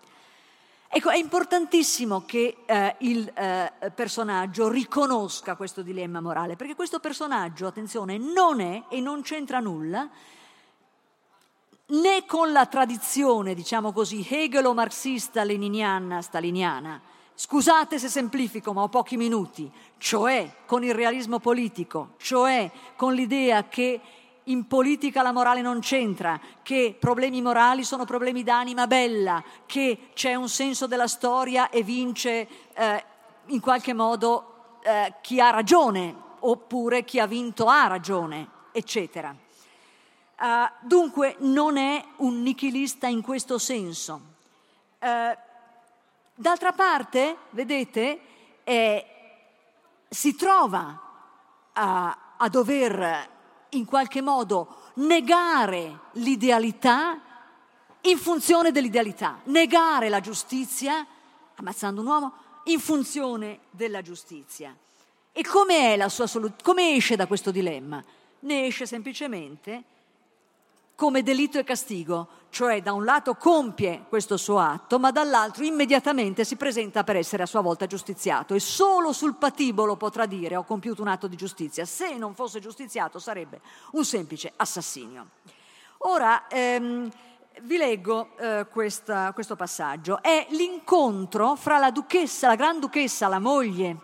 Ecco, 0.91 1.11
è 1.11 1.17
importantissimo 1.17 2.25
che 2.25 2.65
eh, 2.65 2.97
il 3.01 3.31
eh, 3.35 3.93
personaggio 3.95 4.69
riconosca 4.69 5.55
questo 5.55 5.83
dilemma 5.83 6.21
morale, 6.21 6.57
perché 6.57 6.75
questo 6.75 6.99
personaggio, 6.99 7.67
attenzione, 7.67 8.17
non 8.17 8.61
è 8.61 8.85
e 8.89 9.01
non 9.01 9.21
c'entra 9.21 9.61
nulla 9.61 10.09
né 11.91 12.25
con 12.27 12.53
la 12.53 12.67
tradizione, 12.67 13.55
diciamo 13.55 13.93
così, 13.93 14.27
hegelo-marxista, 14.29 15.45
leniniana, 15.45 16.23
staliniana, 16.23 17.01
scusate 17.41 18.01
se 18.01 18.09
semplifico, 18.09 18.73
ma 18.73 18.83
ho 18.83 18.89
pochi 18.89 19.17
minuti, 19.17 19.71
cioè 19.99 20.57
con 20.67 20.83
il 20.83 20.93
realismo 20.93 21.39
politico, 21.39 22.15
cioè 22.17 22.69
con 22.97 23.15
l'idea 23.15 23.69
che 23.69 24.01
in 24.43 24.67
politica 24.67 25.23
la 25.23 25.31
morale 25.31 25.61
non 25.61 25.79
c'entra, 25.79 26.41
che 26.65 26.97
problemi 26.99 27.41
morali 27.41 27.85
sono 27.85 28.05
problemi 28.05 28.43
d'anima 28.43 28.89
bella, 28.89 29.41
che 29.67 30.09
c'è 30.15 30.35
un 30.35 30.49
senso 30.49 30.89
della 30.89 31.07
storia 31.07 31.71
e 31.71 31.85
vince 31.85 32.49
eh, 32.75 33.05
in 33.47 33.61
qualche 33.61 33.93
modo 33.93 34.79
eh, 34.83 35.15
chi 35.21 35.39
ha 35.39 35.51
ragione, 35.51 36.13
oppure 36.41 37.05
chi 37.05 37.21
ha 37.21 37.27
vinto 37.27 37.67
ha 37.67 37.87
ragione, 37.87 38.49
eccetera. 38.73 39.33
Uh, 40.41 40.87
dunque 40.87 41.37
non 41.41 41.77
è 41.77 42.05
un 42.17 42.43
nichilista 42.43 43.07
in 43.07 43.23
questo 43.23 43.59
senso. 43.59 44.21
Uh, 45.01 45.47
d'altra 46.39 46.71
parte, 46.71 47.37
vedete, 47.51 48.21
eh, 48.63 49.07
si 50.09 50.37
trova 50.37 51.01
a, 51.73 52.19
a 52.37 52.49
dover 52.49 53.29
in 53.71 53.85
qualche 53.85 54.23
modo 54.23 54.77
negare 54.95 55.99
l'idealità 56.13 57.21
in 58.03 58.17
funzione 58.19 58.71
dell'idealità, 58.71 59.41
negare 59.45 60.09
la 60.09 60.21
giustizia, 60.21 61.05
ammazzando 61.57 62.01
un 62.01 62.07
uomo, 62.07 62.33
in 62.65 62.79
funzione 62.79 63.61
della 63.71 64.01
giustizia. 64.01 64.75
E 65.33 65.43
come, 65.43 65.99
solu- 66.09 66.63
come 66.63 66.95
esce 66.95 67.17
da 67.17 67.27
questo 67.27 67.51
dilemma? 67.51 68.03
Ne 68.41 68.67
esce 68.67 68.87
semplicemente 68.87 69.83
come 70.95 71.23
delitto 71.25 71.59
e 71.59 71.65
castigo, 71.65 72.29
cioè 72.51 72.83
da 72.83 72.93
un 72.93 73.05
lato 73.05 73.35
compie 73.35 74.05
questo 74.09 74.37
suo 74.37 74.59
atto, 74.59 74.99
ma 74.99 75.11
dall'altro 75.11 75.65
immediatamente 75.65 76.45
si 76.45 76.57
presenta 76.57 77.05
per 77.05 77.17
essere 77.17 77.43
a 77.43 77.47
sua 77.47 77.61
volta 77.61 77.87
giustiziato 77.87 78.55
e 78.55 78.61
solo 78.61 79.13
sul 79.13 79.35
patibolo 79.37 79.97
potrà 79.97 80.27
dire 80.27 80.57
ho 80.57 80.65
compiuto 80.65 81.03
un 81.03 81.09
atto 81.09 81.27
di 81.27 81.37
giustizia. 81.37 81.85
Se 81.85 82.17
non 82.17 82.35
fosse 82.35 82.61
giustiziato 82.61 83.19
sarebbe 83.19 83.61
un 83.93 84.05
semplice 84.05 84.53
assassinio. 84.57 85.29
Ora 85.99 86.47
ehm, 86.49 87.11
vi 87.63 87.77
leggo 87.77 88.31
eh, 88.39 88.67
questa, 88.71 89.33
questo 89.33 89.57
passaggio. 89.57 90.23
È 90.23 90.47
l'incontro 90.51 91.57
fra 91.57 91.79
la 91.79 91.91
duchessa, 91.91 92.49
la 92.49 92.55
gran 92.55 92.79
duchessa, 92.79 93.29
la 93.29 93.41
moglie 93.41 93.97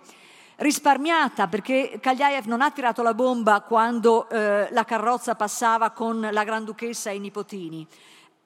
risparmiata 0.56 1.48
perché 1.48 1.98
Kagliaev 2.00 2.46
non 2.46 2.60
ha 2.60 2.70
tirato 2.70 3.02
la 3.02 3.14
bomba 3.14 3.60
quando 3.62 4.28
eh, 4.28 4.68
la 4.70 4.84
carrozza 4.84 5.34
passava 5.34 5.90
con 5.90 6.28
la 6.30 6.44
Granduchessa 6.44 7.10
e 7.10 7.16
i 7.16 7.20
nipotini, 7.20 7.86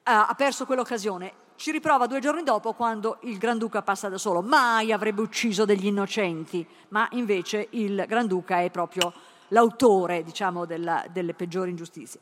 ha, 0.09 0.27
ha 0.27 0.33
perso 0.33 0.65
quell'occasione. 0.65 1.47
Ci 1.55 1.71
riprova 1.71 2.07
due 2.07 2.19
giorni 2.19 2.43
dopo 2.43 2.73
quando 2.73 3.17
il 3.21 3.37
Granduca 3.37 3.81
passa 3.81 4.09
da 4.09 4.17
solo. 4.17 4.41
Mai 4.41 4.91
avrebbe 4.91 5.21
ucciso 5.21 5.65
degli 5.65 5.85
innocenti, 5.85 6.65
ma 6.89 7.07
invece 7.11 7.67
il 7.71 8.05
Granduca 8.07 8.61
è 8.61 8.71
proprio 8.71 9.13
l'autore, 9.49 10.23
diciamo, 10.23 10.65
della, 10.65 11.03
delle 11.11 11.33
peggiori 11.33 11.69
ingiustizie. 11.69 12.21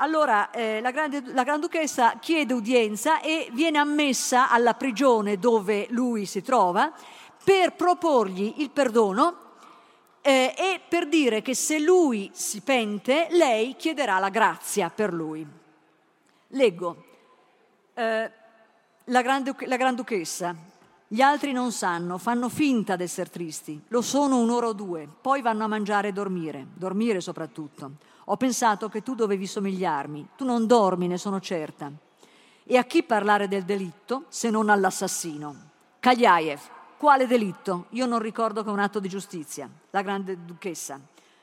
Allora 0.00 0.50
eh, 0.50 0.80
la, 0.80 0.90
grande, 0.90 1.22
la 1.32 1.42
Granduchessa 1.42 2.18
chiede 2.20 2.52
udienza 2.52 3.20
e 3.20 3.48
viene 3.52 3.78
ammessa 3.78 4.50
alla 4.50 4.74
prigione 4.74 5.38
dove 5.38 5.86
lui 5.90 6.24
si 6.24 6.42
trova 6.42 6.92
per 7.42 7.74
proporgli 7.74 8.54
il 8.58 8.70
perdono 8.70 9.46
eh, 10.20 10.54
e 10.56 10.80
per 10.88 11.08
dire 11.08 11.42
che 11.42 11.54
se 11.54 11.78
lui 11.78 12.30
si 12.32 12.60
pente, 12.60 13.26
lei 13.30 13.74
chiederà 13.76 14.18
la 14.18 14.28
grazia 14.28 14.90
per 14.90 15.12
lui. 15.12 15.57
Leggo. 16.48 17.04
Eh, 17.94 18.30
la, 19.04 19.22
grande, 19.22 19.54
la 19.66 19.76
Granduchessa. 19.76 20.54
Gli 21.06 21.20
altri 21.20 21.52
non 21.52 21.72
sanno, 21.72 22.18
fanno 22.18 22.48
finta 22.48 22.96
di 22.96 23.02
essere 23.02 23.30
tristi. 23.30 23.80
Lo 23.88 24.02
sono 24.02 24.38
un'ora 24.38 24.68
o 24.68 24.72
due, 24.72 25.08
poi 25.20 25.40
vanno 25.40 25.64
a 25.64 25.68
mangiare 25.68 26.08
e 26.08 26.12
dormire, 26.12 26.66
dormire 26.74 27.20
soprattutto. 27.20 27.92
Ho 28.26 28.36
pensato 28.36 28.88
che 28.88 29.02
tu 29.02 29.14
dovevi 29.14 29.46
somigliarmi. 29.46 30.28
Tu 30.36 30.44
non 30.44 30.66
dormi, 30.66 31.06
ne 31.06 31.16
sono 31.16 31.40
certa. 31.40 31.90
E 32.64 32.76
a 32.76 32.84
chi 32.84 33.02
parlare 33.02 33.48
del 33.48 33.64
delitto 33.64 34.24
se 34.28 34.50
non 34.50 34.68
all'assassino? 34.68 35.54
Kagliaev, 36.00 36.60
quale 36.98 37.26
delitto? 37.26 37.86
Io 37.90 38.04
non 38.04 38.18
ricordo 38.18 38.62
che 38.62 38.68
un 38.68 38.78
atto 38.78 39.00
di 39.00 39.08
giustizia. 39.08 39.68
La 39.90 40.02
grande 40.02 40.44
duchessa. 40.44 41.00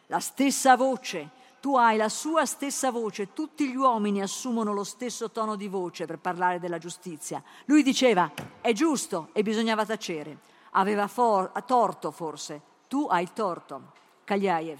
La 0.07 0.19
stessa 0.19 0.75
voce. 0.75 1.29
Tu 1.65 1.75
hai 1.75 1.97
la 1.97 2.09
sua 2.09 2.45
stessa 2.45 2.91
voce. 2.91 3.33
Tutti 3.33 3.67
gli 3.67 3.75
uomini 3.75 4.21
assumono 4.21 4.71
lo 4.71 4.83
stesso 4.83 5.31
tono 5.31 5.55
di 5.55 5.67
voce 5.67 6.05
per 6.05 6.19
parlare 6.19 6.59
della 6.59 6.77
giustizia. 6.77 7.41
Lui 7.65 7.81
diceva 7.81 8.31
è 8.61 8.71
giusto 8.71 9.29
e 9.33 9.41
bisognava 9.41 9.83
tacere. 9.83 10.37
Aveva 10.73 11.07
for- 11.07 11.51
torto 11.65 12.11
forse. 12.11 12.61
Tu 12.87 13.07
hai 13.09 13.33
torto. 13.33 13.93
Kagliaev. 14.25 14.79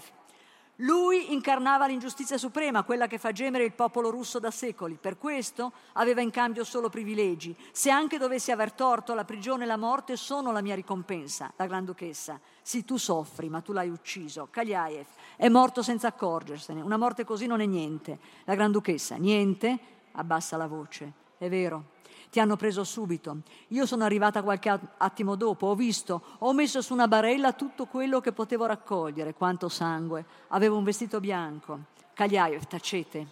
Lui 0.80 1.32
incarnava 1.32 1.86
l'ingiustizia 1.86 2.36
suprema, 2.36 2.82
quella 2.82 3.06
che 3.06 3.16
fa 3.16 3.32
gemere 3.32 3.64
il 3.64 3.72
popolo 3.72 4.10
russo 4.10 4.38
da 4.38 4.50
secoli. 4.50 4.98
Per 5.00 5.16
questo 5.16 5.72
aveva 5.94 6.20
in 6.20 6.30
cambio 6.30 6.64
solo 6.64 6.90
privilegi. 6.90 7.56
Se 7.72 7.88
anche 7.88 8.18
dovessi 8.18 8.50
aver 8.50 8.72
torto, 8.72 9.14
la 9.14 9.24
prigione 9.24 9.64
e 9.64 9.66
la 9.66 9.78
morte 9.78 10.16
sono 10.16 10.52
la 10.52 10.60
mia 10.60 10.74
ricompensa, 10.74 11.50
la 11.56 11.66
Granduchessa. 11.66 12.38
Sì, 12.60 12.84
tu 12.84 12.98
soffri, 12.98 13.48
ma 13.48 13.62
tu 13.62 13.72
l'hai 13.72 13.88
ucciso. 13.88 14.48
Kagliaev 14.50 15.06
è 15.36 15.48
morto 15.48 15.82
senza 15.82 16.08
accorgersene. 16.08 16.82
Una 16.82 16.98
morte 16.98 17.24
così 17.24 17.46
non 17.46 17.60
è 17.62 17.66
niente. 17.66 18.18
La 18.44 18.54
Granduchessa, 18.54 19.16
niente, 19.16 19.78
abbassa 20.12 20.58
la 20.58 20.66
voce. 20.66 21.24
È 21.38 21.48
vero, 21.48 21.94
ti 22.30 22.40
hanno 22.40 22.56
preso 22.56 22.84
subito. 22.84 23.38
Io 23.68 23.86
sono 23.86 24.04
arrivata 24.04 24.42
qualche 24.42 24.78
attimo 24.96 25.34
dopo, 25.34 25.66
ho 25.68 25.74
visto, 25.74 26.22
ho 26.38 26.52
messo 26.52 26.82
su 26.82 26.92
una 26.92 27.08
barella 27.08 27.52
tutto 27.52 27.86
quello 27.86 28.20
che 28.20 28.32
potevo 28.32 28.66
raccogliere, 28.66 29.34
quanto 29.34 29.68
sangue. 29.68 30.24
Avevo 30.48 30.76
un 30.76 30.84
vestito 30.84 31.20
bianco. 31.20 31.78
Cagliaio, 32.14 32.60
tacete. 32.68 33.26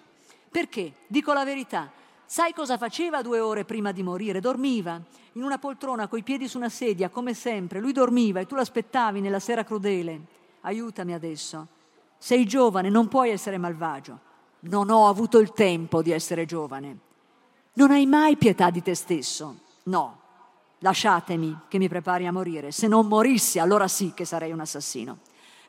Perché? 0.51 0.93
Dico 1.07 1.33
la 1.33 1.45
verità. 1.45 1.91
Sai 2.27 2.53
cosa 2.53 2.79
faceva 2.79 3.23
due 3.23 3.41
ore 3.41 3.65
prima 3.65 3.93
di 3.93 4.03
morire? 4.03 4.41
Dormiva 4.41 5.01
in 5.33 5.43
una 5.43 5.59
poltrona 5.59 6.07
coi 6.07 6.23
piedi 6.23 6.49
su 6.49 6.57
una 6.57 6.69
sedia, 6.69 7.09
come 7.09 7.35
sempre. 7.35 7.81
Lui 7.81 7.93
dormiva 7.93 8.41
e 8.41 8.47
tu 8.47 8.55
l'aspettavi 8.55 9.21
nella 9.21 9.41
sera 9.41 9.65
crudele. 9.65 10.21
Aiutami 10.63 11.13
adesso. 11.13 11.67
Sei 12.19 12.47
giovane, 12.47 12.89
non 12.89 13.09
puoi 13.09 13.31
essere 13.31 13.59
malvagio. 13.59 14.19
Non 14.61 14.91
ho 14.91 15.09
avuto 15.09 15.39
il 15.39 15.53
tempo 15.53 16.03
di 16.03 16.11
essere 16.11 16.47
giovane. 16.47 16.99
Non 17.77 17.91
hai 17.91 18.07
mai 18.07 18.37
pietà 18.37 18.71
di 18.71 18.83
te 18.83 18.95
stesso? 18.95 19.57
No, 19.85 20.21
lasciatemi 20.79 21.63
che 21.67 21.79
mi 21.79 21.89
prepari 21.89 22.25
a 22.25 22.31
morire. 22.31 22.71
Se 22.71 22.87
non 22.87 23.09
morissi, 23.09 23.59
allora 23.59 23.89
sì 23.89 24.13
che 24.15 24.25
sarei 24.25 24.53
un 24.53 24.61
assassino. 24.61 25.19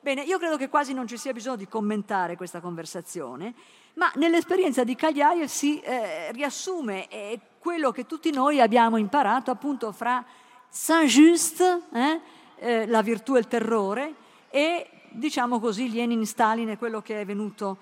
Bene, 0.02 0.22
io 0.22 0.38
credo 0.38 0.56
che 0.56 0.70
quasi 0.70 0.94
non 0.94 1.08
ci 1.08 1.18
sia 1.18 1.34
bisogno 1.34 1.56
di 1.56 1.68
commentare 1.68 2.36
questa 2.36 2.60
conversazione, 2.60 3.56
ma 3.96 4.12
nell'esperienza 4.18 4.84
di 4.84 4.94
Cagliaio 4.94 5.48
si 5.48 5.80
eh, 5.80 6.32
riassume 6.32 7.08
eh, 7.08 7.40
quello 7.58 7.90
che 7.90 8.06
tutti 8.06 8.30
noi 8.30 8.62
abbiamo 8.62 8.98
imparato 8.98 9.50
appunto 9.50 9.92
fra 9.92 10.24
Saint-Just, 10.70 11.82
eh, 11.92 12.22
eh, 12.58 12.86
la 12.86 13.02
virtù 13.02 13.36
e 13.36 13.40
il 13.40 13.48
terrore, 13.48 14.14
e 14.52 14.90
diciamo 15.10 15.60
così 15.60 15.92
Lenin, 15.92 16.24
Stalin 16.24 16.70
e 16.70 16.78
quello 16.78 17.02
che 17.02 17.22
è 17.22 17.26
venuto 17.26 17.78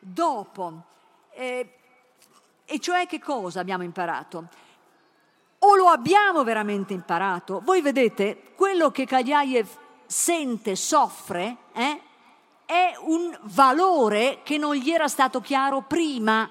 dopo. 0.00 0.82
Eh, 1.30 1.77
e 2.70 2.78
cioè 2.78 3.06
che 3.06 3.18
cosa 3.18 3.60
abbiamo 3.60 3.82
imparato? 3.82 4.48
O 5.60 5.74
lo 5.74 5.86
abbiamo 5.86 6.44
veramente 6.44 6.92
imparato? 6.92 7.60
Voi 7.64 7.80
vedete, 7.80 8.52
quello 8.54 8.90
che 8.90 9.06
Kagliaev 9.06 9.66
sente, 10.04 10.76
soffre, 10.76 11.56
eh, 11.72 12.00
è 12.66 12.94
un 13.00 13.36
valore 13.44 14.40
che 14.42 14.58
non 14.58 14.74
gli 14.74 14.90
era 14.90 15.08
stato 15.08 15.40
chiaro 15.40 15.80
prima 15.80 16.48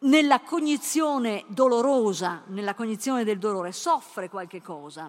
nella 0.00 0.40
cognizione 0.40 1.44
dolorosa, 1.46 2.42
nella 2.46 2.74
cognizione 2.74 3.22
del 3.22 3.38
dolore, 3.38 3.70
soffre 3.70 4.28
qualche 4.28 4.60
cosa. 4.60 5.08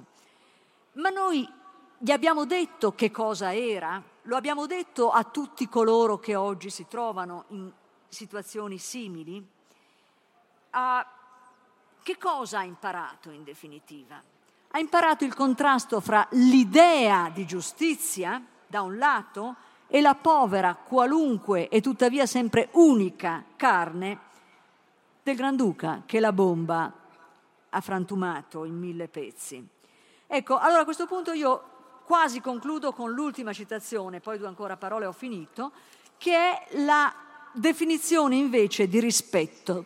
Ma 0.94 1.10
noi 1.10 1.52
gli 1.98 2.12
abbiamo 2.12 2.46
detto 2.46 2.94
che 2.94 3.10
cosa 3.10 3.52
era, 3.56 4.00
lo 4.22 4.36
abbiamo 4.36 4.68
detto 4.68 5.10
a 5.10 5.24
tutti 5.24 5.68
coloro 5.68 6.20
che 6.20 6.36
oggi 6.36 6.70
si 6.70 6.86
trovano 6.88 7.46
in 7.48 7.72
situazioni 8.08 8.78
simili 8.78 9.53
uh, 10.74 11.06
che 12.02 12.18
cosa 12.18 12.60
ha 12.60 12.64
imparato 12.64 13.30
in 13.30 13.44
definitiva? 13.44 14.22
Ha 14.72 14.80
imparato 14.80 15.24
il 15.24 15.34
contrasto 15.34 16.02
fra 16.02 16.28
l'idea 16.32 17.30
di 17.34 17.46
giustizia, 17.46 18.42
da 18.68 18.82
un 18.82 18.98
lato, 18.98 19.56
e 19.88 20.02
la 20.02 20.16
povera, 20.16 20.74
qualunque 20.76 21.70
e 21.70 21.80
tuttavia 21.80 22.26
sempre 22.26 22.70
unica 22.72 23.44
carne 23.56 24.20
del 25.22 25.36
Granduca 25.36 26.02
che 26.06 26.20
la 26.20 26.34
bomba 26.34 26.92
ha 27.70 27.82
frantumato 27.82 28.66
in 28.66 28.78
mille 28.78 29.08
pezzi. 29.08 29.66
Ecco, 30.26 30.58
allora 30.58 30.82
a 30.82 30.86
questo 30.86 31.06
punto 31.06 31.32
io 31.32 31.64
quasi 32.06 32.42
concludo 32.42 32.92
con 32.92 33.12
l'ultima 33.12 33.54
citazione, 33.54 34.20
poi 34.20 34.38
due 34.40 34.48
ancora 34.48 34.76
parole 34.76 35.06
ho 35.06 35.12
finito, 35.12 35.72
che 36.18 36.36
è 36.36 36.68
la 36.84 37.14
definizione 37.54 38.36
invece 38.36 38.88
di 38.88 39.00
rispetto 39.00 39.86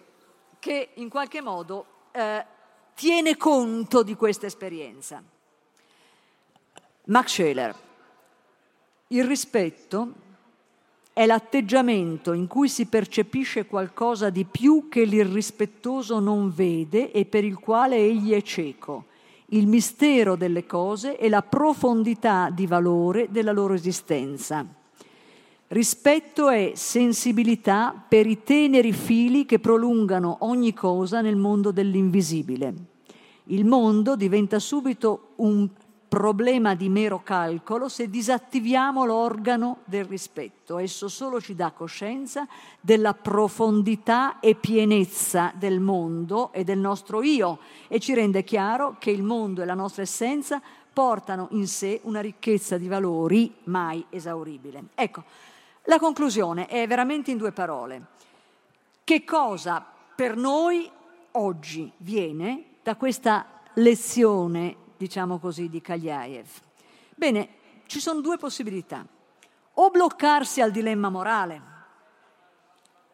che 0.68 0.90
in 0.96 1.08
qualche 1.08 1.42
modo 1.42 1.86
eh, 2.12 2.46
tiene 2.94 3.38
conto 3.38 4.04
di 4.04 4.16
questa 4.16 4.48
esperienza. 4.48 5.24
Max 7.06 7.28
Scheler, 7.30 7.76
il 9.08 9.24
rispetto 9.24 10.12
è 11.14 11.26
l'atteggiamento 11.26 12.34
in 12.34 12.48
cui 12.48 12.68
si 12.68 12.88
percepisce 12.88 13.66
qualcosa 13.66 14.30
di 14.30 14.44
più 14.44 14.90
che 14.90 15.06
l'irrispettoso 15.06 16.20
non 16.20 16.54
vede 16.54 17.14
e 17.14 17.24
per 17.24 17.46
il 17.46 17.58
quale 17.58 17.96
egli 17.96 18.34
è 18.34 18.42
cieco, 18.42 19.06
il 19.52 19.68
mistero 19.68 20.36
delle 20.36 20.66
cose 20.66 21.18
e 21.18 21.30
la 21.30 21.44
profondità 21.44 22.50
di 22.50 22.68
valore 22.68 23.28
della 23.30 23.54
loro 23.54 23.74
esistenza. 23.74 24.66
Rispetto 25.70 26.48
è 26.48 26.72
sensibilità 26.76 27.94
per 28.08 28.26
i 28.26 28.42
teneri 28.44 28.94
fili 28.94 29.46
che 29.46 29.60
prolungano 29.60 30.38
ogni 30.42 30.74
cosa 30.74 31.20
nel 31.20 31.36
mondo 31.36 31.72
dell'invisibile. 31.72 32.74
Il 33.46 33.66
mondo 33.66 34.16
diventa 34.16 34.60
subito 34.60 35.34
un 35.38 35.68
problema 36.08 36.74
di 36.74 36.88
mero 36.88 37.22
calcolo 37.22 37.90
se 37.90 38.10
disattiviamo 38.10 39.04
l'organo 39.04 39.80
del 39.84 40.06
rispetto. 40.06 40.78
Esso 40.78 41.10
solo 41.10 41.42
ci 41.42 41.54
dà 41.54 41.72
coscienza 41.72 42.48
della 42.80 43.14
profondità 43.14 44.40
e 44.40 44.56
pienezza 44.56 45.52
del 45.54 45.82
mondo 45.82 46.54
e 46.54 46.64
del 46.64 46.80
nostro 46.80 47.22
io 47.22 47.60
e 47.90 48.00
ci 48.00 48.14
rende 48.14 48.46
chiaro 48.46 48.96
che 49.00 49.12
il 49.12 49.22
mondo 49.22 49.62
e 49.62 49.66
la 49.66 49.74
nostra 49.74 50.04
essenza 50.04 50.62
portano 50.94 51.50
in 51.52 51.68
sé 51.68 52.00
una 52.04 52.22
ricchezza 52.22 52.78
di 52.78 52.88
valori 52.88 53.54
mai 53.66 54.04
esauribile. 54.10 54.86
Ecco, 54.96 55.24
la 55.88 56.00
conclusione 56.00 56.68
è 56.68 56.86
veramente 56.88 57.32
in 57.32 57.38
due 57.38 57.52
parole. 57.52 58.06
Che 59.04 59.24
cosa 59.24 59.86
per 60.16 60.36
noi 60.36 60.90
oggi 61.32 61.92
viene 61.98 62.76
da 62.84 62.96
questa 62.96 63.46
lezione, 63.74 64.76
diciamo 64.98 65.40
così, 65.40 65.70
di 65.70 65.82
Kalyaev? 65.82 66.48
Bene, 67.16 67.50
ci 67.86 68.00
sono 68.00 68.20
due 68.20 68.38
possibilità. 68.38 69.06
O 69.80 69.90
bloccarsi 69.90 70.60
al 70.60 70.72
dilemma 70.72 71.10
morale, 71.10 71.62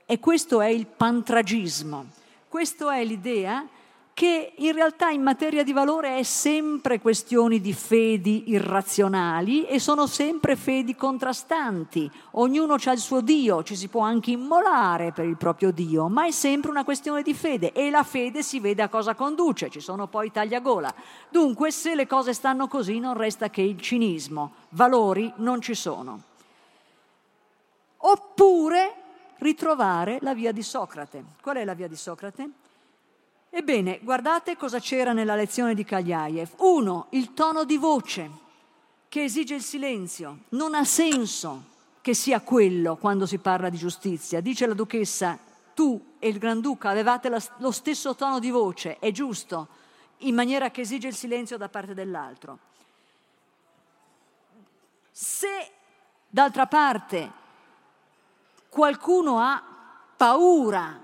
e 0.05 0.19
questo 0.19 0.61
è 0.61 0.67
il 0.67 0.88
pantragismo, 0.88 2.07
questa 2.47 2.95
è 2.95 3.03
l'idea 3.03 3.67
che 4.14 4.53
in 4.57 4.74
realtà 4.74 5.09
in 5.09 5.24
materia 5.24 5.64
di 5.64 5.74
valore 5.74 6.18
è 6.18 6.24
sempre 6.24 6.99
questioni 6.99 7.59
di 7.59 7.74
fedi 7.74 8.51
irrazionali 8.51 9.66
e 9.66 9.80
sono 9.80 10.05
sempre 10.05 10.55
fedi 10.55 10.95
contrastanti. 10.95 12.09
Ognuno 12.32 12.76
ha 12.76 12.91
il 12.91 12.99
suo 12.99 13.22
Dio, 13.22 13.64
ci 13.64 13.76
si 13.76 13.88
può 13.88 14.01
anche 14.01 14.32
immolare 14.32 15.11
per 15.11 15.26
il 15.26 15.36
proprio 15.36 15.72
Dio, 15.72 16.07
ma 16.09 16.28
è 16.28 16.32
sempre 16.32 16.70
una 16.70 16.84
questione 16.84 17.24
di 17.24 17.34
fede 17.34 17.72
e 17.72 17.89
la 17.89 18.03
fede 18.03 18.43
si 18.43 18.59
vede 18.59 18.84
a 18.84 18.88
cosa 18.88 19.16
conduce, 19.16 19.72
ci 19.72 19.80
sono 19.80 20.05
poi 20.05 20.32
tagliagola. 20.32 20.93
Dunque, 21.30 21.72
se 21.72 21.95
le 21.95 22.05
cose 22.05 22.34
stanno 22.34 22.68
così 22.68 22.99
non 22.99 23.18
resta 23.18 23.49
che 23.49 23.61
il 23.61 23.82
cinismo, 23.82 24.53
valori 24.70 25.32
non 25.38 25.59
ci 25.59 25.74
sono. 25.74 26.22
Oppure 27.97 28.95
ritrovare 29.38 30.20
la 30.22 30.36
via 30.36 30.51
di 30.51 30.61
Socrate. 30.61 31.24
Qual 31.41 31.55
è 31.55 31.66
la 31.66 31.74
via 31.74 31.88
di 31.88 31.95
Socrate? 31.95 32.49
Ebbene, 33.56 33.99
guardate 34.01 34.58
cosa 34.58 34.80
c'era 34.80 35.14
nella 35.14 35.36
lezione 35.36 35.76
di 35.76 35.86
Kagliaev. 35.86 36.54
Uno, 36.58 37.06
il 37.12 37.36
tono 37.36 37.66
di 37.66 37.78
voce 37.78 38.32
che 39.08 39.26
esige 39.26 39.54
il 39.54 39.62
silenzio. 39.62 40.45
Non 40.49 40.74
ha 40.74 40.84
senso 40.84 41.66
che 42.01 42.16
sia 42.16 42.41
quello 42.41 42.95
quando 42.95 43.28
si 43.28 43.38
parla 43.38 43.70
di 43.70 43.78
giustizia. 43.78 44.41
Dice 44.41 44.66
la 44.66 44.74
duchessa, 44.74 45.38
tu 45.76 46.16
e 46.18 46.30
il 46.30 46.39
Granduca 46.39 46.89
avevate 46.89 47.30
lo 47.30 47.70
stesso 47.70 48.16
tono 48.16 48.39
di 48.39 48.49
voce, 48.49 48.97
è 48.97 49.12
giusto, 49.12 49.68
in 50.20 50.34
maniera 50.34 50.72
che 50.72 50.82
esige 50.82 51.10
il 51.10 51.16
silenzio 51.16 51.56
da 51.56 51.70
parte 51.70 51.93
dell'altro. 51.93 52.58
Se 55.12 55.72
d'altra 56.28 56.66
parte 56.66 57.32
qualcuno 58.68 59.38
ha 59.38 59.64
paura 60.18 60.99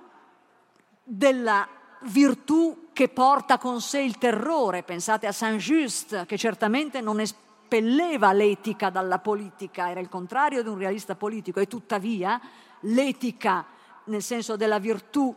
della 1.03 1.77
virtù 2.03 2.87
che 2.93 3.09
porta 3.09 3.57
con 3.57 3.81
sé 3.81 3.99
il 3.99 4.17
terrore. 4.17 4.83
Pensate 4.83 5.27
a 5.27 5.31
Saint-Just, 5.31 6.25
che 6.25 6.37
certamente 6.37 7.01
non 7.01 7.19
espelleva 7.19 8.31
l'etica 8.31 8.89
dalla 8.89 9.19
politica, 9.19 9.89
era 9.89 9.99
il 9.99 10.09
contrario 10.09 10.63
di 10.63 10.69
un 10.69 10.77
realista 10.77 11.15
politico, 11.15 11.59
e 11.59 11.67
tuttavia 11.67 12.39
l'etica, 12.81 13.65
nel 14.05 14.23
senso 14.23 14.55
della 14.55 14.79
virtù 14.79 15.35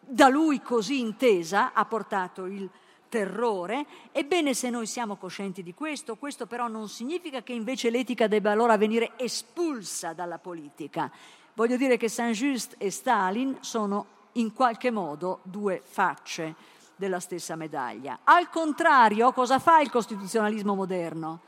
da 0.00 0.28
lui 0.28 0.60
così 0.60 1.00
intesa, 1.00 1.72
ha 1.72 1.84
portato 1.84 2.46
il 2.46 2.68
terrore. 3.08 3.86
Ebbene, 4.12 4.54
se 4.54 4.70
noi 4.70 4.86
siamo 4.86 5.16
coscienti 5.16 5.62
di 5.62 5.74
questo, 5.74 6.16
questo 6.16 6.46
però 6.46 6.68
non 6.68 6.88
significa 6.88 7.42
che 7.42 7.52
invece 7.52 7.90
l'etica 7.90 8.26
debba 8.26 8.50
allora 8.50 8.76
venire 8.76 9.12
espulsa 9.16 10.12
dalla 10.12 10.38
politica. 10.38 11.10
Voglio 11.54 11.76
dire 11.76 11.96
che 11.96 12.08
Saint-Just 12.08 12.74
e 12.78 12.90
Stalin 12.90 13.58
sono 13.60 14.06
in 14.34 14.52
qualche 14.52 14.90
modo 14.90 15.40
due 15.42 15.82
facce 15.84 16.54
della 16.96 17.20
stessa 17.20 17.56
medaglia. 17.56 18.20
Al 18.24 18.48
contrario, 18.50 19.32
cosa 19.32 19.58
fa 19.58 19.80
il 19.80 19.90
costituzionalismo 19.90 20.74
moderno? 20.74 21.40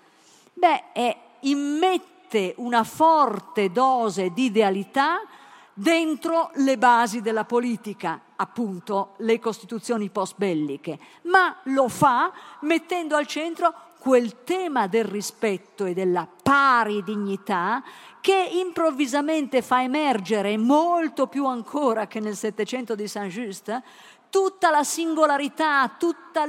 Beh, 0.53 0.93
è, 0.93 1.17
immette 1.41 2.55
una 2.59 2.85
forte 2.85 3.71
dose 3.71 4.31
di 4.33 4.47
idealità 4.47 5.21
dentro 5.73 6.51
le 6.55 6.79
basi 6.79 7.21
della 7.21 7.45
politica, 7.45 8.21
appunto 8.37 9.13
le 9.19 9.39
costituzioni 9.39 10.09
post-belliche, 10.09 10.99
ma 11.23 11.55
lo 11.65 11.89
fa 11.89 12.33
mettendo 12.61 13.15
al 13.15 13.27
centro 13.27 13.75
quel 14.07 14.45
tema 14.45 14.87
del 14.87 15.03
rispetto 15.03 15.85
e 15.85 15.93
della 15.93 16.29
pari 16.41 17.03
dignità 17.03 17.83
che 18.21 18.51
improvvisamente 18.53 19.63
fa 19.63 19.83
emergere 19.83 20.57
molto 20.57 21.27
più 21.27 21.45
ancora 21.45 22.07
che 22.07 22.21
nel 22.21 22.37
Settecento 22.37 22.95
di 22.95 23.09
Saint-Just 23.09 23.83
tutta 24.31 24.71
la 24.71 24.85
singolarità, 24.85 25.97
tutta 25.99 26.45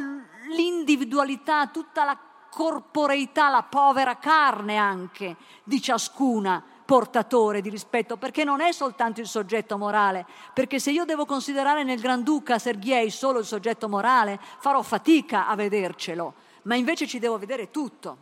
l'individualità, 0.56 1.66
tutta 1.66 2.06
la 2.06 2.16
corporeità, 2.52 3.50
la 3.50 3.64
povera 3.64 4.18
carne 4.18 4.78
anche 4.78 5.36
di 5.64 5.82
ciascuna 5.82 6.64
portatore 6.86 7.62
di 7.62 7.70
rispetto, 7.70 8.18
perché 8.18 8.44
non 8.44 8.62
è 8.62 8.72
soltanto 8.72 9.20
il 9.20 9.28
soggetto 9.28 9.80
morale, 9.80 10.28
perché 10.54 10.78
se 10.78 10.92
io 10.92 11.06
devo 11.06 11.26
considerare 11.26 11.84
nel 11.84 12.00
Granduca 12.00 12.60
Sergei 12.60 13.10
solo 13.10 13.40
il 13.40 13.46
soggetto 13.46 13.90
morale, 13.90 14.40
farò 14.60 14.84
fatica 14.84 15.48
a 15.48 15.56
vedercelo 15.56 16.46
ma 16.68 16.76
invece 16.76 17.08
ci 17.08 17.18
devo 17.18 17.38
vedere 17.38 17.72
tutto, 17.72 18.18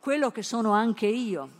quello 0.00 0.30
che 0.30 0.42
sono 0.42 0.72
anche 0.72 1.06
io. 1.06 1.58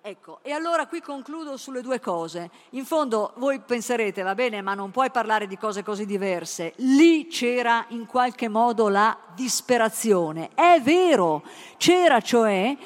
Ecco, 0.00 0.38
e 0.42 0.52
allora 0.52 0.86
qui 0.86 1.00
concludo 1.00 1.56
sulle 1.56 1.82
due 1.82 1.98
cose. 1.98 2.48
In 2.70 2.84
fondo 2.84 3.32
voi 3.38 3.58
penserete, 3.58 4.22
va 4.22 4.36
bene, 4.36 4.62
ma 4.62 4.74
non 4.74 4.92
puoi 4.92 5.10
parlare 5.10 5.48
di 5.48 5.58
cose 5.58 5.82
così 5.82 6.06
diverse. 6.06 6.74
Lì 6.76 7.26
c'era 7.26 7.86
in 7.88 8.06
qualche 8.06 8.46
modo 8.46 8.88
la 8.88 9.18
disperazione. 9.34 10.50
È 10.54 10.80
vero, 10.80 11.42
c'era 11.76 12.20
cioè 12.20 12.76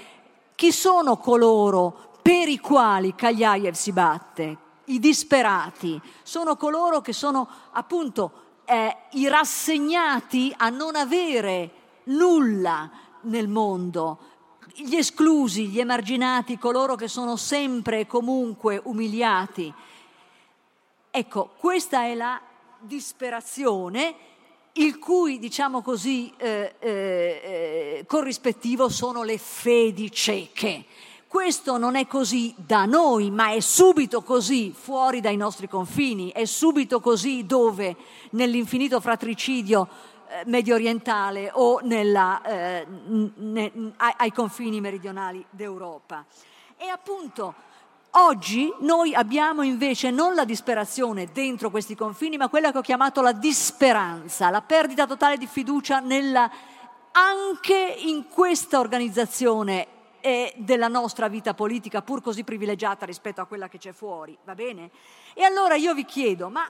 chi 0.55 0.73
sono 0.73 1.19
coloro 1.19 2.19
per 2.23 2.49
i 2.49 2.59
quali 2.59 3.15
Kagliaev 3.15 3.75
si 3.75 3.93
batte, 3.93 4.57
i 4.85 4.99
disperati, 4.99 6.01
sono 6.23 6.57
coloro 6.57 7.03
che 7.03 7.13
sono 7.13 7.47
appunto 7.73 8.49
eh, 8.71 8.97
i 9.15 9.27
rassegnati 9.27 10.55
a 10.57 10.69
non 10.69 10.95
avere 10.95 11.71
nulla 12.05 12.89
nel 13.23 13.49
mondo, 13.49 14.19
gli 14.75 14.95
esclusi, 14.95 15.67
gli 15.67 15.81
emarginati, 15.81 16.57
coloro 16.57 16.95
che 16.95 17.09
sono 17.09 17.35
sempre 17.35 18.01
e 18.01 18.07
comunque 18.07 18.81
umiliati. 18.85 19.75
Ecco, 21.11 21.51
questa 21.59 22.05
è 22.05 22.15
la 22.15 22.41
disperazione, 22.79 24.15
il 24.75 25.01
cui, 25.01 25.41
diciamo 25.41 25.83
così, 25.83 26.33
eh, 26.37 26.77
eh, 26.79 26.89
eh 26.89 28.05
corrispettivo 28.07 28.89
sono 28.89 29.25
le 29.25 29.37
fedi 29.37 30.13
cieche. 30.13 30.85
Questo 31.31 31.79
non 31.79 31.95
è 31.95 32.09
così 32.09 32.53
da 32.57 32.87
noi, 32.87 33.31
ma 33.31 33.53
è 33.53 33.61
subito 33.61 34.21
così 34.23 34.75
fuori 34.77 35.21
dai 35.21 35.37
nostri 35.37 35.69
confini, 35.69 36.33
è 36.33 36.45
subito 36.45 36.99
così 36.99 37.47
dove? 37.47 37.95
Nell'infinito 38.31 39.01
fratricidio 39.01 39.89
eh, 40.27 40.43
medio 40.47 40.75
orientale 40.75 41.49
o 41.55 41.79
nella, 41.85 42.43
eh, 42.43 42.85
ne, 43.37 43.73
ai, 43.99 44.13
ai 44.17 44.33
confini 44.33 44.81
meridionali 44.81 45.47
d'Europa. 45.51 46.25
E 46.77 46.89
appunto 46.89 47.55
oggi 48.11 48.69
noi 48.81 49.15
abbiamo 49.15 49.63
invece 49.63 50.11
non 50.11 50.35
la 50.35 50.45
disperazione 50.45 51.29
dentro 51.33 51.71
questi 51.71 51.95
confini, 51.95 52.39
ma 52.39 52.49
quella 52.49 52.73
che 52.73 52.79
ho 52.79 52.83
chiamato 52.83 53.21
la 53.21 53.31
disperanza, 53.31 54.51
la 54.51 54.63
perdita 54.63 55.07
totale 55.07 55.37
di 55.37 55.47
fiducia 55.47 56.01
nella, 56.01 56.51
anche 57.13 57.95
in 57.99 58.27
questa 58.27 58.81
organizzazione 58.81 59.99
e 60.21 60.55
della 60.57 60.89
nostra 60.89 61.29
vita 61.29 61.55
politica, 61.55 62.03
pur 62.03 62.23
così 62.23 62.45
privilegiata 62.45 63.07
rispetto 63.07 63.41
a 63.41 63.47
quella 63.47 63.69
che 63.69 63.79
c'è 63.79 63.93
fuori, 63.93 64.37
va 64.45 64.55
bene? 64.55 64.91
E 65.35 65.45
allora 65.45 65.75
io 65.75 65.95
vi 65.95 66.05
chiedo, 66.05 66.49
ma 66.49 66.69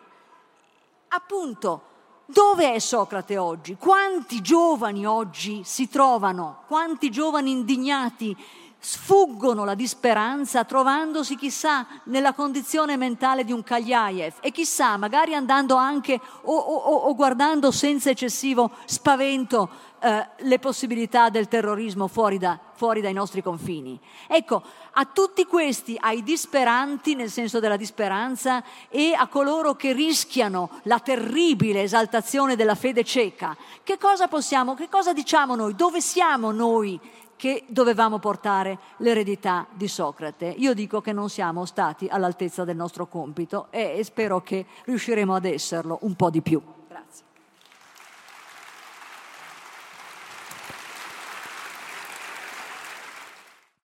appunto, 1.08 1.82
dove 2.26 2.74
è 2.74 2.78
Socrate 2.78 3.36
oggi? 3.38 3.76
Quanti 3.76 4.40
giovani 4.40 5.04
oggi 5.04 5.62
si 5.64 5.88
trovano? 5.88 6.62
Quanti 6.66 7.10
giovani 7.10 7.50
indignati 7.50 8.36
sfuggono 8.82 9.64
la 9.64 9.74
disperanza 9.74 10.64
trovandosi 10.64 11.36
chissà 11.36 11.86
nella 12.04 12.32
condizione 12.32 12.96
mentale 12.96 13.44
di 13.44 13.52
un 13.52 13.62
Kagliaev 13.62 14.36
e 14.40 14.50
chissà 14.50 14.96
magari 14.96 15.34
andando 15.34 15.74
anche 15.74 16.18
o, 16.42 16.56
o, 16.56 16.94
o 16.94 17.14
guardando 17.14 17.70
senza 17.72 18.08
eccessivo 18.08 18.70
spavento 18.86 19.68
eh, 20.02 20.26
le 20.38 20.58
possibilità 20.58 21.28
del 21.28 21.48
terrorismo 21.48 22.06
fuori, 22.06 22.38
da, 22.38 22.58
fuori 22.72 23.00
dai 23.00 23.12
nostri 23.12 23.42
confini. 23.42 24.00
Ecco, 24.26 24.62
a 24.92 25.04
tutti 25.04 25.44
questi, 25.44 25.96
ai 26.00 26.22
disperanti 26.22 27.14
nel 27.14 27.30
senso 27.30 27.60
della 27.60 27.76
disperanza 27.76 28.62
e 28.88 29.12
a 29.12 29.26
coloro 29.28 29.74
che 29.74 29.92
rischiano 29.92 30.70
la 30.84 31.00
terribile 31.00 31.82
esaltazione 31.82 32.56
della 32.56 32.74
fede 32.74 33.04
cieca, 33.04 33.56
che 33.82 33.98
cosa 33.98 34.26
possiamo, 34.26 34.74
che 34.74 34.88
cosa 34.88 35.12
diciamo 35.12 35.54
noi? 35.54 35.74
Dove 35.74 36.00
siamo 36.00 36.50
noi 36.50 36.98
che 37.36 37.64
dovevamo 37.68 38.18
portare 38.18 38.78
l'eredità 38.98 39.66
di 39.72 39.88
Socrate. 39.88 40.54
Io 40.58 40.74
dico 40.74 41.00
che 41.00 41.12
non 41.12 41.30
siamo 41.30 41.64
stati 41.64 42.06
all'altezza 42.06 42.64
del 42.64 42.76
nostro 42.76 43.06
compito 43.06 43.68
e 43.70 44.02
spero 44.04 44.42
che 44.42 44.66
riusciremo 44.84 45.34
ad 45.34 45.46
esserlo 45.46 45.98
un 46.02 46.14
po' 46.16 46.28
di 46.28 46.42
più. 46.42 46.60